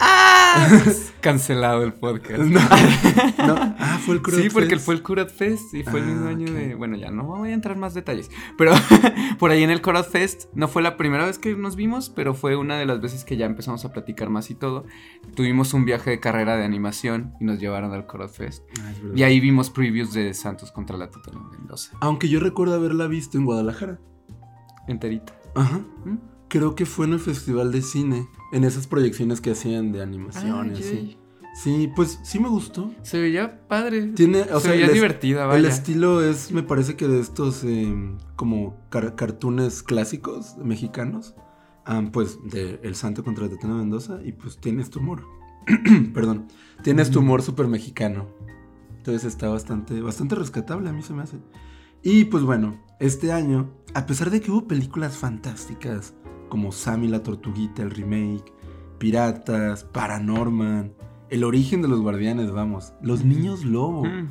¡Ah! 0.00 0.68
Cancelado 1.20 1.84
el 1.84 1.92
podcast. 1.92 2.40
No, 2.42 2.58
no, 3.46 3.54
ah, 3.78 4.00
fue 4.04 4.16
el 4.16 4.22
Crowd 4.22 4.40
Sí, 4.42 4.48
porque 4.52 4.70
Fest. 4.70 4.84
fue 4.84 4.94
el 4.96 5.02
Curat 5.04 5.30
Fest 5.30 5.72
y 5.72 5.84
fue 5.84 6.00
el 6.00 6.06
Ah, 6.06 6.08
mismo 6.10 6.26
año 6.28 6.46
ok. 6.46 6.52
de. 6.52 6.74
Bueno, 6.74 6.96
ya 6.96 7.12
no 7.12 7.22
voy 7.24 7.50
a 7.50 7.54
entrar 7.54 7.76
más 7.76 7.94
detalles. 7.94 8.28
Pero 8.58 8.72
por 9.38 9.52
ahí 9.52 9.62
en 9.62 9.70
el 9.70 9.80
Curat 9.80 10.08
Fest 10.10 10.46
no 10.54 10.66
fue 10.66 10.82
la 10.82 10.96
primera 10.96 11.24
vez 11.24 11.38
que 11.38 11.54
nos 11.54 11.76
vimos, 11.76 12.10
pero 12.10 12.34
fue 12.34 12.56
una 12.56 12.76
de 12.76 12.86
las 12.86 13.00
veces 13.00 13.24
que 13.24 13.36
ya 13.36 13.46
empezamos 13.46 13.84
a 13.84 13.92
platicar 13.92 14.30
más 14.30 14.50
y 14.50 14.56
todo. 14.56 14.84
Tuvimos 15.36 15.72
un 15.74 15.84
viaje 15.84 16.10
de 16.10 16.18
carrera 16.18 16.56
de 16.56 16.64
animación 16.64 17.34
y 17.40 17.44
nos 17.44 17.60
llevaron 17.60 17.92
al 17.92 18.06
Curat 18.08 18.30
Fest. 18.30 18.64
Ah. 18.80 18.92
Y 19.14 19.22
ahí 19.22 19.38
vimos 19.38 19.70
previews 19.70 20.12
de 20.12 20.34
Santos 20.34 20.72
contra 20.72 20.96
la 20.96 21.08
Totona 21.08 21.40
Mendoza. 21.56 21.96
Aunque 22.00 22.28
yo 22.28 22.40
recuerdo 22.40 22.74
haberla 22.74 23.06
visto 23.06 23.38
en 23.38 23.44
Guadalajara. 23.44 24.00
Enterita. 24.88 25.34
Ajá. 25.54 25.78
¿Mm? 26.04 26.16
Creo 26.54 26.76
que 26.76 26.86
fue 26.86 27.06
en 27.06 27.14
el 27.14 27.18
Festival 27.18 27.72
de 27.72 27.82
Cine, 27.82 28.28
en 28.52 28.62
esas 28.62 28.86
proyecciones 28.86 29.40
que 29.40 29.50
hacían 29.50 29.90
de 29.90 30.02
animación 30.02 30.68
y 30.68 30.70
Ah, 30.70 30.72
así. 30.78 30.82
yay. 30.94 31.18
Sí, 31.56 31.90
pues 31.96 32.20
sí 32.22 32.38
me 32.38 32.48
gustó. 32.48 32.92
Se 33.02 33.20
veía 33.20 33.66
padre. 33.66 34.06
Tiene, 34.14 34.42
o 34.42 34.60
Se 34.60 34.66
sea, 34.66 34.70
veía 34.72 34.86
el, 34.86 34.92
divertida, 34.94 35.42
el 35.42 35.48
vaya. 35.48 35.68
estilo 35.68 36.22
es, 36.22 36.52
me 36.52 36.62
parece 36.62 36.94
que 36.94 37.08
de 37.08 37.18
estos 37.18 37.64
eh, 37.64 37.92
como 38.36 38.76
car- 38.88 39.16
cartoons 39.16 39.82
clásicos 39.82 40.56
mexicanos. 40.58 41.34
Pues 42.12 42.38
de 42.44 42.78
El 42.84 42.94
Santo 42.94 43.24
contra 43.24 43.48
Tetona 43.48 43.74
Mendoza 43.74 44.20
y 44.24 44.30
pues 44.32 44.56
tiene 44.58 44.80
este 44.82 45.00
humor. 45.00 45.24
Perdón. 46.14 46.46
Tiene 46.84 47.02
este 47.02 47.18
Mm. 47.18 47.22
humor 47.22 47.42
súper 47.42 47.66
mexicano. 47.66 48.28
Entonces 48.96 49.24
está 49.24 49.48
bastante, 49.48 50.00
bastante 50.00 50.36
rescatable, 50.36 50.88
a 50.88 50.92
mí 50.92 51.02
se 51.02 51.12
me 51.14 51.22
hace. 51.24 51.36
Y 52.02 52.26
pues 52.26 52.42
bueno, 52.44 52.80
este 53.00 53.32
año, 53.32 53.70
a 53.92 54.06
pesar 54.06 54.30
de 54.30 54.40
que 54.40 54.50
hubo 54.50 54.66
películas 54.68 55.16
fantásticas 55.18 56.14
como 56.54 56.70
Sammy 56.70 57.08
la 57.08 57.20
Tortuguita, 57.20 57.82
el 57.82 57.90
remake, 57.90 58.44
Piratas, 58.98 59.82
Paranorman, 59.82 60.92
El 61.28 61.42
origen 61.42 61.82
de 61.82 61.88
los 61.88 62.00
guardianes, 62.00 62.52
vamos, 62.52 62.92
Los 63.02 63.24
Niños 63.24 63.64
Lobo. 63.64 64.04
Mm. 64.04 64.28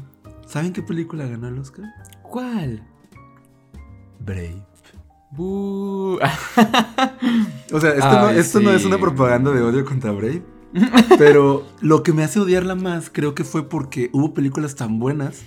¿Saben 0.47 0.71
qué 0.71 0.81
película 0.81 1.25
ganó 1.27 1.49
el 1.49 1.59
Oscar? 1.59 1.83
¿Cuál? 2.21 2.87
Brave. 4.21 4.65
O 5.37 6.17
sea, 7.81 7.89
esto, 7.89 8.09
no, 8.13 8.29
esto 8.29 8.59
no 8.61 8.71
es 8.71 8.85
una 8.85 8.97
propaganda 8.97 9.51
de 9.51 9.61
odio 9.61 9.83
contra 9.83 10.11
Brave. 10.11 10.43
Pero 11.17 11.65
lo 11.81 12.03
que 12.03 12.13
me 12.13 12.23
hace 12.23 12.39
odiarla 12.39 12.75
más 12.75 13.09
creo 13.11 13.35
que 13.35 13.43
fue 13.43 13.67
porque 13.67 14.09
hubo 14.13 14.33
películas 14.33 14.75
tan 14.75 14.97
buenas 14.97 15.41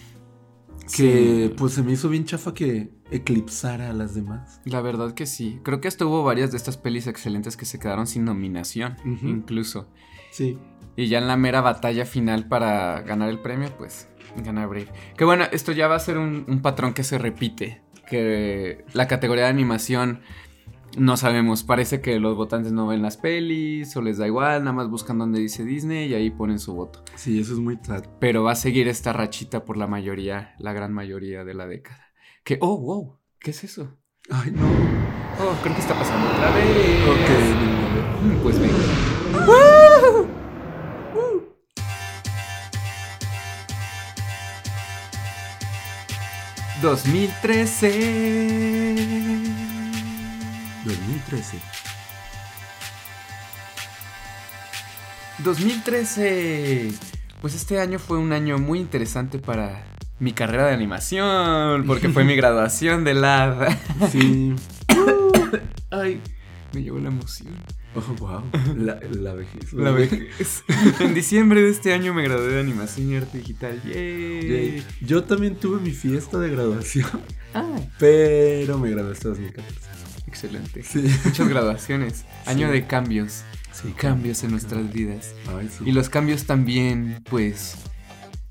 que 0.95 1.47
Sí. 1.49 1.55
pues 1.57 1.73
se 1.73 1.83
me 1.83 1.93
hizo 1.93 2.11
bien 2.11 2.27
chafa 2.27 2.53
que 2.53 2.91
eclipsara 3.11 3.91
a 3.91 3.93
las 3.93 4.15
demás. 4.15 4.61
La 4.65 4.81
verdad 4.81 5.13
que 5.13 5.27
sí. 5.27 5.61
Creo 5.63 5.81
que 5.81 5.89
hasta 5.89 6.07
hubo 6.07 6.23
varias 6.25 6.51
de 6.51 6.57
estas 6.57 6.77
pelis 6.77 7.07
excelentes 7.07 7.57
que 7.57 7.65
se 7.65 7.79
quedaron 7.79 8.07
sin 8.07 8.25
nominación, 8.25 8.97
incluso. 9.23 9.89
Sí. 10.31 10.59
Y 10.97 11.09
ya 11.09 11.19
en 11.19 11.29
la 11.29 11.37
mera 11.37 11.61
batalla 11.61 12.07
final 12.07 12.49
para 12.49 13.03
ganar 13.03 13.29
el 13.29 13.39
premio, 13.39 13.69
pues 13.77 14.09
gana 14.45 14.67
Brave. 14.67 14.89
Que 15.17 15.25
bueno, 15.25 15.45
esto 15.53 15.73
ya 15.73 15.89
va 15.89 15.97
a 15.97 16.01
ser 16.01 16.19
un, 16.19 16.45
un 16.49 16.63
patrón 16.63 16.95
que 16.95 17.05
se 17.05 17.19
repite. 17.19 17.83
Que 18.09 18.85
la 18.93 19.09
categoría 19.09 19.45
de 19.45 19.51
animación 19.51 20.21
no 20.97 21.17
sabemos. 21.17 21.63
Parece 21.63 22.01
que 22.01 22.19
los 22.19 22.37
votantes 22.37 22.73
no 22.73 22.87
ven 22.87 23.03
las 23.03 23.17
pelis 23.17 23.97
o 23.97 24.03
les 24.03 24.19
da 24.19 24.27
igual, 24.27 24.65
nada 24.65 24.73
más 24.73 24.89
buscan 24.89 25.19
donde 25.19 25.41
dice 25.41 25.65
Disney 25.65 26.09
y 26.09 26.15
ahí 26.15 26.31
ponen 26.31 26.59
su 26.59 26.75
voto. 26.75 27.03
Sí, 27.15 27.41
eso 27.41 27.53
es 27.53 27.59
muy 27.59 27.79
sad. 27.83 28.05
Pero 28.19 28.43
va 28.43 28.53
a 28.53 28.57
seguir 28.57 28.89
esta 28.89 29.13
rachita 29.13 29.65
por 29.65 29.77
la 29.77 29.87
mayoría, 29.87 30.55
la 30.59 30.73
gran 30.73 30.93
mayoría 30.93 31.45
de 31.45 31.55
la 31.55 31.67
década. 31.67 32.06
Que, 32.47 32.59
oh, 32.61 32.79
wow, 32.79 33.19
¿qué 33.41 33.51
es 33.51 33.65
eso? 33.65 33.99
Ay, 34.31 34.53
no. 34.53 34.69
Oh, 35.41 35.53
creo 35.65 35.75
que 35.75 35.81
está 35.81 35.99
pasando 35.99 36.29
otra 36.29 36.55
vez. 36.55 37.09
Ok, 37.09 37.29
Pues 38.41 38.61
venga. 38.61 38.85
¡2013! 46.81 47.91
2013. 50.85 51.59
2013. 55.39 56.93
Pues 57.41 57.57
este 57.57 57.81
año 57.81 57.99
fue 57.99 58.19
un 58.19 58.33
año 58.33 58.59
muy 58.59 58.79
interesante 58.79 59.41
para 59.41 59.96
mi 60.19 60.33
carrera 60.33 60.67
de 60.67 60.75
animación, 60.75 61.85
porque 61.87 62.09
fue 62.09 62.25
mi 62.25 62.35
graduación 62.37 63.05
de 63.05 63.15
LAD. 63.15 63.69
Sí. 64.11 64.55
Ay, 65.91 66.21
me 66.75 66.83
llevó 66.83 66.99
la 66.99 67.09
emoción. 67.09 67.55
Oh, 67.95 68.15
wow. 68.19 68.43
La, 68.77 68.99
la 69.11 69.33
vejez. 69.33 69.73
La 69.73 69.91
vejez. 69.91 70.63
en 71.01 71.15
diciembre 71.15 71.63
de 71.63 71.71
este 71.71 71.95
año 71.95 72.13
me 72.13 72.23
gradué 72.23 72.49
de 72.49 72.61
animación 72.61 73.11
y 73.11 73.17
arte 73.17 73.39
digital. 73.39 73.81
¡Yay! 73.85 74.43
Yay. 74.49 74.85
Yo 75.01 75.25
también 75.25 75.57
tuve 75.57 75.81
mi 75.81 75.93
fiesta 75.93 76.39
de 76.39 76.51
graduación, 76.51 77.07
Ah, 77.55 77.77
pero 77.99 78.77
me 78.79 78.91
gradué 78.91 79.13
hasta 79.13 79.31
2014. 79.31 79.81
excelente. 80.27 80.83
Sí. 80.83 81.07
Muchas 81.25 81.49
graduaciones. 81.49 82.27
Año 82.45 82.67
Sí. 82.67 82.73
de 82.75 82.87
cambios. 82.87 83.45
Sí, 83.73 83.93
Cambios 83.97 84.43
en 84.45 84.51
nuestras 84.51 84.91
vidas. 84.93 85.35
Ay, 85.59 85.69
sí. 85.71 85.85
Y 85.87 85.93
los 85.93 86.09
cambios 86.11 86.45
también, 86.45 87.23
pues, 87.31 87.77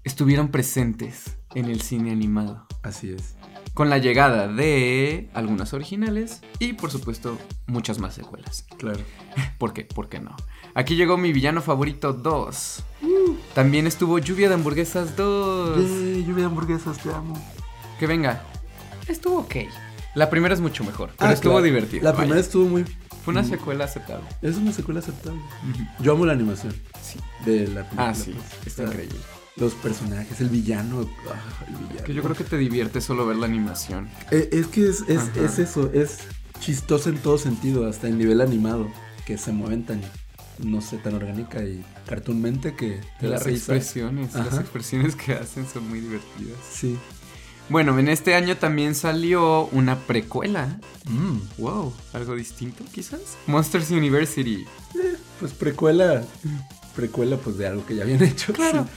estuvieron 0.04 0.50
presentes 0.50 1.35
en 1.56 1.66
el 1.66 1.82
cine 1.82 2.12
animado. 2.12 2.68
Así 2.84 3.10
es. 3.12 3.36
Con 3.74 3.90
la 3.90 3.98
llegada 3.98 4.48
de 4.48 5.30
algunas 5.34 5.74
originales 5.74 6.42
y, 6.60 6.74
por 6.74 6.92
supuesto, 6.92 7.38
muchas 7.68 8.00
más 8.00 8.14
secuelas. 8.14 8.66
Claro. 8.78 9.00
¿Por 9.58 9.74
qué? 9.74 9.84
¿Por 9.84 10.08
qué 10.08 10.20
no? 10.20 10.36
Aquí 10.76 10.96
llegó 10.96 11.18
mi 11.18 11.34
villano 11.34 11.62
favorito 11.62 12.14
2. 12.14 12.84
También 13.54 13.88
estuvo 13.88 14.18
Lluvia 14.20 14.48
de 14.50 14.56
Hamburguesas 14.56 15.16
2. 15.18 15.78
Yay, 15.78 16.24
lluvia 16.26 16.42
de 16.44 16.46
hamburguesas, 16.46 16.98
te 17.00 17.10
amo. 17.12 17.34
Que 18.00 18.08
venga. 18.08 18.44
Estuvo 19.08 19.40
ok. 19.40 19.56
La 20.16 20.30
primera 20.30 20.54
es 20.54 20.62
mucho 20.62 20.84
mejor, 20.84 21.12
pero 21.18 21.30
Ah, 21.30 21.34
estuvo 21.34 21.54
claro. 21.54 21.66
divertida. 21.66 22.04
La 22.04 22.12
vaya. 22.12 22.20
primera 22.24 22.40
estuvo 22.42 22.66
muy 22.68 22.86
Fue 23.24 23.32
una 23.32 23.42
Mm. 23.42 23.50
secuela 23.50 23.86
aceptable. 23.86 24.28
Es 24.44 24.56
una 24.58 24.72
secuela 24.72 25.00
aceptable. 25.00 25.42
Yo 26.00 26.12
amo 26.12 26.28
la 26.28 26.34
animación 26.34 26.76
Sí. 27.02 27.18
de 27.44 27.68
la 27.70 27.82
película. 27.82 28.10
Ah, 28.10 28.14
sí, 28.14 28.34
pues. 28.36 28.68
está 28.68 28.84
increíble. 28.84 29.18
Los 29.58 29.74
personajes, 29.74 30.42
el 30.42 30.50
villano. 30.50 31.08
ah, 31.30 31.66
el 31.68 31.76
villano. 31.88 32.04
Que 32.06 32.14
yo 32.14 32.22
creo 32.24 32.36
que 32.36 32.44
te 32.44 32.58
divierte 32.58 33.00
solo 33.02 33.26
ver 33.26 33.38
la 33.38 33.46
animación. 33.46 34.10
Eh, 34.32 34.50
Es 34.52 34.68
que 34.68 34.88
es, 34.90 35.04
es, 35.08 35.60
eso, 35.60 35.92
es 35.94 36.18
chistoso 36.60 37.10
en 37.10 37.18
todo 37.18 37.38
sentido, 37.38 37.88
hasta 37.88 38.08
en 38.08 38.18
nivel 38.18 38.42
animado, 38.42 38.90
que 39.26 39.38
se 39.38 39.52
mueven 39.54 39.86
tan, 39.86 40.02
no 40.60 40.82
sé, 40.82 40.98
tan 40.98 41.16
orgánica 41.16 41.64
y 41.64 41.84
cartoonmente 42.06 42.76
que 42.76 43.00
te 43.20 43.28
las 43.28 43.48
expresiones, 43.48 44.34
las 44.34 44.60
expresiones 44.60 45.16
que 45.16 45.34
hacen 45.34 45.66
son 45.68 45.88
muy 45.90 46.02
divertidas. 46.02 46.58
Sí. 46.72 46.98
Bueno, 47.70 47.98
en 47.98 48.10
este 48.10 48.36
año 48.36 48.58
también 48.58 48.94
salió 48.94 49.66
una 49.68 49.98
precuela. 50.00 50.80
Mm, 51.10 51.38
Wow, 51.62 51.94
algo 52.14 52.36
distinto 52.36 52.84
quizás. 52.92 53.22
Monsters 53.48 53.90
University. 53.90 54.66
pues 55.40 55.52
precuela, 55.54 56.24
precuela 56.96 57.38
pues 57.38 57.58
de 57.58 57.68
algo 57.68 57.86
que 57.86 57.96
ya 57.96 58.04
habían 58.04 58.24
hecho. 58.24 58.54
Claro. 58.54 58.88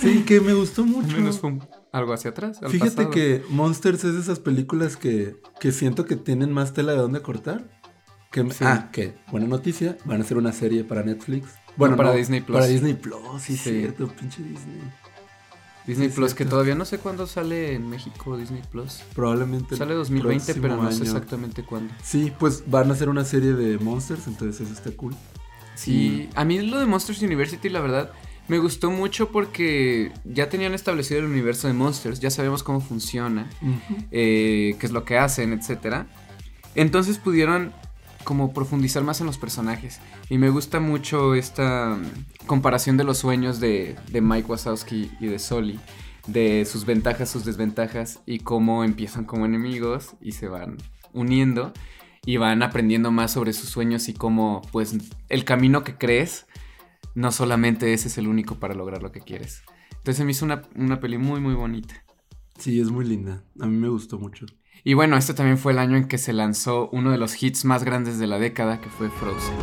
Sí, 0.00 0.12
Sí, 0.14 0.22
que 0.24 0.40
me 0.40 0.54
gustó 0.54 0.84
mucho. 0.84 1.16
menos 1.16 1.38
fue 1.40 1.58
algo 1.92 2.12
hacia 2.12 2.30
atrás. 2.30 2.62
al 2.62 2.70
Fíjate 2.70 2.90
pasado. 2.90 3.10
que 3.10 3.42
Monsters 3.50 4.04
es 4.04 4.14
de 4.14 4.20
esas 4.20 4.38
películas 4.38 4.96
que, 4.96 5.36
que 5.60 5.72
siento 5.72 6.04
que 6.06 6.16
tienen 6.16 6.52
más 6.52 6.72
tela 6.72 6.92
de 6.92 6.98
dónde 6.98 7.20
cortar. 7.22 7.68
Que, 8.30 8.42
Sí. 8.50 8.64
Ah, 8.64 8.88
que 8.92 9.14
buena 9.30 9.46
noticia, 9.46 9.98
van 10.06 10.20
a 10.20 10.24
hacer 10.24 10.38
una 10.38 10.52
serie 10.52 10.84
para 10.84 11.02
Netflix. 11.02 11.48
Bueno, 11.76 11.96
para 11.96 12.10
no, 12.10 12.16
Disney 12.16 12.40
Plus. 12.40 12.54
Para 12.56 12.66
Disney 12.66 12.94
Plus, 12.94 13.18
sí, 13.42 13.56
Sí. 13.56 13.70
cierto, 13.80 14.08
pinche 14.08 14.42
Disney. 14.42 14.80
Disney 15.86 16.08
Sí, 16.10 16.14
Plus, 16.14 16.30
que 16.32 16.36
cierto. 16.38 16.52
todavía 16.52 16.74
no 16.76 16.84
sé 16.84 16.98
cuándo 16.98 17.26
sale 17.26 17.74
en 17.74 17.88
México 17.90 18.36
Disney 18.36 18.62
Plus. 18.70 19.00
Probablemente. 19.14 19.76
Sale 19.76 19.94
2020, 19.94 20.44
próximo 20.44 20.62
pero 20.62 20.76
no 20.82 20.90
sé 20.90 20.96
año. 20.96 21.04
exactamente 21.04 21.64
cuándo. 21.64 21.92
Sí, 22.02 22.32
pues 22.38 22.62
van 22.70 22.88
a 22.90 22.94
hacer 22.94 23.08
una 23.08 23.24
serie 23.24 23.52
de 23.54 23.78
Monsters, 23.78 24.26
entonces 24.28 24.60
eso 24.60 24.72
está 24.72 24.90
cool. 24.96 25.14
Sí, 25.82 26.28
a 26.34 26.44
mí 26.44 26.60
lo 26.60 26.78
de 26.78 26.86
Monsters 26.86 27.22
University, 27.22 27.68
la 27.68 27.80
verdad, 27.80 28.12
me 28.48 28.58
gustó 28.58 28.90
mucho 28.90 29.30
porque 29.30 30.12
ya 30.24 30.48
tenían 30.48 30.74
establecido 30.74 31.20
el 31.20 31.26
universo 31.26 31.66
de 31.66 31.74
Monsters, 31.74 32.20
ya 32.20 32.30
sabemos 32.30 32.62
cómo 32.62 32.80
funciona, 32.80 33.50
eh, 34.10 34.76
qué 34.78 34.86
es 34.86 34.92
lo 34.92 35.04
que 35.04 35.18
hacen, 35.18 35.52
etcétera. 35.52 36.06
Entonces 36.74 37.18
pudieron 37.18 37.72
como 38.24 38.52
profundizar 38.52 39.02
más 39.02 39.20
en 39.20 39.26
los 39.26 39.38
personajes. 39.38 40.00
Y 40.28 40.38
me 40.38 40.50
gusta 40.50 40.80
mucho 40.80 41.34
esta 41.34 41.96
mm, 41.96 42.46
comparación 42.46 42.96
de 42.96 43.04
los 43.04 43.18
sueños 43.18 43.58
de, 43.58 43.96
de 44.10 44.20
Mike 44.20 44.48
Wazowski 44.48 45.10
y 45.20 45.26
de 45.26 45.38
Sully. 45.38 45.80
De 46.26 46.64
sus 46.64 46.86
ventajas, 46.86 47.30
sus 47.30 47.44
desventajas 47.44 48.20
y 48.26 48.38
cómo 48.38 48.84
empiezan 48.84 49.24
como 49.24 49.44
enemigos 49.44 50.14
y 50.20 50.32
se 50.32 50.46
van 50.46 50.78
uniendo 51.12 51.72
y 52.24 52.36
van 52.36 52.62
aprendiendo 52.62 53.10
más 53.10 53.32
sobre 53.32 53.52
sus 53.52 53.68
sueños 53.68 54.08
y 54.08 54.14
cómo 54.14 54.62
pues 54.70 54.96
el 55.28 55.44
camino 55.44 55.82
que 55.82 55.96
crees 55.96 56.46
no 57.14 57.32
solamente 57.32 57.92
ese 57.92 58.08
es 58.08 58.18
el 58.18 58.28
único 58.28 58.56
para 58.56 58.74
lograr 58.74 59.02
lo 59.02 59.12
que 59.12 59.20
quieres. 59.20 59.62
Entonces 59.90 60.16
se 60.16 60.24
me 60.24 60.30
hizo 60.30 60.44
una, 60.44 60.62
una 60.76 61.00
peli 61.00 61.18
muy 61.18 61.40
muy 61.40 61.54
bonita. 61.54 61.94
Sí, 62.58 62.80
es 62.80 62.90
muy 62.90 63.04
linda. 63.04 63.42
A 63.60 63.66
mí 63.66 63.76
me 63.76 63.88
gustó 63.88 64.18
mucho. 64.18 64.46
Y 64.84 64.94
bueno, 64.94 65.16
este 65.16 65.34
también 65.34 65.58
fue 65.58 65.72
el 65.72 65.78
año 65.78 65.96
en 65.96 66.08
que 66.08 66.18
se 66.18 66.32
lanzó 66.32 66.88
uno 66.90 67.10
de 67.10 67.18
los 67.18 67.40
hits 67.40 67.64
más 67.64 67.84
grandes 67.84 68.18
de 68.18 68.26
la 68.26 68.38
década, 68.38 68.80
que 68.80 68.88
fue 68.88 69.08
Frozen. 69.10 69.54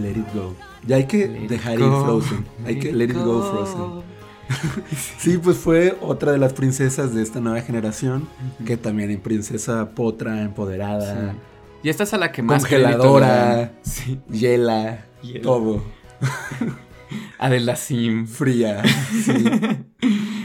Let 0.00 0.10
it 0.12 0.34
go. 0.34 0.54
Ya 0.86 0.96
hay 0.96 1.06
que 1.06 1.28
Let 1.28 1.44
it 1.44 1.50
dejar 1.50 1.74
ir 1.74 1.80
go, 1.80 2.04
Frozen. 2.04 2.46
Hay 2.64 2.78
que 2.78 2.92
let 2.92 3.04
it 3.04 3.14
go 3.14 3.42
Frozen. 3.42 4.13
Sí, 5.18 5.38
pues 5.38 5.56
fue 5.56 5.96
otra 6.00 6.32
de 6.32 6.38
las 6.38 6.52
princesas 6.52 7.14
de 7.14 7.22
esta 7.22 7.40
nueva 7.40 7.60
generación. 7.62 8.28
Que 8.66 8.76
también 8.76 9.10
hay 9.10 9.16
princesa 9.16 9.90
potra, 9.90 10.42
empoderada, 10.42 11.32
Sí. 11.32 11.38
Y 11.84 11.88
esta 11.90 12.04
es 12.04 12.14
a 12.14 12.18
la 12.18 12.32
que 12.32 12.42
más 12.42 12.62
congeladora. 12.62 13.72
Sí. 13.82 14.18
hiela, 14.30 15.04
Hiela. 15.22 15.42
todo. 15.42 15.84
Adela 17.38 17.76
Sim. 17.76 18.26
Fría. 18.26 18.82
Sí. 19.24 19.44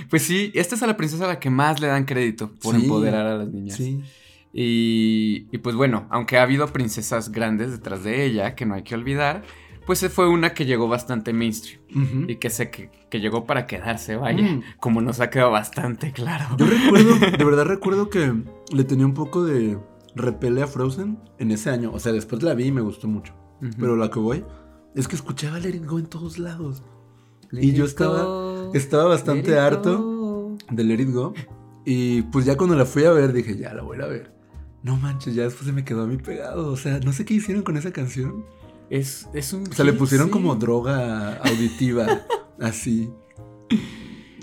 Pues 0.10 0.24
sí, 0.24 0.52
esta 0.56 0.74
es 0.74 0.82
a 0.82 0.88
la 0.88 0.98
princesa 0.98 1.26
a 1.26 1.28
la 1.28 1.40
que 1.40 1.52
más 1.52 1.80
le 1.80 1.86
dan 1.86 2.06
crédito 2.06 2.52
por 2.64 2.74
Sí. 2.76 2.82
empoderar 2.82 3.28
a 3.28 3.38
las 3.38 3.48
niñas. 3.50 3.78
sí. 3.78 4.02
Y, 4.52 5.46
y 5.52 5.60
pues 5.60 5.76
bueno, 5.76 6.08
aunque 6.10 6.40
ha 6.40 6.42
habido 6.42 6.66
princesas 6.74 7.32
grandes 7.32 7.70
detrás 7.70 8.04
de 8.04 8.26
ella, 8.26 8.56
que 8.56 8.66
no 8.66 8.74
hay 8.74 8.82
que 8.82 8.96
olvidar, 8.96 9.44
pues 9.90 10.08
fue 10.14 10.30
una 10.30 10.54
que 10.54 10.68
llegó 10.68 10.88
bastante 10.88 11.34
mainstream. 11.34 11.82
Y 12.28 12.36
que 12.36 12.52
sé 12.52 12.70
que, 12.70 12.92
que 13.10 13.20
llegó 13.20 13.48
para 13.48 13.66
quedarse, 13.66 14.18
vaya. 14.18 14.44
Mm. 14.44 14.62
Como 14.80 15.02
nos 15.02 15.20
ha 15.20 15.32
quedado 15.32 15.50
bastante 15.50 16.12
claro. 16.12 16.46
Yo 16.60 16.68
recuerdo, 16.68 17.16
de 17.40 17.44
verdad 17.44 17.66
recuerdo 17.66 18.08
que 18.08 18.32
le 18.72 18.84
tenía 18.84 19.08
un 19.08 19.16
poco 19.16 19.44
de 19.44 19.80
repele 20.14 20.62
a 20.62 20.68
Frozen 20.68 21.18
en 21.40 21.50
ese 21.50 21.72
año. 21.72 21.90
O 21.92 21.98
sea, 22.00 22.12
después 22.12 22.44
la 22.44 22.54
vi 22.54 22.66
y 22.66 22.72
me 22.72 22.82
gustó 22.82 23.08
mucho. 23.08 23.34
Pero 23.80 23.96
lo 23.96 24.12
que 24.12 24.20
voy 24.20 24.46
es 24.94 25.08
que 25.08 25.16
escuchaba 25.16 25.58
Let 25.58 25.70
It 25.78 25.86
Go 25.88 25.98
en 25.98 26.06
todos 26.06 26.38
lados. 26.38 26.84
Let 27.50 27.64
y 27.64 27.74
yo 27.74 27.86
estaba- 27.86 28.24
go, 28.26 28.72
Estaba 28.76 29.06
bastante 29.06 29.58
harto 29.58 30.56
de 30.70 30.84
Let 30.84 31.02
It 31.02 31.12
Go. 31.14 31.34
Y 31.84 32.22
pues 32.22 32.46
ya 32.46 32.58
cuando 32.58 32.76
la 32.76 32.86
fui 32.86 33.06
a 33.06 33.12
ver 33.12 33.34
dije, 33.34 33.58
ya 33.58 33.74
la 33.74 33.82
voy 33.82 34.00
a 34.04 34.06
ver. 34.06 34.36
No 34.84 34.98
manches, 34.98 35.34
ya 35.34 35.46
después 35.46 35.66
se 35.66 35.74
me 35.74 35.84
quedó 35.84 36.04
a 36.04 36.06
mí 36.06 36.18
pegado. 36.18 36.72
O 36.72 36.78
sea, 36.78 37.00
no 37.00 37.12
sé 37.12 37.26
qué 37.26 37.34
hicieron 37.34 37.64
con 37.64 37.76
esa 37.76 37.92
canción. 37.92 38.46
Es, 38.90 39.28
es 39.34 39.54
un 39.54 39.68
O 39.68 39.74
sea, 39.74 39.86
le 39.86 39.94
pusieron 39.94 40.28
sí. 40.28 40.32
como 40.34 40.56
droga 40.56 41.36
auditiva. 41.44 42.22
así. 42.60 43.10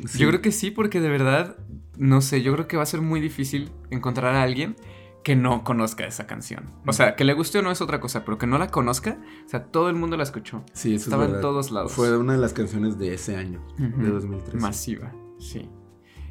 Sí. 0.07 0.19
Yo 0.19 0.29
creo 0.29 0.41
que 0.43 0.53
sí, 0.53 0.71
porque 0.71 1.01
de 1.01 1.09
verdad, 1.09 1.57
no 1.97 2.21
sé, 2.21 2.43
yo 2.43 2.53
creo 2.53 2.69
que 2.69 2.77
va 2.77 2.83
a 2.85 2.87
ser 2.87 3.01
muy 3.01 3.21
difícil 3.21 3.71
encontrar 3.91 4.35
a 4.35 4.43
alguien 4.43 4.77
que 5.25 5.35
no 5.35 5.65
conozca 5.65 6.07
esa 6.07 6.27
canción. 6.29 6.71
O 6.87 6.93
sea, 6.93 7.17
que 7.17 7.25
le 7.25 7.33
guste 7.35 7.59
o 7.59 7.63
no 7.63 7.73
es 7.73 7.81
otra 7.81 7.99
cosa, 7.99 8.25
pero 8.25 8.39
que 8.39 8.47
no 8.47 8.59
la 8.59 8.69
conozca, 8.69 9.19
o 9.45 9.49
sea, 9.49 9.65
todo 9.65 9.89
el 9.89 9.97
mundo 9.97 10.17
la 10.17 10.23
escuchó. 10.23 10.63
Sí, 10.73 10.91
eso 10.95 10.97
es 10.97 11.03
Estaba 11.09 11.25
en 11.25 11.41
todos 11.41 11.73
lados. 11.73 11.91
Fue 11.93 12.17
una 12.17 12.35
de 12.35 12.39
las 12.39 12.53
canciones 12.53 12.97
de 12.99 13.15
ese 13.15 13.35
año, 13.37 13.61
de 13.77 13.89
Ujú. 13.89 14.13
2013. 14.13 14.57
Masiva, 14.59 15.13
sí. 15.41 15.69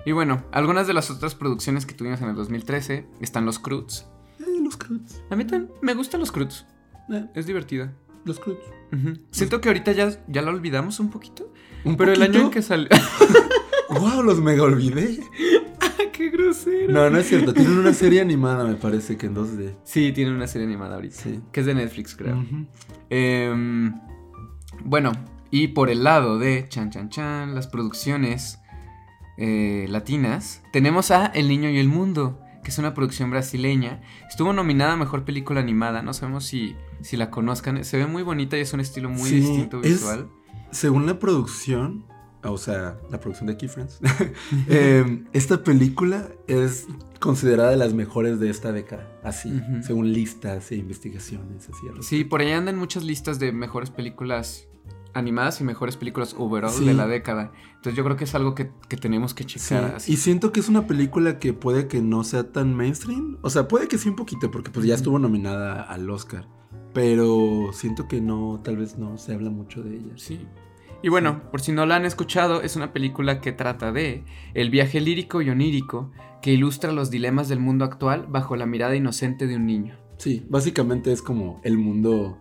Y 0.05 0.13
bueno, 0.13 0.45
algunas 0.53 0.87
de 0.87 0.93
las 0.93 1.11
otras 1.11 1.35
producciones 1.35 1.85
que 1.85 1.93
tuvimos 1.93 2.21
en 2.21 2.29
el 2.29 2.35
2013 2.35 3.05
están 3.19 3.45
Los 3.45 3.59
Croods. 3.59 4.07
Eh, 4.39 4.61
los 4.63 4.77
Croods. 4.77 5.21
A 5.29 5.35
mí 5.35 5.43
también 5.45 5.73
me 5.81 5.93
gustan 5.93 6.21
Los 6.21 6.31
Croods, 6.31 6.65
Eh, 7.11 7.25
es 7.35 7.45
divertida. 7.47 7.93
Los 8.25 8.39
Croods. 8.39 8.59
Ujú. 8.91 9.13
Siento 9.31 9.61
que 9.61 9.69
ahorita 9.69 9.91
ya, 9.93 10.11
ya 10.27 10.41
la 10.41 10.51
olvidamos 10.51 10.99
un 10.99 11.09
poquito, 11.09 11.51
¿Un 11.83 11.95
pero 11.97 12.11
el 12.11 12.21
año 12.21 12.41
en 12.41 12.49
que 12.51 12.61
salió... 12.61 12.89
¡Wow! 13.89 14.23
Los 14.23 14.41
mega 14.41 14.63
olvidé. 14.63 15.19
¡Qué 16.11 16.29
grosero! 16.29 16.91
No, 16.91 17.09
no 17.09 17.17
es 17.19 17.27
cierto. 17.27 17.53
Tienen 17.53 17.77
una 17.77 17.93
serie 17.93 18.21
animada, 18.21 18.63
me 18.65 18.75
parece 18.75 19.17
que 19.17 19.27
en 19.27 19.35
2D. 19.35 19.75
Sí, 19.83 20.11
tiene 20.11 20.31
una 20.31 20.47
serie 20.47 20.65
animada 20.65 20.95
ahorita, 20.95 21.15
Sí. 21.15 21.41
que 21.51 21.59
es 21.59 21.65
de 21.65 21.75
Netflix, 21.75 22.15
creo. 22.15 22.43
Em, 23.09 23.93
bueno, 24.83 25.11
y 25.51 25.67
por 25.69 25.89
el 25.89 26.03
lado 26.03 26.39
de 26.39 26.65
Chan 26.69 26.89
Chan 26.89 27.09
Chan, 27.09 27.53
las 27.53 27.67
producciones 27.67 28.59
eh, 29.37 29.85
latinas, 29.89 30.63
tenemos 30.71 31.11
a 31.11 31.25
El 31.27 31.49
Niño 31.49 31.69
y 31.69 31.77
el 31.77 31.87
Mundo, 31.89 32.39
que 32.65 32.71
es 32.71 32.77
una 32.79 32.95
producción 32.95 33.29
brasileña. 33.29 34.01
Estuvo 34.27 34.51
nominada 34.51 34.93
a 34.93 34.97
Mejor 34.97 35.23
Película 35.23 35.59
Animada, 35.61 36.01
no 36.01 36.13
sabemos 36.13 36.45
si, 36.45 36.75
si 37.01 37.15
la 37.15 37.29
conozcan. 37.29 37.85
Se 37.85 37.97
ve 37.97 38.07
muy 38.07 38.23
bonita 38.23 38.57
y 38.57 38.61
es 38.61 38.73
un 38.73 38.79
estilo 38.79 39.07
muy 39.09 39.29
Sí, 39.29 39.35
distinto 39.39 39.77
es- 39.83 39.91
visual. 40.01 40.27
Según 40.71 41.05
la 41.05 41.19
producción, 41.19 42.05
o 42.43 42.57
sea, 42.57 42.97
la 43.11 43.19
producción 43.19 43.47
de 43.47 43.53
aquí, 43.53 43.67
Friends, 43.67 43.99
eh, 44.67 45.23
esta 45.31 45.63
película 45.63 46.27
es 46.47 46.87
considerada 47.19 47.69
de 47.69 47.77
las 47.77 47.93
mejores 47.93 48.39
de 48.39 48.49
esta 48.49 48.71
década. 48.71 49.07
Así, 49.23 49.61
según 49.85 50.11
listas 50.11 50.71
e 50.71 50.75
investigaciones. 50.75 51.69
Así, 51.69 51.87
Sí, 52.01 52.23
por 52.23 52.41
ahí 52.41 52.51
andan 52.51 52.77
muchas 52.77 53.03
listas 53.03 53.37
de 53.39 53.51
mejores 53.51 53.89
películas 53.91 54.67
animadas 55.15 55.59
y 55.61 55.63
mejores 55.63 55.97
películas 55.97 56.35
overall 56.37 56.69
Sí. 56.71 56.85
de 56.85 56.93
la 56.93 57.07
década. 57.07 57.51
Entonces 57.69 57.95
yo 57.95 58.03
creo 58.03 58.15
que 58.17 58.25
es 58.25 58.35
algo 58.35 58.53
que, 58.53 58.71
que 58.87 58.97
tenemos 58.97 59.33
que 59.33 59.43
Sí, 59.43 59.57
checar. 59.59 59.95
así. 59.95 60.13
y 60.13 60.17
siento 60.17 60.51
que 60.51 60.59
es 60.59 60.69
una 60.69 60.85
película 60.85 61.39
que 61.39 61.53
puede 61.53 61.87
que 61.87 62.01
no 62.01 62.23
sea 62.23 62.51
tan 62.51 62.75
mainstream. 62.75 63.37
O 63.41 63.49
sea, 63.49 63.67
puede 63.67 63.87
que 63.87 63.97
sí 63.97 64.09
un 64.09 64.15
poquito, 64.15 64.51
porque 64.51 64.69
pues 64.71 64.85
ya 64.85 64.93
estuvo 64.95 65.17
nominada 65.17 65.81
al 65.81 66.09
Oscar. 66.09 66.47
Pero 66.93 67.71
siento 67.73 68.07
que 68.07 68.21
no, 68.21 68.61
tal 68.63 68.77
vez 68.77 68.97
no 68.97 69.17
se 69.17 69.33
habla 69.33 69.49
mucho 69.49 69.83
de 69.83 69.95
ella. 69.95 70.13
Sí. 70.15 70.39
Y 71.03 71.09
bueno, 71.09 71.41
por 71.51 71.61
si 71.61 71.71
no 71.71 71.85
la 71.85 71.97
han 71.97 72.05
escuchado, 72.05 72.61
es 72.61 72.75
una 72.75 72.93
película 72.93 73.41
que 73.41 73.51
trata 73.51 73.91
de 73.91 74.23
el 74.53 74.69
viaje 74.69 75.01
lírico 75.01 75.41
y 75.41 75.49
onírico 75.49 76.11
que 76.41 76.53
ilustra 76.53 76.91
los 76.93 77.11
dilemas 77.11 77.47
del 77.49 77.59
mundo 77.59 77.85
actual 77.85 78.25
bajo 78.29 78.55
la 78.55 78.65
mirada 78.65 78.95
inocente 78.95 79.45
de 79.45 79.55
un 79.57 79.65
niño. 79.65 79.97
Sí, 80.17 80.45
básicamente 80.49 81.11
es 81.11 81.21
como 81.21 81.59
el 81.63 81.77
mundo, 81.77 82.37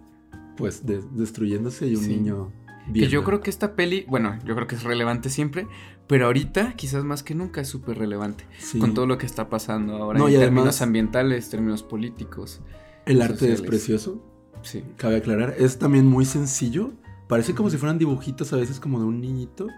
pues, 0.56 0.86
de- 0.86 1.02
destruyéndose 1.12 1.88
y 1.88 1.96
un 1.96 2.04
Sí. 2.04 2.16
niño 2.16 2.52
Que 2.92 3.08
yo 3.08 3.24
creo 3.24 3.40
que 3.40 3.50
esta 3.50 3.74
peli, 3.74 4.04
bueno, 4.08 4.38
yo 4.44 4.54
creo 4.54 4.66
que 4.66 4.74
es 4.74 4.82
relevante 4.82 5.30
siempre, 5.30 5.66
pero 6.06 6.26
ahorita 6.26 6.74
quizás 6.74 7.02
más 7.04 7.22
que 7.22 7.34
nunca 7.34 7.60
es 7.62 7.68
súper 7.68 7.98
relevante 7.98 8.44
Sí. 8.58 8.78
con 8.78 8.92
todo 8.94 9.06
lo 9.06 9.16
que 9.16 9.24
está 9.26 9.48
pasando 9.48 9.94
ahora 9.96 10.18
No, 10.18 10.28
en 10.28 10.34
y 10.34 10.36
términos 10.38 10.62
además- 10.64 10.82
ambientales, 10.82 11.48
términos 11.50 11.82
políticos. 11.82 12.60
El 13.06 13.22
arte 13.22 13.52
es 13.52 13.62
precioso, 13.62 14.22
Sí. 14.62 14.84
cabe 14.96 15.16
aclarar. 15.16 15.54
Es 15.58 15.78
también 15.78 16.06
muy 16.06 16.24
sencillo. 16.26 16.92
Parece 17.28 17.54
como 17.54 17.70
si 17.70 17.78
fueran 17.78 17.98
dibujitos 17.98 18.52
a 18.52 18.56
veces 18.56 18.80
como 18.80 18.98
de 18.98 19.06
un 19.06 19.20
niñito. 19.20 19.68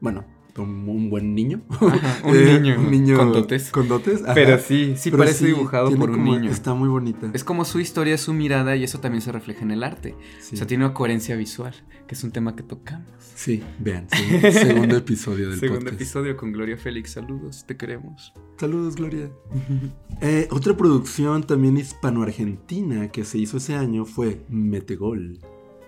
Bueno, 0.00 0.24
un, 0.62 1.10
buen 1.10 1.34
niño. 1.34 1.62
Ajá, 1.70 2.20
un, 2.28 2.36
Eh, 2.36 2.58
niño, 2.60 2.80
un 2.80 2.90
niño 2.90 3.16
con 3.16 3.32
dotes. 3.32 3.70
Con 3.70 3.88
dotes. 3.88 4.22
ajá. 4.22 4.34
Pero 4.34 4.58
sí, 4.58 4.94
sí 4.96 5.10
Pero 5.10 5.22
parece 5.24 5.46
dibujado 5.46 5.90
por 5.96 6.10
un 6.10 6.16
como- 6.16 6.34
niño. 6.36 6.50
Está 6.50 6.74
muy 6.74 6.88
bonita. 6.88 7.30
Es 7.32 7.42
como 7.44 7.64
su 7.64 7.80
historia, 7.80 8.16
su 8.18 8.32
mirada 8.32 8.76
y 8.76 8.84
eso 8.84 9.00
también 9.00 9.20
se 9.22 9.32
refleja 9.32 9.62
en 9.62 9.70
el 9.72 9.82
arte. 9.82 10.14
Sí. 10.40 10.54
O 10.54 10.58
sea, 10.58 10.66
tiene 10.66 10.84
una 10.84 10.94
coherencia 10.94 11.34
visual, 11.36 11.74
que 12.06 12.14
es 12.14 12.22
un 12.24 12.30
tema 12.30 12.54
que 12.54 12.62
tocamos. 12.62 13.06
Sí, 13.34 13.62
vean, 13.80 14.06
sí, 14.12 14.40
segundo 14.52 14.96
episodio 14.96 15.50
del 15.50 15.58
Segundo 15.58 15.80
podcast. 15.86 16.00
episodio 16.00 16.36
con 16.36 16.52
Gloria 16.52 16.76
Félix. 16.76 17.10
Saludos, 17.12 17.64
te 17.66 17.76
queremos. 17.76 18.32
Saludos, 18.58 18.94
Gloria. 18.96 19.30
Eh, 20.20 20.46
otra 20.52 20.76
producción 20.76 21.42
también 21.42 21.76
hispano-argentina 21.76 23.08
que 23.08 23.24
se 23.24 23.36
hizo 23.38 23.56
ese 23.56 23.74
año 23.74 24.04
fue 24.04 24.42
Metegol. 24.48 25.40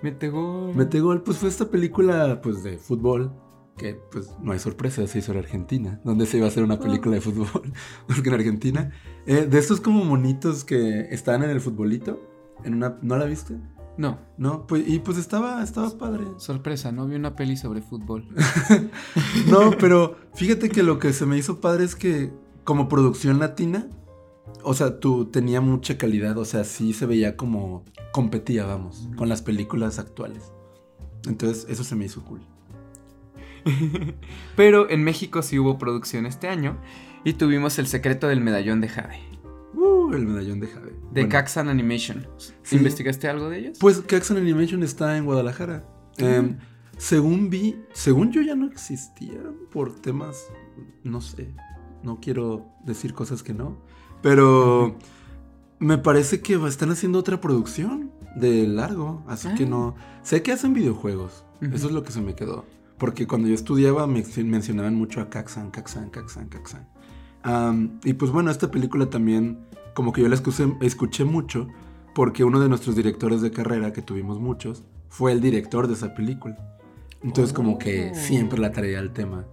Metegol. 0.03 0.75
Metegol, 0.75 1.23
pues 1.23 1.39
fue 1.39 1.49
esta 1.49 1.71
película 1.71 2.41
pues 2.43 2.63
de 2.65 2.77
fútbol 2.77 3.33
que 3.77 3.95
pues 4.11 4.31
no 4.43 4.53
hay 4.53 4.59
sorpresa, 4.59 5.07
se 5.07 5.19
hizo 5.19 5.33
en 5.33 5.39
Argentina, 5.39 6.01
donde 6.05 6.27
se 6.27 6.39
iba 6.39 6.47
a 6.47 6.49
hacer 6.49 6.63
una 6.63 6.79
película 6.79 7.15
de 7.15 7.21
fútbol, 7.21 7.73
porque 8.07 8.29
en 8.29 8.35
Argentina, 8.35 8.91
eh, 9.27 9.47
de 9.47 9.59
estos 9.59 9.81
como 9.81 10.05
monitos 10.05 10.65
que 10.65 11.09
estaban 11.11 11.43
en 11.43 11.51
el 11.51 11.61
futbolito, 11.61 12.21
en 12.65 12.75
una, 12.75 12.99
¿no 13.03 13.17
la 13.17 13.27
viste? 13.27 13.57
No, 13.99 14.19
No, 14.37 14.67
pues 14.67 14.87
y 14.87 14.99
pues 14.99 15.17
estaba, 15.17 15.63
estaba 15.63 15.91
padre. 15.97 16.25
sorpresa, 16.37 16.93
no 16.93 17.07
vi 17.07 17.17
una 17.17 17.35
peli 17.35 17.57
sobre 17.57 17.81
fútbol. 17.81 18.27
No, 19.51 19.71
pero 19.79 20.17
fíjate 20.35 20.69
que 20.69 20.83
lo 20.83 20.99
que 20.99 21.13
se 21.13 21.25
me 21.25 21.39
hizo 21.39 21.61
padre 21.61 21.85
es 21.85 21.95
que 21.95 22.33
como 22.65 22.89
producción 22.89 23.39
latina, 23.39 23.89
o 24.63 24.75
sea, 24.75 25.01
tú 25.01 25.27
tenía 25.27 25.61
mucha 25.61 25.97
calidad, 25.97 26.37
o 26.37 26.45
sea, 26.45 26.65
sí 26.65 26.93
se 26.93 27.07
veía 27.07 27.37
como 27.37 27.85
competía, 28.13 28.67
vamos, 28.67 29.09
con 29.17 29.29
las 29.29 29.41
películas 29.41 29.99
actuales. 29.99 30.53
Entonces, 31.27 31.67
eso 31.69 31.83
se 31.85 31.97
me 31.97 32.05
hizo 32.05 32.23
cool. 32.25 32.41
Pero 34.57 34.89
en 34.91 35.05
México 35.05 35.43
sí 35.43 35.59
hubo 35.59 35.79
producción 35.79 36.27
este 36.27 36.49
año 36.49 36.79
y 37.25 37.35
tuvimos 37.35 37.79
El 37.79 37.87
secreto 37.87 38.29
del 38.29 38.41
medallón 38.41 38.81
de 38.81 38.89
Jade, 38.89 39.21
Uh, 39.75 40.15
el 40.15 40.25
medallón 40.27 40.59
de 40.61 40.69
Jade. 40.69 40.87
de 40.93 40.97
Bueno, 41.13 41.29
Caxan 41.29 41.69
Animation. 41.69 42.27
Sí. 42.63 42.77
¿Investigaste 42.77 43.29
algo 43.29 43.51
de 43.51 43.59
ellos? 43.59 43.79
Pues 43.79 44.01
Caxon 44.01 44.39
Animation 44.39 44.83
está 44.83 45.17
en 45.19 45.27
Guadalajara. 45.27 45.85
Em, 46.17 46.57
según 46.97 47.51
vi, 47.51 47.77
según 47.93 48.33
yo 48.33 48.41
ya 48.41 48.55
no 48.55 48.67
existía 48.67 49.39
por 49.71 49.95
temas, 50.01 50.47
no 51.05 51.21
sé, 51.21 51.55
no 52.03 52.21
quiero 52.23 52.65
decir 52.87 53.13
cosas 53.13 53.43
que 53.43 53.53
no, 53.53 53.77
pero 54.23 54.97
me 55.79 55.99
parece 55.99 56.41
que 56.41 56.55
están 56.67 56.91
haciendo 56.91 57.19
otra 57.19 57.39
producción 57.43 58.11
de 58.37 58.67
largo, 58.67 59.23
así 59.29 59.49
que 59.57 59.65
Ah. 59.65 59.69
no, 59.69 59.95
sé 60.23 60.43
que 60.43 60.53
hacen 60.53 60.73
videojuegos, 60.73 61.45
eso 61.61 61.89
es 61.89 61.93
lo 61.93 62.03
que 62.03 62.13
se 62.13 62.23
me 62.23 62.35
quedó, 62.35 62.65
porque 62.99 63.27
cuando 63.27 63.49
yo 63.49 63.55
estudiaba 63.55 64.07
me 64.07 64.25
mencionaban 64.45 64.95
mucho 64.95 65.21
a 65.21 65.29
Caxan, 65.29 65.71
Caxan, 65.71 66.11
Caxan, 66.11 66.49
Caxan. 66.49 66.89
Y 68.05 68.15
pues 68.15 68.31
bueno, 68.33 68.51
esta 68.51 68.71
película 68.71 69.09
también, 69.11 69.59
como 69.95 70.13
que 70.13 70.23
yo 70.23 70.29
la 70.29 70.35
escuché, 70.35 70.67
escuché 70.81 71.25
mucho, 71.25 71.69
porque 72.15 72.45
uno 72.45 72.61
de 72.61 72.69
nuestros 72.69 72.97
directores 72.97 73.43
de 73.43 73.51
carrera, 73.51 73.93
que 73.93 74.03
tuvimos 74.03 74.41
muchos, 74.41 74.85
fue 75.09 75.33
el 75.33 75.41
director 75.41 75.87
de 75.87 75.95
esa 75.95 76.15
película. 76.15 76.57
Entonces 77.23 77.53
como 77.53 77.79
que 77.79 78.11
Oh. 78.11 78.15
siempre 78.15 78.23
siempre 78.23 78.59
la 78.59 78.73
traía 78.73 78.99
al 78.99 79.13
tema. 79.13 79.47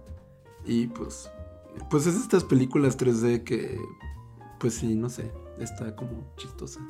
Y 0.64 0.86
pues, 0.88 1.30
pues 1.90 2.06
es 2.06 2.16
estas 2.16 2.44
películas 2.44 2.96
3D 2.96 3.44
que, 3.44 3.78
pues 4.58 4.74
sí, 4.74 4.94
no 4.94 5.08
sé, 5.10 5.30
está 5.58 5.94
como 5.94 6.32
chistosa. 6.36 6.80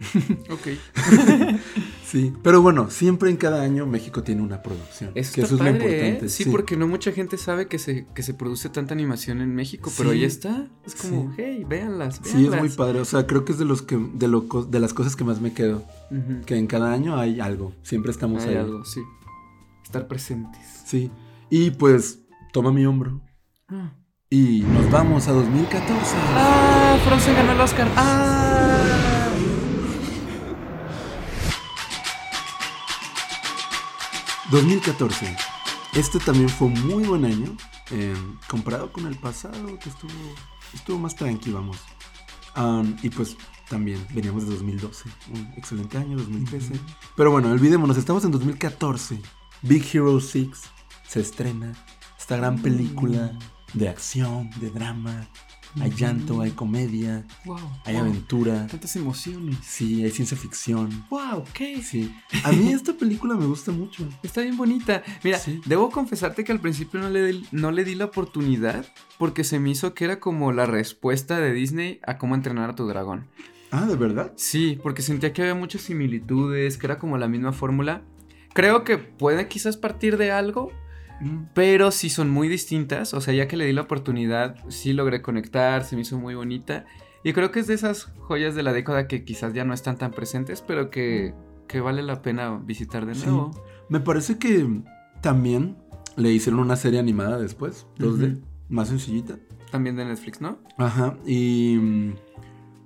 Ok. 0.50 0.68
Sí, 2.06 2.32
pero 2.44 2.62
bueno, 2.62 2.88
siempre 2.88 3.30
en 3.30 3.36
cada 3.36 3.62
año 3.62 3.84
México 3.84 4.22
tiene 4.22 4.40
una 4.40 4.62
producción. 4.62 5.10
Eso 5.16 5.34
que 5.34 5.40
está 5.40 5.54
eso 5.54 5.54
es 5.56 5.60
lo 5.60 5.66
¿eh? 5.66 5.70
importante. 5.72 6.28
Sí, 6.28 6.44
porque 6.44 6.76
no 6.76 6.86
mucha 6.86 7.10
gente 7.10 7.36
sabe 7.36 7.66
que 7.66 7.80
se, 7.80 8.06
que 8.14 8.22
se 8.22 8.32
produce 8.32 8.68
tanta 8.68 8.94
animación 8.94 9.40
en 9.40 9.52
México, 9.56 9.90
pero 9.96 10.10
Sí, 10.12 10.18
ahí 10.18 10.24
está. 10.24 10.68
Es 10.86 10.94
como, 10.94 11.32
sí. 11.34 11.42
hey, 11.42 11.64
véanlas, 11.68 12.20
Sí, 12.22 12.46
es 12.46 12.56
muy 12.56 12.68
padre. 12.68 13.00
O 13.00 13.04
sea, 13.04 13.26
creo 13.26 13.44
que 13.44 13.50
es 13.50 13.58
de 13.58 13.64
los 13.64 13.82
que, 13.82 13.98
de, 14.14 14.28
lo, 14.28 14.42
de 14.42 14.78
las 14.78 14.94
cosas 14.94 15.16
que 15.16 15.24
más 15.24 15.40
me 15.40 15.52
quedo. 15.52 15.82
Que 16.46 16.56
en 16.56 16.68
cada 16.68 16.92
año 16.92 17.18
hay 17.18 17.40
algo. 17.40 17.72
Siempre 17.82 18.12
estamos 18.12 18.44
Hay 18.44 18.50
ahí. 18.50 18.56
algo, 18.58 18.84
sí. 18.84 19.00
Estar 19.82 20.06
presentes. 20.06 20.62
Sí. 20.86 21.10
Y 21.50 21.72
pues, 21.72 22.20
toma 22.52 22.70
mi 22.70 22.86
hombro. 22.86 23.20
Y 24.30 24.60
nos 24.60 24.88
vamos 24.92 25.26
a 25.26 25.32
2014. 25.32 26.16
¡Ah! 26.36 26.96
Frozen 27.04 27.34
ganó 27.34 27.50
el 27.52 27.60
Oscar. 27.60 27.88
¡Ah! 27.96 29.15
2014. 34.56 35.36
Este 35.94 36.18
también 36.18 36.48
fue 36.48 36.68
un 36.68 36.86
muy 36.86 37.04
buen 37.04 37.26
año. 37.26 37.54
eh, 37.90 38.16
comparado 38.48 38.90
con 38.90 39.06
el 39.06 39.14
pasado, 39.16 39.78
que 39.78 39.90
estuvo, 39.90 40.10
estuvo 40.72 40.98
más 40.98 41.14
tranqui, 41.14 41.52
vamos. 41.52 41.76
Am, 42.54 42.96
y 43.02 43.10
pues 43.10 43.36
también 43.68 44.04
veníamos 44.14 44.46
de 44.46 44.54
2012. 44.54 45.10
Un 45.34 45.52
excelente 45.58 45.98
año, 45.98 46.16
2013. 46.16 46.80
Pero 47.16 47.30
bueno, 47.30 47.50
olvidémonos, 47.50 47.98
estamos 47.98 48.24
en 48.24 48.30
2014. 48.30 49.20
Big 49.60 49.84
Hero 49.92 50.18
6 50.18 50.48
se 51.06 51.20
estrena. 51.20 51.74
Esta 52.18 52.36
gran 52.38 52.58
película 52.60 53.38
de 53.74 53.88
acción, 53.90 54.50
de 54.58 54.70
drama. 54.70 55.28
Hay 55.80 55.90
llanto, 55.90 56.40
hay 56.40 56.52
comedia, 56.52 57.24
Wow. 57.44 57.58
hay 57.84 57.94
wow. 57.94 58.02
aventura. 58.04 58.66
Tantas 58.66 58.96
emociones. 58.96 59.56
Sí, 59.62 60.02
hay 60.04 60.10
ciencia 60.10 60.36
ficción. 60.36 61.04
Wow, 61.10 61.44
¿qué? 61.52 61.82
Sí. 61.82 62.14
A 62.44 62.52
mí 62.52 62.72
esta 62.72 62.92
película 62.94 63.34
me 63.34 63.46
gusta 63.46 63.72
mucho. 63.72 64.08
Está 64.22 64.40
bien 64.40 64.56
bonita. 64.56 65.02
Mira, 65.22 65.38
Sí. 65.38 65.60
debo 65.66 65.90
confesarte 65.90 66.44
que 66.44 66.52
al 66.52 66.60
principio 66.60 67.00
no 67.00 67.10
le, 67.10 67.26
di, 67.32 67.46
no 67.52 67.70
le 67.72 67.84
di 67.84 67.94
la 67.94 68.06
oportunidad 68.06 68.86
porque 69.18 69.44
se 69.44 69.58
me 69.58 69.70
hizo 69.70 69.94
que 69.94 70.04
era 70.06 70.18
como 70.20 70.52
la 70.52 70.66
respuesta 70.66 71.38
de 71.38 71.52
Disney 71.52 72.00
a 72.06 72.18
cómo 72.18 72.34
entrenar 72.34 72.70
a 72.70 72.74
tu 72.74 72.86
dragón. 72.86 73.26
Ah, 73.70 73.84
¿de 73.86 73.96
verdad? 73.96 74.32
Sí, 74.36 74.78
porque 74.82 75.02
sentía 75.02 75.32
que 75.32 75.42
había 75.42 75.54
muchas 75.54 75.82
similitudes, 75.82 76.78
que 76.78 76.86
era 76.86 76.98
como 76.98 77.18
la 77.18 77.28
misma 77.28 77.52
fórmula. 77.52 78.02
Creo 78.54 78.84
que 78.84 78.96
puede 78.96 79.48
quizás 79.48 79.76
partir 79.76 80.16
de 80.16 80.30
algo. 80.30 80.72
Pero 81.54 81.90
sí 81.90 82.10
son 82.10 82.30
muy 82.30 82.48
distintas. 82.48 83.14
O 83.14 83.20
sea, 83.20 83.32
ya 83.34 83.48
que 83.48 83.56
le 83.56 83.64
di 83.66 83.72
la 83.72 83.82
oportunidad, 83.82 84.56
sí 84.68 84.92
logré 84.92 85.22
conectar, 85.22 85.84
se 85.84 85.96
me 85.96 86.02
hizo 86.02 86.18
muy 86.18 86.34
bonita. 86.34 86.84
Y 87.24 87.32
creo 87.32 87.50
que 87.50 87.60
es 87.60 87.66
de 87.66 87.74
esas 87.74 88.12
joyas 88.18 88.54
de 88.54 88.62
la 88.62 88.72
década 88.72 89.08
que 89.08 89.24
quizás 89.24 89.52
ya 89.52 89.64
no 89.64 89.74
están 89.74 89.96
tan 89.98 90.12
presentes, 90.12 90.62
pero 90.62 90.90
que, 90.90 91.34
que 91.66 91.80
vale 91.80 92.02
la 92.02 92.22
pena 92.22 92.56
visitar 92.64 93.06
de 93.06 93.14
Sí. 93.14 93.26
nuevo. 93.26 93.50
Me 93.88 94.00
parece 94.00 94.38
que 94.38 94.68
también 95.22 95.76
le 96.16 96.30
hicieron 96.32 96.60
una 96.60 96.76
serie 96.76 96.98
animada 97.00 97.38
después, 97.38 97.86
2D, 97.98 98.32
Ujú. 98.34 98.42
más 98.68 98.88
sencillita. 98.88 99.38
También 99.72 99.96
de 99.96 100.04
Netflix, 100.04 100.40
¿no? 100.40 100.58
Ajá, 100.78 101.16
y 101.26 101.78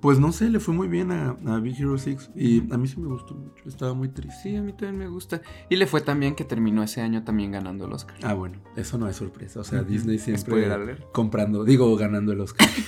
pues 0.01 0.19
no 0.19 0.31
sé, 0.31 0.49
le 0.49 0.59
fue 0.59 0.73
muy 0.73 0.87
bien 0.87 1.11
a, 1.11 1.37
a 1.45 1.59
Big 1.59 1.79
Hero 1.79 1.97
6 1.97 2.31
y 2.35 2.73
a 2.73 2.77
mí 2.77 2.87
sí 2.87 2.99
me 2.99 3.07
gustó 3.07 3.35
mucho, 3.35 3.63
estaba 3.69 3.93
muy 3.93 4.09
triste. 4.09 4.35
Sí, 4.41 4.55
a 4.55 4.61
mí 4.63 4.73
también 4.73 4.97
me 4.97 5.07
gusta. 5.07 5.41
Y 5.69 5.75
le 5.75 5.85
fue 5.87 6.01
también 6.01 6.35
que 6.35 6.43
terminó 6.43 6.81
ese 6.83 7.01
año 7.01 7.23
también 7.23 7.51
ganando 7.51 7.85
el 7.85 7.93
Oscar. 7.93 8.17
Ah, 8.23 8.33
bueno, 8.33 8.57
eso 8.75 8.97
no 8.97 9.07
es 9.07 9.15
sorpresa, 9.15 9.59
o 9.59 9.63
sea, 9.63 9.81
Ujú. 9.81 9.91
Disney 9.91 10.17
siempre 10.17 10.97
comprando, 11.11 11.63
digo, 11.63 11.95
ganando 11.95 12.33
el 12.33 12.41
Oscar. 12.41 12.67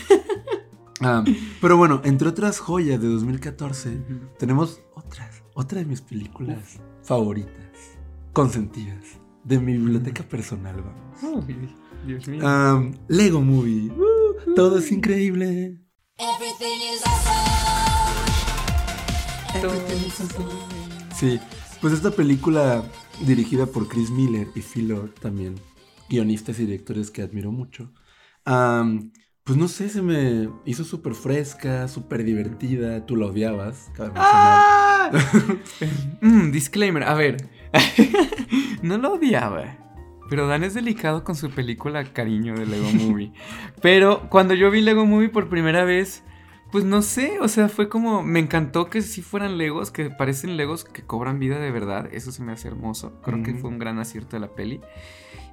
Ah, 1.06 1.22
pero 1.60 1.76
bueno, 1.76 2.00
entre 2.06 2.30
otras 2.30 2.60
joyas 2.60 3.02
de 3.02 3.08
2014, 3.10 3.90
Ujú. 3.90 4.20
tenemos 4.40 4.80
otras, 4.94 5.44
otra 5.54 5.80
de 5.80 5.86
mis 5.86 6.00
películas 6.00 6.80
favoritas, 7.02 7.98
consentidas, 8.32 9.20
de 9.44 9.60
mi 9.60 9.74
biblioteca 9.74 10.24
personal, 10.24 10.82
vamos. 10.82 11.46
Uy, 11.46 11.56
Dios 12.08 12.26
mío. 12.30 12.46
Um, 12.46 12.94
Lego 13.10 13.42
Movie. 13.42 13.92
Uh, 13.92 14.54
todo 14.56 14.78
es 14.78 14.92
increíble. 14.94 15.83
Sí, 21.16 21.40
pues 21.82 21.94
esta 21.94 22.12
película 22.12 22.84
dirigida 23.22 23.66
por 23.66 23.88
Chris 23.88 24.10
Miller 24.10 24.48
y 24.56 24.62
Phil 24.62 24.90
Lord, 24.90 25.12
también 25.22 25.56
guionistas 26.10 26.60
y 26.60 26.66
directores 26.66 27.12
que 27.12 27.22
admiro 27.22 27.52
mucho. 27.52 27.92
um, 28.46 29.12
pues 29.44 29.58
no 29.58 29.68
sé, 29.68 29.90
se 29.90 30.02
me 30.02 30.50
hizo 30.64 30.86
súper 30.86 31.16
fresca, 31.16 31.90
súper 31.90 32.24
divertida. 32.24 33.06
Tú 33.06 33.18
la 33.18 33.26
odiabas. 33.26 33.92
¡Ah! 34.16 35.12
Mm, 36.22 36.52
disclaimer, 36.52 37.04
a 37.04 37.14
ver. 37.14 37.50
no 38.82 38.98
lo 38.98 39.16
odiaba. 39.16 39.83
Pero 40.34 40.48
Dan 40.48 40.64
es 40.64 40.74
delicado 40.74 41.24
con 41.24 41.36
su 41.36 41.52
película 41.52 42.04
Cariño 42.06 42.56
de 42.56 42.66
Lego 42.66 42.90
Movie. 42.92 43.34
Pero 43.84 44.28
cuando 44.32 44.56
yo 44.56 44.72
vi 44.72 44.82
Lego 44.82 45.06
Movie 45.06 45.30
por 45.30 45.48
primera 45.48 45.84
vez, 45.84 46.24
pues 46.72 46.84
no 46.86 47.04
sé, 47.04 47.40
o 47.40 47.48
sea, 47.48 47.70
fue 47.70 47.88
como, 47.88 48.24
me 48.24 48.40
encantó 48.40 48.90
que 48.90 49.04
sí 49.04 49.22
fueran 49.22 49.60
Legos, 49.60 49.92
que 49.92 50.10
parecen 50.10 50.58
Legos 50.58 50.86
que 50.86 51.04
cobran 51.04 51.38
vida 51.38 51.60
de 51.60 51.70
verdad. 51.70 52.10
Eso 52.12 52.32
se 52.32 52.42
me 52.42 52.52
hace 52.52 52.68
hermoso. 52.68 53.22
Creo 53.22 53.44
que 53.44 53.54
fue 53.54 53.70
un 53.70 53.78
gran 53.78 54.00
acierto 54.00 54.36
de 54.36 54.40
la 54.40 54.56
peli. 54.56 54.82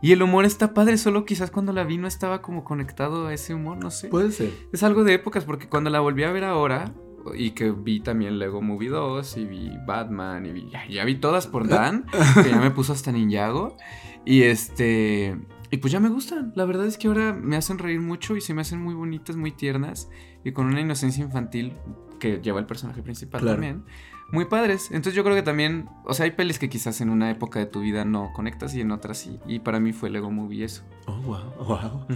Y 0.01 0.13
el 0.13 0.23
humor 0.23 0.47
está 0.47 0.73
padre, 0.73 0.97
solo 0.97 1.27
quizás 1.27 1.51
cuando 1.51 1.75
la 1.75 1.85
vi 1.85 1.99
no 1.99 2.07
estaba 2.07 2.41
como 2.41 2.65
conectado 2.65 3.27
a 3.27 3.35
ese 3.35 3.53
humor, 3.53 3.77
no 3.77 3.91
sé. 3.91 4.09
Puede 4.09 4.33
ser. 4.33 4.51
Es 4.73 4.83
algo 4.83 5.05
de 5.05 5.13
épocas, 5.13 5.45
porque 5.45 5.69
cuando 5.69 5.91
la 5.91 6.01
volví 6.01 6.23
a 6.23 6.33
ver 6.33 6.45
ahora, 6.45 6.95
y 7.35 7.51
que 7.53 7.71
vi 7.71 8.01
también 8.01 8.39
Lego 8.39 8.63
Movie 8.63 8.89
2, 8.89 9.37
y 9.37 9.45
vi 9.45 9.73
Batman, 9.87 10.47
y 10.47 10.53
vi, 10.53 10.71
ya, 10.71 10.87
ya 10.89 11.05
vi 11.05 11.17
todas 11.17 11.47
por 11.47 11.69
Dan, 11.69 12.07
que 12.43 12.51
ya 12.51 12.61
me 12.61 12.71
puso 12.71 12.93
hasta 12.93 13.13
Ninjago. 13.13 13.77
Y 14.25 14.43
este. 14.43 15.39
Y 15.71 15.77
pues 15.77 15.93
ya 15.93 16.01
me 16.01 16.09
gustan. 16.09 16.53
La 16.57 16.65
verdad 16.65 16.87
es 16.87 16.99
que 16.99 17.07
ahora 17.09 17.33
me 17.33 17.57
hacen 17.57 17.79
reír 17.79 18.01
mucho 18.01 18.37
y 18.37 18.41
se 18.41 18.55
me 18.55 18.61
hacen 18.63 18.81
muy 18.83 18.93
bonitas, 18.95 19.37
muy 19.37 19.53
tiernas 19.53 20.09
y 20.45 20.51
con 20.53 20.67
una 20.67 20.81
inocencia 20.81 21.25
infantil 21.25 21.75
que 22.19 22.41
lleva 22.43 22.59
el 22.59 22.67
personaje 22.67 23.03
principal 23.03 23.41
Claro. 23.41 23.55
también. 23.57 23.85
Muy 24.33 24.45
padres. 24.47 24.89
Entonces 24.91 25.15
yo 25.15 25.23
creo 25.25 25.37
que 25.37 25.43
también, 25.43 25.89
o 26.05 26.13
sea, 26.15 26.25
hay 26.25 26.33
pelis 26.33 26.59
que 26.59 26.69
quizás 26.69 27.01
en 27.01 27.09
una 27.09 27.31
época 27.31 27.59
de 27.61 27.67
tu 27.67 27.81
vida 27.81 28.05
no 28.05 28.33
conectas 28.35 28.75
y 28.75 28.81
en 28.81 28.91
otras 28.91 29.19
sí. 29.19 29.39
Y 29.47 29.61
para 29.61 29.79
mí 29.81 29.93
fue 29.93 30.11
Lego 30.11 30.31
Movie 30.31 30.65
eso. 30.65 30.83
Oh, 31.07 31.17
wow, 31.23 31.39
wow, 31.61 32.07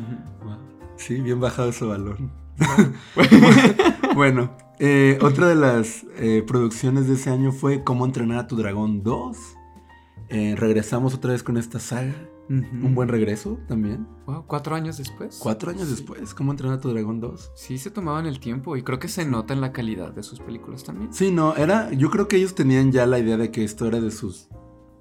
wow. 0.43 0.59
Sí, 0.97 1.21
bien 1.21 1.39
bajado 1.41 1.71
ese 1.71 1.85
valor. 1.85 2.19
bueno, 4.15 4.57
eh, 4.79 5.19
otra 5.23 5.49
de 5.49 5.55
las 5.55 6.05
eh, 6.17 6.43
producciones 6.47 7.07
de 7.09 7.15
ese 7.15 7.31
año 7.31 7.53
fue 7.53 7.85
Cómo 7.85 8.05
entrenar 8.05 8.39
a 8.39 8.47
tu 8.47 8.57
dragón 8.57 9.03
2. 9.03 9.37
Eh, 10.31 10.55
regresamos 10.57 11.15
otra 11.15 11.33
vez 11.33 11.43
con 11.43 11.57
esta 11.57 11.79
saga. 11.79 12.15
Un 12.51 12.95
buen 12.95 13.09
regreso 13.09 13.59
también. 13.69 14.07
Wow, 14.27 14.45
cuatro 14.47 14.75
años 14.77 14.99
después. 14.99 15.39
Cuatro 15.43 15.71
años 15.71 15.85
Sí. 15.89 15.93
después, 15.93 16.35
¿Cómo 16.35 16.51
entrenar 16.53 16.77
a 16.77 16.81
tu 16.81 16.91
dragón 16.91 17.19
2? 17.19 17.53
Sí, 17.55 17.79
se 17.79 17.91
tomaban 17.91 18.27
el 18.27 18.39
tiempo 18.39 18.77
y 18.77 18.83
creo 18.83 18.99
que 18.99 19.09
se 19.09 19.25
nota 19.25 19.55
en 19.55 19.63
la 19.63 19.73
calidad 19.73 20.13
de 20.13 20.23
sus 20.23 20.41
películas 20.41 20.85
también. 20.85 21.11
Sí, 21.15 21.31
no, 21.31 21.57
era. 21.57 21.91
Yo 21.93 22.11
creo 22.11 22.29
que 22.29 22.37
ellos 22.37 22.55
tenían 22.55 22.93
ya 22.93 23.07
la 23.07 23.19
idea 23.19 23.39
de 23.39 23.51
que 23.51 23.65
esto 23.65 23.87
era 23.87 23.99
de 23.99 24.11
sus 24.11 24.49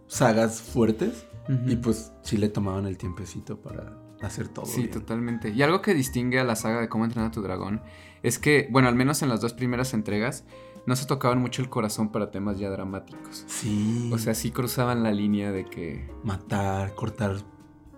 sagas 0.08 0.62
fuertes. 0.62 1.28
Y 1.68 1.76
pues 1.76 2.14
sí 2.22 2.38
le 2.38 2.48
tomaban 2.48 2.86
el 2.86 2.98
tiempecito 2.98 3.60
para 3.62 4.00
hacer 4.22 4.48
todo. 4.48 4.66
Sí, 4.66 4.84
bien. 4.84 4.92
totalmente. 4.92 5.50
Y 5.50 5.62
algo 5.62 5.82
que 5.82 5.94
distingue 5.94 6.40
a 6.40 6.46
la 6.46 6.56
saga 6.56 6.80
de 6.80 6.88
cómo 6.88 7.04
entrenar 7.04 7.28
a 7.28 7.32
tu 7.34 7.42
dragón 7.42 7.82
es 8.24 8.40
que, 8.40 8.68
bueno, 8.72 8.88
al 8.88 8.96
menos 8.96 9.22
en 9.22 9.30
las 9.30 9.42
dos 9.42 9.54
primeras 9.54 9.94
entregas, 9.94 10.46
no 10.86 10.96
se 10.96 11.06
tocaban 11.06 11.40
mucho 11.40 11.62
el 11.62 11.70
corazón 11.70 12.12
para 12.12 12.32
temas 12.32 12.58
ya 12.58 12.70
dramáticos. 12.70 13.46
Sí. 13.48 14.10
O 14.12 14.18
sea, 14.18 14.34
sí 14.34 14.52
cruzaban 14.52 15.04
la 15.04 15.12
línea 15.12 15.52
de 15.52 15.66
que 15.66 16.10
matar, 16.24 16.96
cortar 16.96 17.38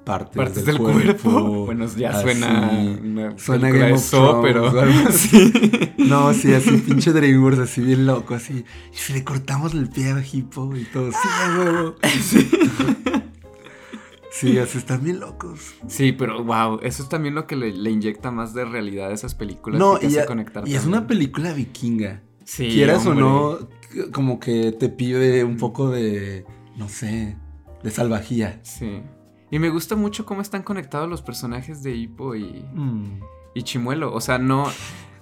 partes, 0.04 0.36
partes 0.36 0.66
del, 0.66 0.78
cuerpo. 0.78 1.66
Bueno, 1.66 1.88
ya 1.96 2.12
así. 2.12 2.22
suena 2.22 2.72
una 3.04 3.38
Suena 3.38 3.70
Game 3.70 3.94
of 3.94 4.10
Thrones 4.10 4.40
pero 4.44 5.12
sí. 5.12 5.54
No, 5.98 6.34
sí, 6.34 6.54
así 6.54 6.78
pinche 6.78 7.12
DreamWorks, 7.12 7.60
así 7.60 7.82
bien 7.82 8.06
loco, 8.06 8.36
así. 8.36 8.64
Y 8.94 8.98
si 8.98 9.14
le 9.14 9.24
cortamos 9.24 9.74
el 9.74 9.90
pie 9.90 10.12
a 10.12 10.24
Hippo 10.24 10.76
y 10.76 10.86
todo, 10.86 11.12
sí, 11.12 11.28
huevo. 11.58 11.96
Sí, 12.22 12.50
así 14.62 14.78
están 14.78 15.04
bien 15.04 15.20
locos. 15.20 15.76
Sí, 15.88 16.12
pero 16.12 16.44
wow, 16.44 16.80
eso 16.84 17.04
es 17.04 17.10
también 17.10 17.36
lo 17.36 17.48
que 17.48 17.56
le, 17.56 17.72
le 17.72 17.90
inyecta 17.92 18.32
más 18.32 18.54
de 18.54 18.66
realidad 18.66 19.10
a 19.12 19.14
esas 19.14 19.36
películas. 19.36 19.80
No, 19.80 19.94
que 19.96 20.02
te 20.02 20.06
y, 20.06 20.08
hace 20.10 20.16
ya- 20.18 20.26
conectar 20.26 20.68
y 20.68 20.76
es 20.76 20.86
una 20.86 21.08
película 21.08 21.54
vikinga. 21.54 22.22
Sí, 22.44 22.70
Quieras 22.70 23.06
hombre. 23.08 23.24
o 23.24 23.60
no, 23.98 24.12
como 24.12 24.40
que 24.40 24.72
te 24.72 24.90
pide 24.90 25.44
un 25.44 25.58
poco 25.58 25.90
de, 25.90 26.46
no 26.76 26.90
sé, 26.90 27.38
de 27.84 27.92
salvajía. 27.92 28.60
Sí. 28.64 29.02
Y 29.52 29.60
me 29.60 29.70
gusta 29.70 29.96
mucho 29.96 30.26
cómo 30.26 30.42
están 30.42 30.64
conectados 30.64 31.08
los 31.10 31.22
personajes 31.22 31.82
de 31.82 31.96
Hippo 31.96 32.36
y, 32.36 32.66
Mm, 32.74 33.20
y 33.54 33.64
Chimuelo. 33.64 34.14
O 34.14 34.22
sea, 34.22 34.38
no. 34.38 34.66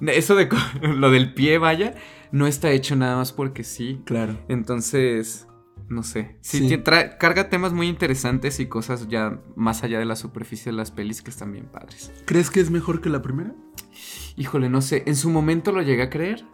Eso 0.01 0.36
de 0.36 0.49
lo 0.82 1.11
del 1.11 1.34
pie, 1.34 1.57
vaya, 1.59 1.93
no 2.32 2.47
está 2.47 2.72
hecho 2.72 2.95
nada 2.95 3.16
más 3.18 3.32
porque 3.32 3.64
sí. 3.64 4.01
claro. 4.05 4.38
Entonces, 4.49 5.47
no 5.89 6.03
sé. 6.03 6.38
Sí, 6.41 6.59
Sí. 6.59 6.67
tie- 6.69 6.84
trae- 6.84 7.17
carga 7.17 7.49
temas 7.49 7.73
muy 7.73 7.88
interesantes 7.88 8.59
y 8.59 8.67
cosas 8.67 9.07
ya 9.07 9.39
más 9.55 9.84
allá 9.84 9.99
de 9.99 10.05
la 10.05 10.15
superficie 10.15 10.71
de 10.71 10.77
las 10.77 10.91
pelis 10.91 11.21
que 11.21 11.29
están 11.29 11.51
bien 11.51 11.65
padres. 11.65 12.11
¿Crees 12.25 12.49
que 12.49 12.59
es 12.61 12.69
mejor 12.71 13.01
que 13.01 13.09
la 13.09 13.21
primera? 13.21 13.53
Híjole, 14.36 14.69
no 14.69 14.81
sé. 14.81 15.03
En 15.05 15.15
su 15.15 15.29
momento 15.29 15.71
lo 15.71 15.81
llegué 15.81 16.03
a 16.03 16.09
creer. 16.09 16.45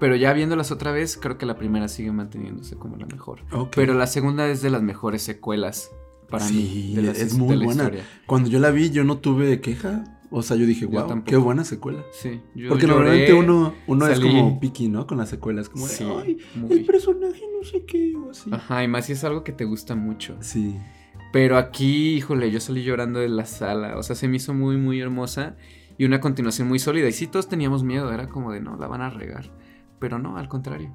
Pero 0.00 0.14
ya 0.14 0.32
viéndolas 0.32 0.70
otra 0.70 0.92
vez, 0.92 1.16
creo 1.16 1.38
que 1.38 1.46
la 1.46 1.56
primera 1.56 1.88
sigue 1.88 2.12
manteniéndose 2.12 2.76
como 2.76 2.96
la 2.96 3.06
mejor. 3.06 3.40
Pero 3.74 3.94
la 3.94 4.06
segunda 4.06 4.46
es 4.48 4.62
de 4.62 4.70
las 4.70 4.80
mejores 4.80 5.22
secuelas 5.22 5.90
para 6.30 6.44
Sí, 6.44 6.54
mí. 6.90 6.94
De 6.94 7.02
las 7.02 7.18
es 7.18 7.34
muy 7.34 7.48
de 7.48 7.56
la 7.56 7.64
buena. 7.64 7.82
historia. 7.84 8.04
Cuando 8.26 8.48
yo 8.48 8.60
la 8.60 8.70
vi, 8.70 8.90
yo 8.90 9.02
no 9.02 9.18
tuve 9.18 9.60
queja. 9.60 10.17
O 10.30 10.42
sea, 10.42 10.56
yo 10.56 10.66
dije, 10.66 10.84
wow, 10.86 11.22
qué 11.24 11.36
buena 11.36 11.64
secuela. 11.64 12.02
Sí, 12.12 12.40
yo 12.54 12.68
Porque 12.68 12.86
lloré, 12.86 12.98
normalmente 12.98 13.32
uno, 13.32 13.74
uno 13.86 14.06
es 14.06 14.20
como 14.20 14.60
picky, 14.60 14.88
¿no? 14.88 15.06
Con 15.06 15.16
las 15.18 15.30
secuelas, 15.30 15.68
como 15.70 15.86
de, 15.86 15.92
Sí, 15.94 16.04
ay, 16.04 16.38
muy- 16.54 16.72
el 16.72 16.84
personaje 16.84 17.42
no 17.58 17.64
sé 17.66 17.84
qué, 17.86 18.14
o 18.16 18.30
así. 18.30 18.50
Ajá, 18.52 18.84
y 18.84 18.88
más 18.88 19.06
si 19.06 19.12
es 19.12 19.24
algo 19.24 19.42
que 19.42 19.52
te 19.52 19.64
gusta 19.64 19.94
mucho. 19.94 20.36
Sí. 20.40 20.76
Pero 21.32 21.56
aquí, 21.56 22.14
híjole, 22.16 22.50
yo 22.50 22.60
salí 22.60 22.82
llorando 22.84 23.20
de 23.20 23.28
la 23.28 23.44
sala. 23.46 23.96
O 23.98 24.02
sea, 24.02 24.16
se 24.16 24.28
me 24.28 24.36
hizo 24.36 24.54
muy, 24.54 24.76
muy 24.76 25.00
hermosa. 25.00 25.56
Y 25.98 26.04
una 26.04 26.20
continuación 26.20 26.68
muy 26.68 26.78
sólida. 26.78 27.08
Y 27.08 27.12
sí, 27.12 27.26
todos 27.26 27.48
teníamos 27.48 27.82
miedo. 27.84 28.12
Era 28.12 28.28
como 28.28 28.52
de, 28.52 28.60
no, 28.60 28.76
la 28.76 28.86
van 28.86 29.02
a 29.02 29.10
regar. 29.10 29.50
Pero 29.98 30.18
no, 30.18 30.36
al 30.38 30.48
contrario. 30.48 30.94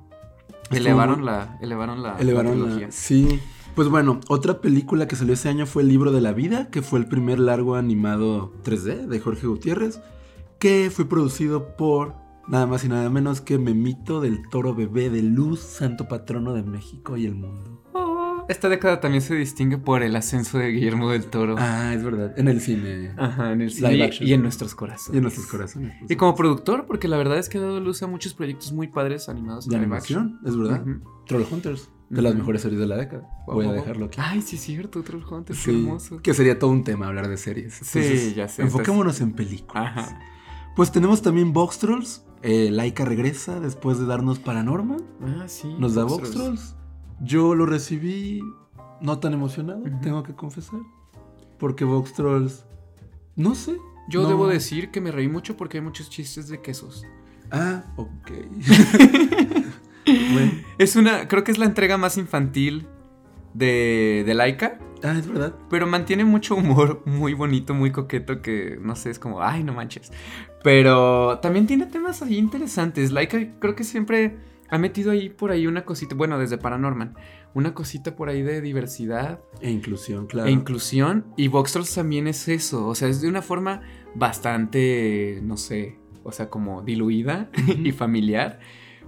Elevaron 0.72 1.26
la, 1.26 1.58
elevaron 1.62 2.02
la, 2.02 2.14
la 2.14 2.20
Elevaron 2.20 2.80
la-. 2.82 2.92
Sí. 2.92 3.40
Pues 3.76 3.88
bueno, 3.90 4.20
otra 4.28 4.62
película 4.62 5.08
que 5.08 5.16
salió 5.16 5.34
ese 5.34 5.50
año 5.50 5.66
fue 5.66 5.82
El 5.82 5.90
libro 5.90 6.12
de 6.12 6.22
la 6.22 6.32
vida, 6.32 6.70
que 6.70 6.82
fue 6.84 7.00
el 7.00 7.08
primer 7.08 7.40
largo 7.40 7.76
animado 7.76 8.54
3D 8.64 9.08
de 9.08 9.20
Jorge 9.20 9.48
Gutiérrez, 9.48 10.00
que 10.60 10.92
fue 10.94 11.06
producido 11.06 11.76
por 11.76 12.14
nada 12.48 12.68
más 12.68 12.84
y 12.86 12.90
nada 12.90 13.10
menos 13.10 13.42
que 13.42 13.58
Memito 13.58 14.22
del 14.22 14.48
Toro 14.50 14.76
Bebé 14.76 15.10
de 15.10 15.24
Luz, 15.24 15.60
santo 15.62 16.08
patrono 16.08 16.54
de 16.54 16.62
México 16.62 17.18
y 17.18 17.26
el 17.26 17.34
mundo. 17.34 17.82
Oh, 17.94 18.46
esta 18.48 18.70
década 18.70 19.00
también 19.00 19.22
se 19.24 19.34
distingue 19.34 19.80
por 19.80 20.04
el 20.04 20.16
ascenso 20.16 20.60
de 20.60 20.70
Guillermo 20.70 21.10
del 21.10 21.26
Toro. 21.26 21.56
Ah, 21.58 21.94
es 21.96 22.04
verdad, 22.04 22.38
en 22.38 22.50
el 22.50 22.62
cine 22.62 23.14
Ajá, 23.18 23.54
en 23.54 23.62
el 23.62 23.72
cine 23.72 24.04
action. 24.04 24.28
y 24.30 24.34
en 24.34 24.44
nuestros 24.44 24.76
corazones. 24.76 25.16
y 25.16 25.18
en 25.18 25.24
nuestros 25.24 25.48
corazones. 25.48 25.94
Y 26.08 26.16
como 26.16 26.36
productor, 26.36 26.86
porque 26.86 27.08
la 27.08 27.18
verdad 27.18 27.40
es 27.40 27.50
que 27.50 27.58
ha 27.58 27.62
dado 27.62 27.80
luz 27.80 28.04
a 28.04 28.08
muchos 28.08 28.36
proyectos 28.36 28.72
muy 28.72 28.88
padres 28.88 29.30
animados 29.30 29.66
de 29.66 29.72
live 29.72 29.84
animación, 29.86 30.40
es 30.46 30.56
verdad. 30.56 30.84
Ujú. 30.86 31.00
Trollhunters, 31.26 31.90
de 32.14 32.22
las 32.22 32.36
mejores 32.36 32.62
series 32.62 32.80
de 32.80 32.88
la 32.88 32.96
década. 32.98 33.28
Wow, 33.48 33.56
Voy 33.56 33.66
a 33.68 33.72
dejarlo 33.74 34.06
aquí. 34.06 34.20
Ay, 34.22 34.42
sí, 34.42 34.56
es 34.58 34.62
cierto, 34.64 35.02
Troll 35.04 35.24
Hunter, 35.24 35.56
qué 35.56 35.62
Sí, 35.62 35.72
hermoso. 35.72 36.22
que 36.22 36.34
sería 36.34 36.58
todo 36.60 36.70
un 36.72 36.84
tema 36.84 37.08
hablar 37.08 37.28
de 37.28 37.38
series. 37.38 37.74
Sí, 37.84 38.34
ya 38.36 38.48
sé, 38.48 38.62
Enfoquémonos 38.64 39.20
en 39.22 39.34
películas. 39.34 39.98
Ajá. 39.98 40.20
Pues 40.76 40.92
tenemos 40.92 41.22
también 41.22 41.54
Box 41.54 41.80
Trolls. 41.80 42.26
Eh, 42.42 42.70
Laika 42.72 43.06
regresa 43.06 43.60
después 43.60 44.00
de 44.00 44.06
darnos 44.06 44.40
Paranormal. 44.40 45.04
Ah, 45.22 45.46
sí. 45.48 45.74
Nos 45.80 45.94
da 45.96 46.04
Box 46.04 46.18
Box 46.18 46.32
Trolls. 46.32 46.60
Trolls. 46.62 46.76
Yo 47.22 47.56
lo 47.56 47.66
recibí 47.66 48.42
no 49.02 49.20
tan 49.20 49.34
emocionado, 49.34 49.84
tengo 50.02 50.24
que 50.24 50.34
confesar. 50.34 50.80
Porque 51.60 51.86
Box 51.86 52.14
Trolls. 52.14 52.66
No 53.36 53.56
sé. 53.56 53.78
Yo 54.10 54.24
no- 54.24 54.28
debo 54.28 54.48
decir 54.48 54.92
que 54.92 55.00
me 55.00 55.12
reí 55.12 55.30
mucho 55.30 55.56
porque 55.56 55.78
hay 55.78 55.84
muchos 55.84 56.10
chistes 56.10 56.48
de 56.50 56.62
quesos. 56.62 57.06
Ah, 57.52 57.84
ok. 57.96 58.32
bueno, 60.06 60.52
Es 60.78 60.96
una, 60.96 61.28
creo 61.28 61.44
que 61.44 61.52
es 61.52 61.58
la 61.58 61.66
entrega 61.66 61.98
más 61.98 62.18
infantil 62.18 62.88
de, 63.54 64.24
de 64.26 64.34
Laika, 64.34 64.80
ah, 65.04 65.16
es 65.18 65.28
verdad. 65.28 65.54
pero 65.70 65.86
mantiene 65.88 66.26
mucho 66.26 66.56
humor 66.56 67.02
muy 67.06 67.34
bonito, 67.34 67.74
muy 67.74 67.92
coqueto, 67.92 68.42
que 68.42 68.78
no 68.82 68.96
sé, 68.96 69.10
es 69.12 69.20
como, 69.20 69.42
ay, 69.42 69.64
no 69.64 69.74
manches. 69.74 70.12
Pero 70.64 71.40
también 71.40 71.68
tiene 71.68 71.86
temas 71.86 72.22
ahí 72.22 72.38
interesantes. 72.38 73.12
Laika 73.12 73.38
creo 73.60 73.76
que 73.76 73.84
siempre 73.84 74.38
ha 74.70 74.78
metido 74.78 75.12
ahí 75.12 75.30
por 75.30 75.52
ahí 75.52 75.68
una 75.68 75.86
cosita, 75.86 76.16
bueno, 76.16 76.40
desde 76.40 76.58
Paranorman, 76.58 77.16
una 77.54 77.76
cosita 77.76 78.16
por 78.16 78.30
ahí 78.30 78.42
de 78.42 78.62
diversidad 78.62 79.40
E 79.62 79.70
inclusión, 79.70 80.26
claro. 80.26 80.48
e 80.48 80.52
inclusión. 80.52 81.26
Y 81.38 81.48
Vox 81.48 81.74
Trolls 81.74 81.94
también 81.94 82.28
es 82.28 82.48
eso. 82.48 82.88
O 82.88 82.96
sea, 82.96 83.08
es 83.08 83.22
de 83.22 83.28
una 83.28 83.44
forma 83.44 83.82
bastante, 84.16 85.40
no 85.44 85.58
sé, 85.58 86.00
o 86.24 86.32
sea, 86.32 86.50
como 86.50 86.82
diluida 86.82 87.50
y 87.84 87.92
familiar. 87.92 88.60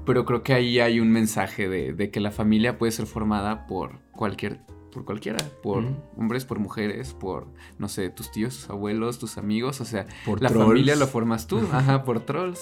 Pero 0.05 0.25
creo 0.25 0.43
que 0.43 0.53
ahí 0.53 0.79
hay 0.79 0.99
un 0.99 1.11
mensaje 1.11 1.67
de, 1.67 1.93
de 1.93 2.11
que 2.11 2.19
la 2.19 2.31
familia 2.31 2.77
puede 2.77 2.91
ser 2.91 3.05
formada 3.07 3.65
por 3.67 3.99
cualquier. 4.11 4.61
Por 4.91 5.03
cualquiera, 5.03 5.43
por 5.61 5.83
hombres, 6.15 6.45
por 6.45 6.57
mujeres, 6.59 7.13
por, 7.13 7.47
no 7.79 7.89
sé, 7.89 8.09
tus 8.09 8.31
tíos, 8.31 8.55
tus 8.55 8.69
abuelos, 8.69 9.19
tus 9.19 9.37
amigos, 9.37 9.81
o 9.81 9.85
sea, 9.85 10.05
Por 10.25 10.41
la 10.41 10.47
trolls. 10.47 10.67
familia 10.69 10.95
lo 10.95 11.05
formas 11.05 11.47
tú, 11.47 11.59
ajá, 11.73 12.03
por 12.05 12.21
trolls. 12.21 12.61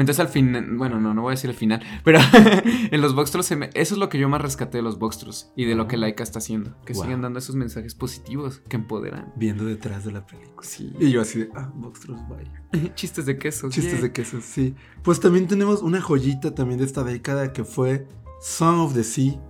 Entonces 0.00 0.20
al 0.20 0.28
final, 0.28 0.76
bueno, 0.76 1.00
no, 1.00 1.12
no 1.14 1.22
voy 1.22 1.30
a 1.30 1.34
decir 1.34 1.50
el 1.50 1.56
final, 1.56 1.80
pero 2.04 2.18
en 2.90 3.00
los 3.00 3.14
Box 3.14 3.30
Trolls, 3.32 3.46
se 3.46 3.56
me- 3.56 3.70
eso 3.74 3.94
es 3.94 3.98
lo 3.98 4.08
que 4.08 4.18
yo 4.18 4.28
más 4.28 4.40
rescaté 4.40 4.78
de 4.78 4.82
los 4.82 4.98
Box 4.98 5.18
Trolls 5.18 5.52
y 5.56 5.64
de 5.64 5.74
lo 5.74 5.88
que 5.88 5.96
Laika 5.96 6.22
está 6.22 6.38
haciendo, 6.38 6.76
que 6.84 6.92
Wow. 6.92 7.02
siguen 7.02 7.22
dando 7.22 7.38
esos 7.38 7.56
mensajes 7.56 7.94
positivos 7.94 8.62
que 8.68 8.76
empoderan. 8.76 9.32
Viendo 9.36 9.64
detrás 9.64 10.04
de 10.04 10.12
la 10.12 10.24
película. 10.26 10.62
Sí. 10.62 10.92
Y 11.00 11.10
yo 11.10 11.20
así 11.20 11.40
de, 11.40 11.50
ah, 11.54 11.70
Box 11.74 12.00
Trolls, 12.00 12.22
vaya. 12.28 12.94
Chistes 12.94 13.26
de 13.26 13.38
queso. 13.38 13.68
Chistes 13.70 13.92
yeah. 13.94 14.02
de 14.02 14.12
queso, 14.12 14.40
sí. 14.40 14.74
Pues 15.02 15.20
también 15.20 15.46
tenemos 15.48 15.82
una 15.82 16.00
joyita 16.00 16.54
también 16.54 16.78
de 16.78 16.84
esta 16.86 17.04
década 17.04 17.52
que 17.52 17.64
fue 17.64 18.06
Song 18.40 18.78
of 18.80 18.94
the 18.94 19.04
Sea, 19.04 19.40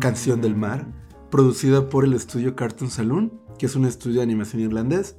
Canción 0.00 0.40
del 0.40 0.54
Mar, 0.56 0.86
producida 1.30 1.88
por 1.88 2.04
el 2.04 2.12
estudio 2.14 2.54
Cartoon 2.54 2.90
Saloon, 2.90 3.32
que 3.58 3.66
es 3.66 3.74
un 3.76 3.84
estudio 3.84 4.16
de 4.18 4.22
animación 4.22 4.62
irlandés. 4.62 5.16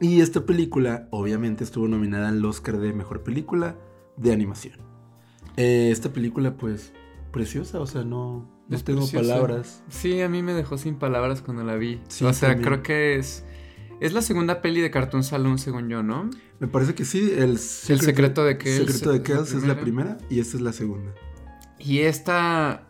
Y 0.00 0.20
esta 0.20 0.46
película, 0.46 1.08
obviamente, 1.10 1.64
estuvo 1.64 1.86
nominada 1.88 2.28
al 2.28 2.42
Oscar 2.44 2.78
de 2.78 2.92
Mejor 2.92 3.22
Película 3.22 3.76
de 4.16 4.32
Animación. 4.32 4.78
Eh, 5.56 5.90
esta 5.90 6.12
película, 6.12 6.56
pues, 6.56 6.92
preciosa, 7.32 7.80
o 7.80 7.86
sea, 7.86 8.02
no, 8.04 8.48
no 8.68 8.76
Es 8.76 8.84
tengo 8.84 9.00
preciosa. 9.00 9.34
palabras. 9.34 9.82
Sí, 9.88 10.20
a 10.20 10.28
mí 10.28 10.42
me 10.42 10.52
dejó 10.54 10.78
sin 10.78 10.96
palabras 10.96 11.42
cuando 11.42 11.64
la 11.64 11.76
vi. 11.76 12.00
Sí, 12.08 12.24
o 12.24 12.32
sea, 12.32 12.50
también. 12.50 12.66
creo 12.68 12.82
que 12.82 13.16
es. 13.16 13.44
Es 14.00 14.14
la 14.14 14.22
segunda 14.22 14.62
peli 14.62 14.80
de 14.80 14.90
Cartoon 14.90 15.22
Saloon, 15.22 15.58
según 15.58 15.90
yo, 15.90 16.02
¿no? 16.02 16.30
Me 16.58 16.66
parece 16.68 16.94
que 16.94 17.04
sí, 17.04 17.32
el, 17.36 17.50
El 17.52 17.58
secreto 17.58 18.44
de 18.44 18.56
Kells 18.56 18.86
Secreto 18.86 19.10
de 19.10 19.16
es 19.16 19.20
la 19.20 19.34
Kells 19.36 19.52
es 19.52 19.62
la 19.64 19.78
primera 19.80 20.18
y 20.30 20.40
esta 20.40 20.56
es 20.56 20.62
la 20.62 20.72
segunda. 20.72 21.12
Y 21.78 22.00
esta. 22.00 22.86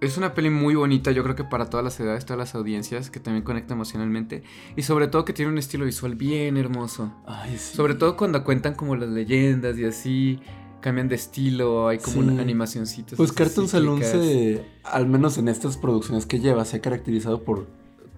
Es 0.00 0.16
una 0.16 0.32
peli 0.32 0.48
muy 0.48 0.76
bonita, 0.76 1.10
yo 1.10 1.24
creo 1.24 1.34
que 1.34 1.42
para 1.42 1.68
todas 1.68 1.82
las 1.82 1.98
edades, 1.98 2.24
todas 2.24 2.38
las 2.38 2.54
audiencias, 2.54 3.10
que 3.10 3.18
también 3.18 3.42
conecta 3.42 3.74
emocionalmente. 3.74 4.44
Y 4.76 4.82
sobre 4.82 5.08
todo 5.08 5.24
que 5.24 5.32
tiene 5.32 5.50
un 5.50 5.58
estilo 5.58 5.84
visual 5.86 6.14
bien 6.14 6.56
hermoso. 6.56 7.12
Ay, 7.26 7.56
sí. 7.58 7.76
Sobre 7.76 7.94
todo 7.94 8.16
cuando 8.16 8.44
cuentan 8.44 8.74
como 8.74 8.94
las 8.94 9.08
leyendas 9.08 9.76
y 9.76 9.84
así, 9.84 10.38
cambian 10.80 11.08
de 11.08 11.16
estilo, 11.16 11.88
hay 11.88 11.98
como 11.98 12.22
Sí. 12.22 12.28
una 12.28 12.42
animacioncitas. 12.42 13.16
Pues 13.16 13.32
Cartoon 13.32 13.66
Saloon 13.66 14.04
se, 14.04 14.64
al 14.84 15.08
menos 15.08 15.36
en 15.36 15.48
estas 15.48 15.76
producciones 15.76 16.26
que 16.26 16.38
lleva, 16.38 16.64
se 16.64 16.76
ha 16.76 16.80
caracterizado 16.80 17.42
por 17.42 17.66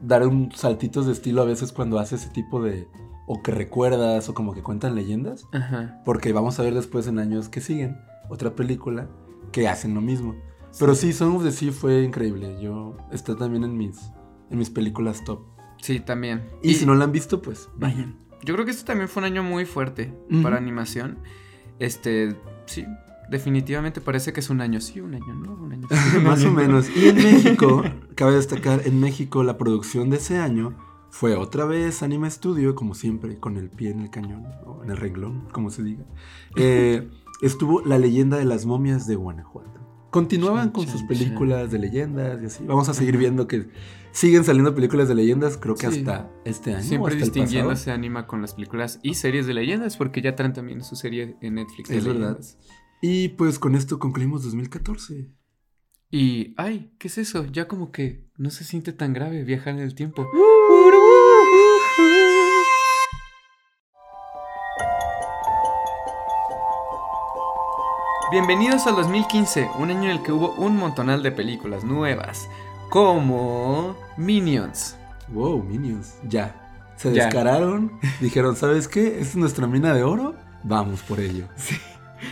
dar 0.03 0.27
un 0.27 0.53
saltitos 0.55 1.07
de 1.07 1.13
estilo 1.13 1.41
a 1.41 1.47
veces 1.47 1.73
cuando 1.73 1.99
hace 1.99 2.17
ese 2.17 2.29
tipo 2.29 2.63
de... 2.63 2.89
o 3.27 3.43
que 3.43 3.53
recuerdas 3.53 4.29
o 4.29 4.35
como 4.35 4.53
que 4.53 4.63
cuentan 4.63 4.95
leyendas. 4.95 5.47
Ajá. 5.53 6.03
Porque 6.05 6.35
vamos 6.35 6.59
a 6.59 6.63
ver 6.63 6.75
después 6.75 7.07
en 7.07 7.19
años 7.19 7.49
que 7.49 7.63
siguen 7.63 7.97
otra 8.29 8.55
película 8.55 9.09
que 9.51 9.67
hacen 9.67 9.95
lo 9.95 10.03
mismo. 10.03 10.35
Pero 10.79 10.95
sí, 10.95 11.13
Song 11.13 11.37
of 11.37 11.45
the 11.45 11.53
Sea 11.53 11.73
fue 11.73 12.03
increíble. 12.03 12.57
Yo 12.61 12.97
está 13.11 13.37
también 13.37 13.65
en 13.65 13.77
mis 13.77 14.11
en 14.51 14.59
mis 14.59 14.71
películas 14.71 15.25
top. 15.25 15.41
Sí, 15.81 16.01
también. 16.01 16.43
Y, 16.63 16.75
si 16.75 16.85
no 16.87 16.95
la 16.95 17.05
han 17.05 17.13
visto, 17.13 17.41
pues 17.41 17.69
vayan. 17.77 18.17
Yo 18.43 18.55
creo 18.55 18.65
que 18.65 18.73
este 18.73 18.85
también 18.85 19.09
fue 19.09 19.23
un 19.23 19.27
año 19.27 19.43
muy 19.43 19.65
fuerte 19.65 20.13
para 20.43 20.57
animación. 20.57 21.19
Este, 21.79 22.37
sí, 22.67 22.85
definitivamente 23.31 24.01
parece 24.01 24.33
que 24.33 24.41
es 24.41 24.51
un 24.51 24.61
año 24.61 24.81
sí, 24.81 25.01
un 25.01 25.15
año 25.15 25.35
no, 25.35 25.55
un 25.55 25.73
año 25.73 25.89
sí, 25.91 26.17
un 26.17 26.25
Más 26.25 26.41
año 26.41 26.49
o 26.49 26.53
no. 26.53 26.61
menos. 26.61 26.95
Y 26.95 27.09
en 27.09 27.17
México, 27.17 27.83
cabe 28.15 28.35
destacar, 28.35 28.83
en 28.85 29.01
México 29.01 29.43
la 29.43 29.57
producción 29.57 30.11
de 30.11 30.17
ese 30.17 30.39
año 30.39 30.75
fue 31.11 31.35
otra 31.37 31.65
vez 31.65 32.03
Anime 32.03 32.31
Studio, 32.31 32.75
como 32.75 32.95
siempre, 32.95 33.39
con 33.39 33.57
el 33.57 33.69
pie 33.69 33.91
en 33.91 34.01
el 34.01 34.11
cañón, 34.11 34.47
o 34.65 34.83
en 34.85 34.91
el 34.91 34.97
renglón, 34.97 35.49
como 35.53 35.71
se 35.71 35.83
diga. 35.83 36.05
Eh, 36.57 37.09
estuvo 37.43 37.81
La 37.83 37.99
leyenda 37.99 38.37
de 38.37 38.45
las 38.45 38.67
momias 38.67 39.07
de 39.07 39.17
Guanajuato. 39.17 39.80
Continuaban 40.11 40.71
con 40.71 40.87
sus 40.87 41.03
películas 41.05 41.71
de 41.71 41.79
leyendas 41.79 42.43
y 42.43 42.47
así. 42.47 42.65
Vamos 42.65 42.89
a 42.89 42.95
seguir 42.95 43.17
viendo 43.17 43.47
que 43.47 43.69
siguen 44.13 44.45
saliendo 44.45 44.75
películas 44.75 45.09
de 45.09 45.15
leyendas, 45.15 45.57
creo 45.57 45.75
que 45.77 45.91
Sí. 45.91 45.99
hasta 46.01 46.31
este 46.45 46.75
año. 46.75 46.83
Siempre 46.83 47.15
distinguiendo 47.17 47.77
se 47.77 47.93
anima 47.93 48.27
con 48.27 48.43
las 48.43 48.55
películas 48.55 48.99
y 49.03 49.15
series 49.15 49.47
de 49.47 49.55
leyendas, 49.55 49.97
porque 49.97 50.21
ya 50.21 50.35
traen 50.35 50.53
también 50.53 50.83
su 50.83 50.97
serie 50.97 51.37
en 51.41 51.55
Netflix. 51.55 51.89
de 51.89 51.99
Es 51.99 52.05
verdad. 52.05 52.39
Y 53.01 53.29
pues 53.29 53.59
con 53.59 53.75
esto 53.75 53.99
concluimos 53.99 54.43
2014. 54.43 55.31
Y, 56.11 56.55
ay, 56.57 56.93
¿qué 56.99 57.07
es 57.07 57.19
eso? 57.19 57.47
Ya 57.47 57.69
como 57.69 57.93
que 57.93 58.29
no 58.37 58.51
se 58.51 58.65
siente 58.65 58.93
tan 58.93 59.13
grave 59.13 59.45
viajar 59.45 59.75
en 59.75 59.81
el 59.81 59.95
tiempo. 59.95 60.27
Bienvenidos 68.31 68.87
al 68.87 68.95
2015, 68.97 69.69
un 69.79 69.91
año 69.91 70.05
en 70.05 70.11
el 70.11 70.23
que 70.23 70.33
hubo 70.33 70.53
un 70.55 70.77
montonal 70.77 71.23
de 71.23 71.33
películas 71.33 71.85
nuevas, 71.85 72.49
como 72.89 73.97
Minions. 74.17 74.97
Wow, 75.29 75.63
Minions. 75.65 76.15
Ya. 76.29 76.55
Se 76.97 77.13
Ya. 77.13 77.25
descararon. 77.25 77.93
dijeron, 78.21 78.57
¿sabes 78.57 78.87
qué? 78.89 79.21
Es 79.21 79.35
nuestra 79.37 79.67
mina 79.67 79.95
de 79.95 80.03
oro. 80.05 80.35
Vamos 80.63 81.01
por 81.03 81.19
ello. 81.21 81.47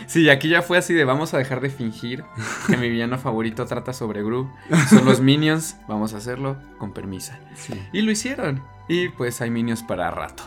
Sí, 0.05 0.29
aquí 0.29 0.49
ya 0.49 0.61
fue 0.61 0.77
así 0.77 0.93
de 0.93 1.03
vamos 1.03 1.33
a 1.33 1.39
dejar 1.39 1.61
de 1.61 1.69
fingir 1.71 2.23
que 2.67 2.77
mi 2.77 2.89
villano 2.89 3.17
favorito 3.17 3.65
trata 3.65 3.91
sobre 3.91 4.21
Gru. 4.23 4.49
Son 4.89 5.03
los 5.03 5.19
Minions, 5.19 5.77
vamos 5.87 6.13
a 6.13 6.17
hacerlo 6.17 6.57
con 6.77 6.93
permiso. 6.93 7.33
Sí. 7.55 7.73
Y 7.91 8.01
lo 8.03 8.11
hicieron. 8.11 8.61
Y 8.87 9.09
pues 9.09 9.41
hay 9.41 9.49
Minions 9.49 9.81
para 9.83 10.11
rato. 10.11 10.43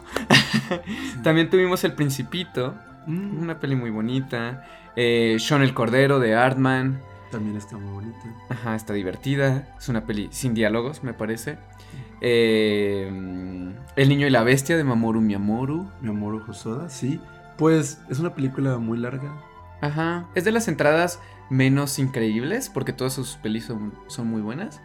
También 1.25 1.51
tuvimos 1.51 1.85
El 1.85 1.95
Principito, 1.95 2.75
Mm, 3.05 3.43
una 3.43 3.59
peli 3.59 3.75
muy 3.75 3.91
bonita. 3.91 4.65
Eh, 4.97 5.37
Sean 5.39 5.63
el 5.63 5.75
Cordero 5.75 6.21
de 6.21 6.35
Artman. 6.35 7.01
También 7.31 7.57
está 7.57 7.79
muy 7.79 7.93
bonita. 7.93 8.19
Ajá, 8.51 8.75
está 8.75 8.93
divertida. 8.93 9.75
Es 9.79 9.89
una 9.89 10.05
peli 10.05 10.29
sin 10.31 10.55
diálogos, 10.55 11.03
me 11.03 11.15
parece. 11.15 11.59
Eh, 12.21 13.09
el 13.97 14.09
Niño 14.09 14.27
y 14.27 14.31
la 14.31 14.43
Bestia 14.43 14.77
de 14.77 14.85
Mamoru 14.85 15.21
Miyamoru. 15.21 15.91
Mi 16.01 16.11
amor 16.11 16.45
Josoda, 16.45 16.89
sí. 16.89 17.21
Pues 17.57 18.01
es 18.11 18.19
una 18.19 18.35
película 18.35 18.79
muy 18.79 18.99
larga. 18.99 19.33
Ajá. 19.81 20.29
Es 20.35 20.45
de 20.45 20.53
las 20.53 20.69
entradas 20.69 21.21
menos 21.51 21.99
increíbles, 21.99 22.69
porque 22.69 22.93
todas 22.93 23.13
sus 23.13 23.37
pelis 23.37 23.65
son, 23.65 23.93
son 24.07 24.27
muy 24.27 24.43
buenas. 24.43 24.81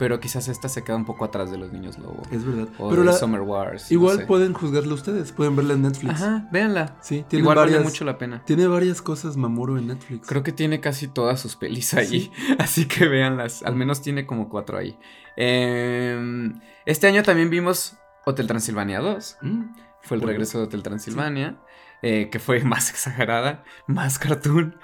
Pero 0.00 0.18
quizás 0.18 0.48
esta 0.48 0.68
se 0.68 0.82
queda 0.82 0.96
un 0.96 1.04
poco 1.04 1.24
atrás 1.26 1.50
de 1.52 1.58
los 1.58 1.70
niños 1.72 1.98
lobo. 1.98 2.22
Es 2.32 2.44
verdad. 2.44 2.66
O 2.78 2.88
Pero 2.88 3.02
de 3.02 3.06
la- 3.08 3.12
Summer 3.12 3.42
Wars. 3.42 3.92
igual 3.92 4.14
no 4.16 4.20
sé. 4.22 4.26
pueden 4.26 4.52
juzgarla 4.54 4.94
ustedes. 4.94 5.30
Pueden 5.30 5.54
verla 5.54 5.74
en 5.74 5.82
Netflix. 5.82 6.14
Ajá, 6.22 6.48
véanla. 6.50 6.96
Sí, 7.02 7.24
tiene 7.28 7.42
Igual 7.42 7.56
varias, 7.58 7.76
vale 7.80 7.84
mucho 7.90 8.04
la 8.06 8.16
pena. 8.18 8.42
tiene 8.46 8.66
varias 8.66 9.02
cosas 9.02 9.36
Mamoru 9.36 9.76
en 9.76 9.88
Netflix. 9.88 10.26
Creo 10.26 10.42
que 10.42 10.52
tiene 10.52 10.80
casi 10.80 11.06
todas 11.06 11.38
sus 11.38 11.54
pelis 11.54 11.92
ahí. 11.94 12.32
Así 12.58 12.86
que 12.88 13.06
véanlas. 13.06 13.62
Al 13.62 13.76
menos 13.76 14.00
tiene 14.02 14.24
como 14.26 14.48
cuatro 14.48 14.78
ahí. 14.78 14.98
Eh, 15.36 16.50
este 16.86 17.06
año 17.06 17.22
también 17.22 17.50
vimos 17.50 17.96
Hotel 18.24 18.46
Transilvania 18.46 19.00
2. 19.00 19.36
Mm, 19.42 19.62
Fue 20.02 20.16
el 20.16 20.22
regreso 20.22 20.58
de 20.58 20.64
Hotel 20.64 20.82
Transilvania. 20.82 21.58
eh, 22.02 22.30
que 22.32 22.38
fue 22.38 22.60
más 22.64 22.88
exagerada, 22.90 23.62
más 23.86 24.18
cartoon. 24.18 24.76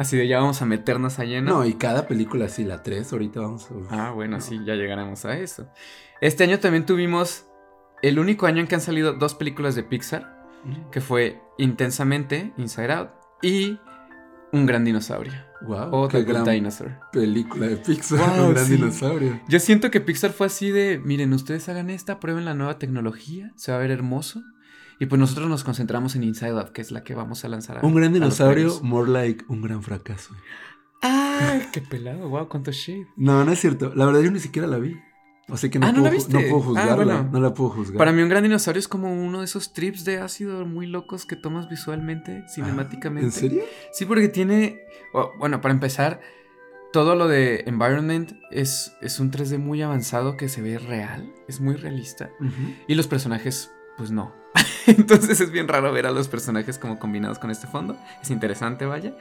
Así 0.00 0.16
de 0.16 0.26
ya 0.26 0.38
vamos 0.38 0.62
a 0.62 0.64
meternos 0.66 1.18
a 1.18 1.24
lleno. 1.24 1.50
No, 1.58 1.66
y 1.66 1.74
cada 1.74 2.06
película, 2.08 2.48
sí, 2.48 2.64
la 2.64 2.82
3, 2.82 3.12
ahorita 3.12 3.40
vamos 3.40 3.68
a... 3.90 4.08
Ah, 4.08 4.10
bueno, 4.12 4.38
No. 4.38 4.42
sí, 4.42 4.58
ya 4.64 4.74
llegaremos 4.74 5.26
a 5.26 5.36
eso. 5.36 5.68
Este 6.22 6.42
año 6.44 6.58
también 6.58 6.86
tuvimos 6.86 7.44
el 8.00 8.18
único 8.18 8.46
año 8.46 8.60
en 8.60 8.66
que 8.66 8.76
han 8.76 8.80
salido 8.80 9.12
dos 9.12 9.34
películas 9.34 9.74
de 9.74 9.82
Pixar, 9.82 10.40
Mm, 10.64 10.90
que 10.90 11.00
fue 11.02 11.40
Intensamente, 11.58 12.52
Inside 12.56 12.92
Out, 12.92 13.10
y 13.42 13.78
Un 14.52 14.64
Gran 14.66 14.84
Dinosaurio, 14.84 15.32
Wow, 15.66 15.88
o 15.92 16.08
qué 16.08 16.18
The 16.18 16.24
gran 16.32 16.44
Dinosaur. 16.44 16.92
película 17.12 17.66
de 17.66 17.76
Pixar, 17.76 18.18
Wow, 18.38 18.46
un 18.48 18.54
gran 18.54 18.66
sí. 18.66 18.76
dinosaurio. 18.76 19.40
Yo 19.48 19.60
siento 19.60 19.90
que 19.90 20.00
Pixar 20.00 20.32
fue 20.32 20.46
así 20.46 20.70
de, 20.70 20.98
miren, 21.04 21.32
ustedes 21.34 21.68
hagan 21.68 21.90
esta, 21.90 22.20
prueben 22.20 22.44
la 22.46 22.54
nueva 22.54 22.78
tecnología, 22.78 23.52
se 23.56 23.70
va 23.70 23.78
a 23.78 23.80
ver 23.80 23.90
hermoso. 23.90 24.40
Y 25.00 25.06
pues 25.06 25.18
nosotros 25.18 25.48
nos 25.48 25.64
concentramos 25.64 26.14
en 26.14 26.22
Inside 26.22 26.50
Out, 26.50 26.68
que 26.70 26.80
es 26.82 26.92
la 26.92 27.02
que 27.02 27.14
vamos 27.14 27.44
a 27.44 27.48
lanzar 27.48 27.78
a 27.78 27.86
Un 27.86 27.94
gran 27.94 28.12
dinosaurio, 28.12 28.78
more 28.82 29.10
like 29.10 29.44
un 29.48 29.62
gran 29.62 29.82
fracaso. 29.82 30.34
¡Ay, 31.02 31.62
qué 31.72 31.80
pelado! 31.80 32.28
¡Wow, 32.28 32.48
cuánto 32.48 32.70
shade! 32.70 33.06
No, 33.16 33.44
no 33.44 33.50
es 33.52 33.58
cierto. 33.60 33.92
La 33.94 34.04
verdad 34.06 34.20
yo 34.20 34.30
ni 34.30 34.40
siquiera 34.40 34.68
la 34.68 34.78
vi. 34.78 34.96
Así 35.48 35.68
que 35.68 35.78
no, 35.80 35.86
Ah, 35.86 35.92
¿no 35.92 36.00
puedo, 36.02 36.04
la 36.04 36.10
ju- 36.10 36.14
viste? 36.14 36.32
no 36.34 36.40
puedo 36.40 36.56
Ah, 36.56 36.64
juzgarla. 36.66 37.04
bueno. 37.16 37.28
No 37.32 37.40
la 37.40 37.54
puedo 37.54 37.70
juzgar. 37.70 37.96
Para 37.98 38.12
mí 38.12 38.22
un 38.22 38.28
gran 38.28 38.42
dinosaurio 38.44 38.78
es 38.78 38.86
como 38.86 39.12
uno 39.12 39.38
de 39.40 39.46
esos 39.46 39.72
trips 39.72 40.04
de 40.04 40.18
ácido 40.18 40.64
muy 40.66 40.86
locos 40.86 41.24
que 41.26 41.34
tomas 41.34 41.68
visualmente, 41.68 42.44
cinemáticamente. 42.54 43.24
Ah, 43.26 43.28
¿En 43.28 43.32
serio? 43.32 43.62
Sí, 43.92 44.04
porque 44.04 44.28
tiene, 44.28 44.80
o- 45.12 45.32
bueno, 45.38 45.60
para 45.60 45.72
empezar, 45.74 46.20
todo 46.92 47.16
lo 47.16 47.26
de 47.26 47.64
environment 47.66 48.32
es, 48.50 48.92
es 49.00 49.18
un 49.18 49.30
3D 49.32 49.58
muy 49.58 49.80
avanzado 49.82 50.36
que 50.36 50.48
se 50.48 50.60
ve 50.62 50.78
real, 50.78 51.32
es 51.48 51.60
muy 51.60 51.74
realista. 51.74 52.30
Y 52.86 52.94
los 52.94 53.06
personajes, 53.08 53.72
pues 53.96 54.10
no. 54.12 54.38
Entonces 54.86 55.40
es 55.40 55.50
bien 55.50 55.68
raro 55.68 55.92
ver 55.92 56.06
a 56.06 56.10
los 56.10 56.28
personajes 56.28 56.78
como 56.78 56.98
combinados 56.98 57.38
con 57.38 57.50
este 57.50 57.66
fondo. 57.66 57.96
Es 58.22 58.30
interesante, 58.30 58.86
vaya. 58.86 59.14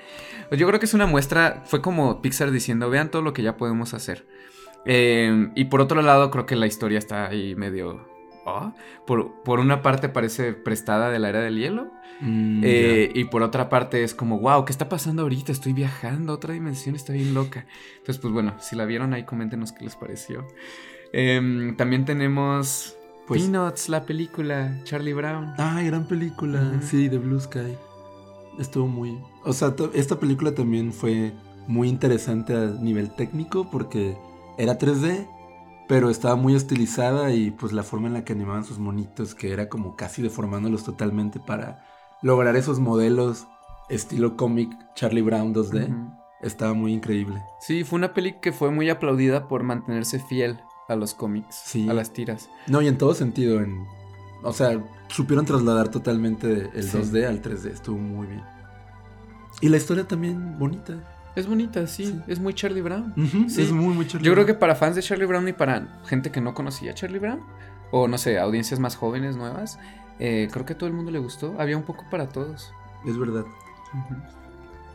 Yo 0.51 0.67
creo 0.67 0.79
que 0.79 0.85
es 0.85 0.93
una 0.93 1.05
muestra, 1.05 1.63
fue 1.65 1.81
como 1.81 2.21
Pixar 2.21 2.51
diciendo, 2.51 2.89
vean 2.89 3.11
todo 3.11 3.21
lo 3.21 3.33
que 3.33 3.43
ya 3.43 3.57
podemos 3.57 3.93
hacer. 3.93 4.25
Eh, 4.85 5.49
y 5.55 5.65
por 5.65 5.81
otro 5.81 6.01
lado, 6.01 6.31
creo 6.31 6.45
que 6.45 6.55
la 6.55 6.67
historia 6.67 6.97
está 6.99 7.27
ahí 7.27 7.55
medio... 7.55 8.07
ah, 8.45 8.73
Por, 9.05 9.43
por 9.43 9.59
una 9.59 9.81
parte 9.81 10.09
parece 10.09 10.53
prestada 10.53 11.09
de 11.11 11.19
la 11.19 11.29
era 11.29 11.41
del 11.41 11.57
hielo. 11.57 11.91
Mm, 12.21 12.61
eh, 12.65 13.11
y 13.13 13.25
por 13.25 13.43
otra 13.43 13.69
parte 13.69 14.03
es 14.03 14.13
como, 14.13 14.39
wow, 14.39 14.65
¿qué 14.65 14.71
está 14.71 14.89
pasando 14.89 15.21
ahorita? 15.21 15.51
Estoy 15.51 15.73
viajando 15.73 16.33
a 16.33 16.35
otra 16.35 16.53
dimensión, 16.53 16.95
está 16.95 17.13
bien 17.13 17.33
loca. 17.33 17.65
Entonces, 17.97 18.19
pues 18.19 18.33
bueno, 18.33 18.55
si 18.59 18.75
la 18.75 18.85
vieron 18.85 19.13
ahí, 19.13 19.23
coméntenos 19.25 19.71
qué 19.71 19.85
les 19.85 19.95
pareció. 19.95 20.47
Em, 21.13 21.75
también 21.77 22.05
tenemos. 22.05 22.98
Pues, 23.29 23.43
Peanuts, 23.43 23.89
la 23.89 24.03
película, 24.05 24.75
Charlie 24.85 25.13
Brown. 25.13 25.53
Ah, 25.59 25.81
gran 25.83 26.05
película. 26.05 26.81
Sí, 26.81 27.07
de 27.07 27.19
Blue 27.19 27.39
Sky. 27.39 27.77
Estuvo 28.57 28.87
muy. 28.87 29.17
O 29.45 29.53
sea, 29.53 29.73
esta 29.93 30.19
película 30.19 30.53
también 30.53 30.91
fue 30.91 31.31
muy 31.67 31.87
interesante 31.87 32.55
a 32.55 32.65
nivel 32.65 33.11
técnico 33.11 33.69
porque 33.69 34.17
era 34.57 34.79
3D, 34.79 35.27
pero 35.87 36.09
estaba 36.09 36.35
muy 36.35 36.55
estilizada 36.55 37.31
y 37.31 37.51
pues 37.51 37.71
la 37.71 37.83
forma 37.83 38.07
en 38.07 38.15
la 38.15 38.25
que 38.25 38.33
animaban 38.33 38.65
sus 38.65 38.79
monitos, 38.79 39.35
que 39.35 39.53
era 39.53 39.69
como 39.69 39.95
casi 39.95 40.23
deformándolos 40.23 40.83
totalmente 40.83 41.39
para 41.39 41.85
lograr 42.23 42.55
esos 42.55 42.79
modelos 42.79 43.47
estilo 43.89 44.35
cómic 44.37 44.69
Charlie 44.95 45.21
Brown 45.21 45.53
2D, 45.53 45.87
Ujú. 45.87 46.11
estaba 46.41 46.73
muy 46.73 46.93
increíble. 46.93 47.41
Sí, 47.61 47.83
fue 47.83 47.97
una 47.97 48.13
peli 48.15 48.39
que 48.41 48.51
fue 48.51 48.71
muy 48.71 48.89
aplaudida 48.89 49.47
por 49.47 49.61
mantenerse 49.63 50.19
fiel 50.19 50.59
a 50.89 50.95
los 50.95 51.13
cómics, 51.13 51.55
Sí. 51.63 51.87
a 51.89 51.93
las 51.93 52.11
tiras. 52.11 52.49
No, 52.67 52.81
y 52.81 52.87
en 52.87 52.97
todo 52.97 53.13
sentido, 53.13 53.61
en, 53.61 53.85
o 54.43 54.51
sea, 54.53 54.83
supieron 55.07 55.45
trasladar 55.45 55.89
totalmente 55.89 56.69
el 56.73 56.83
Sí. 56.83 56.97
2D 56.97 57.25
al 57.27 57.41
3D, 57.41 57.71
estuvo 57.71 57.97
muy 57.97 58.27
bien. 58.27 58.43
Y 59.61 59.69
la 59.69 59.77
historia 59.77 60.07
también 60.07 60.57
bonita. 60.59 60.93
Es 61.35 61.47
bonita, 61.47 61.85
sí, 61.87 62.05
Sí. 62.07 62.19
es 62.27 62.39
muy 62.39 62.53
Charlie 62.53 62.81
Brown. 62.81 63.13
Sí. 63.47 63.61
Es 63.61 63.71
muy, 63.71 63.93
muy 63.93 64.07
Charlie 64.07 64.25
Yo 64.25 64.33
creo 64.33 64.45
que 64.45 64.53
para 64.53 64.75
fans 64.75 64.95
de 64.95 65.01
Charlie 65.01 65.25
Brown 65.25 65.47
y 65.47 65.53
para 65.53 66.01
gente 66.05 66.31
que 66.31 66.41
no 66.41 66.53
conocía 66.53 66.91
a 66.91 66.93
Charlie 66.95 67.19
Brown, 67.19 67.39
o 67.91 68.07
no 68.07 68.17
sé, 68.17 68.39
audiencias 68.39 68.79
más 68.79 68.95
jóvenes, 68.95 69.37
nuevas, 69.37 69.79
eh, 70.19 70.49
creo 70.51 70.65
que 70.65 70.73
a 70.73 70.77
todo 70.77 70.87
el 70.87 70.95
mundo 70.95 71.11
le 71.11 71.19
gustó. 71.19 71.55
Había 71.59 71.77
un 71.77 71.83
poco 71.83 72.05
para 72.09 72.29
todos. 72.29 72.71
Es 73.05 73.17
verdad. 73.17 73.45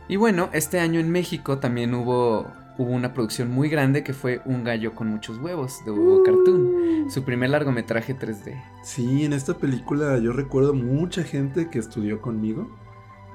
Y 0.07 0.17
bueno, 0.17 0.49
este 0.53 0.79
año 0.79 0.99
en 0.99 1.09
México 1.11 1.57
también 1.57 1.93
hubo 1.95 2.45
hubo 2.77 2.91
una 2.91 3.13
producción 3.13 3.51
muy 3.51 3.69
grande 3.69 4.03
que 4.03 4.13
fue 4.13 4.41
Un 4.45 4.63
gallo 4.63 4.93
con 4.93 5.07
muchos 5.07 5.37
huevos 5.37 5.83
de 5.85 5.91
Hugo 5.91 6.23
Cartoon, 6.23 7.09
su 7.09 7.23
primer 7.23 7.49
largometraje 7.49 8.17
3D. 8.17 8.61
Sí, 8.83 9.23
en 9.23 9.33
esta 9.33 9.55
película 9.55 10.17
yo 10.19 10.33
recuerdo 10.33 10.73
mucha 10.73 11.23
gente 11.23 11.69
que 11.69 11.79
estudió 11.79 12.21
conmigo. 12.21 12.69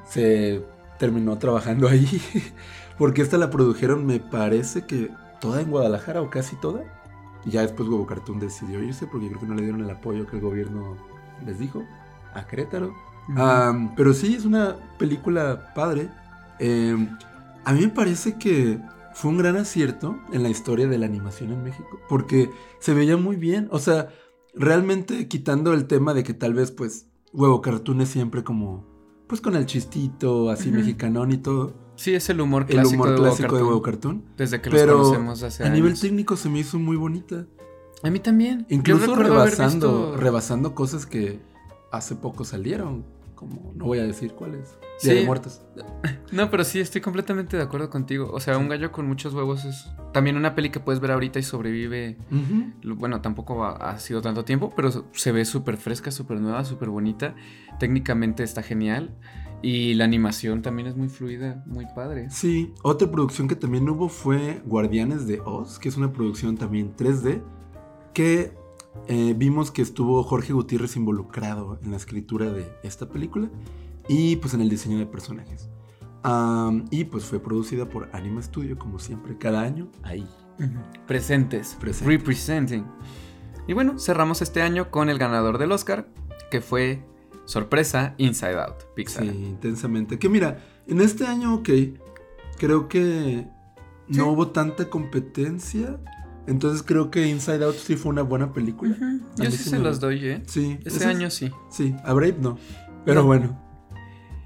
Se 0.04 0.62
terminó 0.98 1.38
trabajando 1.38 1.88
ahí. 1.88 2.06
Porque 2.98 3.22
esta 3.22 3.38
la 3.38 3.50
produjeron, 3.50 4.04
me 4.04 4.20
parece 4.20 4.84
que 4.84 5.10
toda 5.40 5.62
en 5.62 5.70
Guadalajara 5.70 6.20
o 6.20 6.30
casi 6.30 6.56
toda. 6.56 6.82
Y 7.46 7.50
ya 7.50 7.62
después 7.62 7.88
Huevo 7.88 8.06
Cartoon 8.06 8.38
decidió 8.38 8.82
irse 8.82 9.06
porque 9.06 9.28
creo 9.28 9.40
que 9.40 9.46
no 9.46 9.54
le 9.54 9.62
dieron 9.62 9.80
el 9.80 9.88
apoyo 9.88 10.26
que 10.26 10.36
el 10.36 10.42
gobierno 10.42 10.98
les 11.46 11.58
dijo 11.58 11.82
a 12.34 12.46
Querétaro. 12.46 12.94
pero 13.96 14.12
sí, 14.12 14.34
es 14.34 14.44
una 14.44 14.76
película 14.98 15.72
padre. 15.74 16.10
Em, 16.58 17.16
a 17.64 17.72
mí 17.72 17.80
me 17.80 17.88
parece 17.88 18.36
que 18.36 18.78
fue 19.14 19.30
un 19.30 19.38
gran 19.38 19.56
acierto 19.56 20.18
en 20.32 20.42
la 20.42 20.48
historia 20.48 20.88
de 20.88 20.98
la 20.98 21.06
animación 21.06 21.52
en 21.52 21.62
México. 21.62 22.00
Porque 22.08 22.50
se 22.78 22.94
veía 22.94 23.16
muy 23.16 23.36
bien. 23.36 23.68
O 23.70 23.78
sea, 23.78 24.08
realmente 24.54 25.28
quitando 25.28 25.72
el 25.72 25.86
tema 25.86 26.14
de 26.14 26.22
que 26.22 26.34
tal 26.34 26.54
vez 26.54 26.70
pues 26.70 27.06
Huevo 27.32 27.60
Cartoon 27.60 28.00
es 28.00 28.08
siempre 28.08 28.44
como... 28.44 28.88
Pues 29.26 29.40
con 29.40 29.54
el 29.54 29.66
chistito 29.66 30.50
así 30.50 30.72
mexicanón 30.72 31.30
y 31.30 31.38
todo. 31.38 31.74
Sí, 31.94 32.14
es 32.14 32.28
el 32.30 32.40
humor 32.40 32.66
clásico, 32.66 33.04
el 33.04 33.12
humor 33.12 33.14
clásico 33.14 33.56
de, 33.56 33.62
Huevo 33.62 33.80
Cartoon. 33.80 34.24
Desde 34.36 34.60
que 34.60 34.70
los 34.70 34.82
conocemos 34.82 35.42
hace 35.44 35.62
a 35.62 35.68
nivel 35.68 36.00
técnico 36.00 36.36
se 36.36 36.48
me 36.48 36.58
hizo 36.58 36.80
muy 36.80 36.96
bonita. 36.96 37.46
A 38.02 38.10
mí 38.10 38.18
también. 38.18 38.66
Incluso 38.70 39.14
rebasando, 39.14 40.16
rebasando 40.16 40.74
cosas 40.74 41.06
que 41.06 41.40
hace 41.92 42.16
poco 42.16 42.44
salieron. 42.44 43.04
Como, 43.40 43.72
no 43.74 43.86
voy 43.86 43.98
a 44.00 44.02
decir 44.02 44.34
cuáles. 44.34 44.76
Día 45.02 45.14
de 45.14 45.24
muertos. 45.24 45.62
No, 46.30 46.48
pero 46.48 46.62
sí, 46.62 46.78
estoy 46.78 47.00
completamente 47.00 47.56
de 47.56 47.62
acuerdo 47.62 47.90
contigo. 47.90 48.30
O 48.32 48.38
sea, 48.38 48.56
Un 48.58 48.68
gallo 48.68 48.92
con 48.92 49.08
muchos 49.08 49.34
huevos 49.34 49.64
es 49.64 49.88
también 50.12 50.36
una 50.36 50.54
peli 50.54 50.70
que 50.70 50.78
puedes 50.78 51.00
ver 51.00 51.10
ahorita 51.10 51.38
y 51.38 51.42
sobrevive. 51.42 52.18
Bueno, 52.84 53.20
tampoco 53.22 53.64
ha, 53.64 53.98
sido 53.98 54.20
tanto 54.20 54.44
tiempo, 54.44 54.72
pero 54.76 54.90
se 55.12 55.32
ve 55.32 55.44
súper 55.46 55.78
fresca, 55.78 56.10
súper 56.10 56.38
nueva, 56.40 56.64
súper 56.64 56.90
bonita. 56.90 57.34
Técnicamente 57.80 58.44
está 58.44 58.62
genial. 58.62 59.16
Y 59.62 59.94
la 59.94 60.04
animación 60.04 60.62
también 60.62 60.86
es 60.86 60.96
muy 60.96 61.08
fluida, 61.08 61.64
muy 61.66 61.86
padre. 61.96 62.28
Sí, 62.30 62.72
otra 62.82 63.10
producción 63.10 63.48
que 63.48 63.56
también 63.56 63.88
hubo 63.88 64.08
fue 64.08 64.62
Guardianes 64.66 65.26
de 65.26 65.40
Oz, 65.40 65.78
que 65.78 65.88
es 65.88 65.96
una 65.96 66.12
producción 66.12 66.56
también 66.56 66.94
3D, 66.94 67.42
que 68.14 68.52
eh, 69.06 69.34
vimos 69.36 69.70
que 69.70 69.82
estuvo 69.82 70.22
Jorge 70.22 70.52
Gutiérrez 70.52 70.96
involucrado 70.96 71.78
en 71.82 71.90
la 71.90 71.96
escritura 71.96 72.50
de 72.50 72.66
esta 72.82 73.08
película 73.08 73.50
y 74.08 74.36
pues 74.36 74.54
en 74.54 74.60
el 74.60 74.68
diseño 74.68 74.98
de 74.98 75.06
personajes. 75.06 75.68
y 76.90 77.04
pues 77.04 77.24
fue 77.24 77.40
producida 77.40 77.88
por 77.88 78.08
Anima 78.12 78.42
Studio, 78.42 78.78
como 78.78 78.98
siempre, 78.98 79.38
cada 79.38 79.62
año 79.62 79.88
ahí. 80.02 80.28
Presentes. 81.06 81.76
Representing. 81.80 82.84
Y 83.66 83.72
bueno, 83.72 83.98
cerramos 83.98 84.42
este 84.42 84.62
año 84.62 84.90
con 84.90 85.08
el 85.10 85.18
ganador 85.18 85.58
del 85.58 85.72
Oscar, 85.72 86.08
que 86.50 86.60
fue 86.60 87.04
Sorpresa, 87.44 88.14
Inside 88.18 88.60
Out, 88.60 88.94
Pixar. 88.94 89.24
Sí, 89.24 89.30
intensamente. 89.30 90.18
Que 90.18 90.28
mira, 90.28 90.64
en 90.86 91.00
este 91.00 91.26
año, 91.26 91.54
ok, 91.54 91.68
creo 92.58 92.88
que 92.88 93.46
no 94.08 94.30
hubo 94.30 94.48
tanta 94.48 94.90
competencia. 94.90 95.98
Entonces 96.46 96.82
creo 96.82 97.10
que 97.10 97.26
Inside 97.26 97.64
Out 97.64 97.76
sí 97.76 97.96
fue 97.96 98.10
una 98.10 98.22
buena 98.22 98.52
película. 98.52 98.96
Yo 99.36 99.50
sí 99.50 99.58
se 99.58 99.78
los 99.78 100.00
doy, 100.00 100.26
¿eh? 100.26 100.42
Sí. 100.46 100.78
Este 100.84 101.04
año 101.04 101.30
sí. 101.30 101.50
Sí, 101.70 101.94
a 102.04 102.12
Brave 102.12 102.36
no. 102.40 102.58
Pero 103.04 103.24
bueno. 103.24 103.70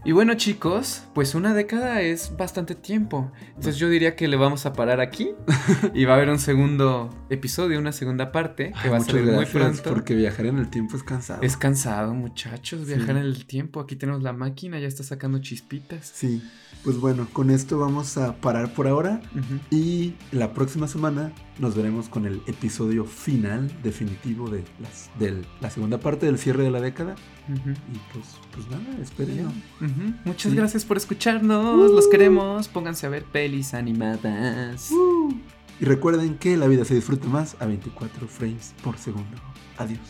Y 0.07 0.13
bueno 0.13 0.35
chicos, 0.35 1.05
pues 1.15 1.35
una 1.35 1.55
década 1.55 2.03
es 2.03 2.37
bastante 2.37 2.75
tiempo. 2.75 3.33
Entonces 3.49 3.77
yo 3.77 3.89
diría 3.89 4.17
que 4.17 4.29
le 4.29 4.37
vamos 4.37 4.67
a 4.67 4.75
parar 4.75 5.01
aquí 5.01 5.31
y 5.95 6.05
va 6.05 6.13
a 6.13 6.17
haber 6.17 6.29
un 6.29 6.39
segundo 6.39 7.09
episodio, 7.31 7.79
una 7.79 7.93
segunda 7.93 8.31
parte 8.31 8.75
que 8.83 8.91
va 8.91 8.99
a 8.99 9.01
salir 9.01 9.25
muy 9.25 9.47
pronto. 9.47 9.83
Porque 9.89 10.15
viajar 10.15 10.45
en 10.45 10.59
el 10.59 10.69
tiempo 10.69 10.99
es 10.99 11.03
cansado. 11.03 11.41
Es 11.41 11.57
cansado 11.57 12.13
muchachos, 12.13 12.87
viajar 12.87 13.17
en 13.17 13.25
el 13.25 13.47
tiempo. 13.47 13.81
Aquí 13.81 13.97
tenemos 13.97 14.23
la 14.23 14.35
máquina, 14.35 14.79
ya 14.79 14.89
está 14.89 15.03
sacando 15.03 15.39
chispitas. 15.39 16.13
Sí, 16.15 16.43
pues 16.85 16.99
bueno, 16.99 17.27
con 17.33 17.51
esto 17.51 17.79
vamos 17.79 18.19
a 18.19 18.37
parar 18.37 18.75
por 18.75 18.87
ahora 18.87 19.23
y 19.71 20.15
la 20.33 20.53
próxima 20.53 20.87
semana 20.87 21.33
nos 21.59 21.75
veremos 21.75 22.11
con 22.11 22.27
el 22.27 22.43
episodio 22.47 23.07
final 23.07 23.73
definitivo 23.83 24.51
de, 24.51 24.65
las, 24.81 25.11
de 25.19 25.43
la 25.63 25.71
segunda 25.71 25.99
parte 25.99 26.27
del 26.27 26.39
cierre 26.39 26.63
de 26.63 26.71
la 26.71 26.83
década. 26.83 27.17
Y 27.49 27.99
pues, 28.13 28.27
pues 28.53 28.69
nada, 28.69 28.99
esperen. 29.03 29.65
Muchas 30.25 30.53
gracias 30.53 30.85
por 30.85 30.99
escucharnos. 30.99 31.91
Los 31.91 32.07
queremos. 32.09 32.69
Pónganse 32.69 33.07
a 33.07 33.09
ver 33.09 33.25
pelis 33.25 33.73
animadas. 33.73 34.91
Uh. 34.91 35.33
Y 35.81 35.87
recuerden 35.87 36.37
que 36.37 36.57
la 36.57 36.69
vida 36.69 36.85
se 36.85 36.95
disfruta 36.95 37.27
más 37.29 37.57
a 37.61 37.67
24 37.67 38.29
frames 38.29 38.75
por 38.83 38.99
segundo. 38.99 39.37
Adiós. 39.79 40.01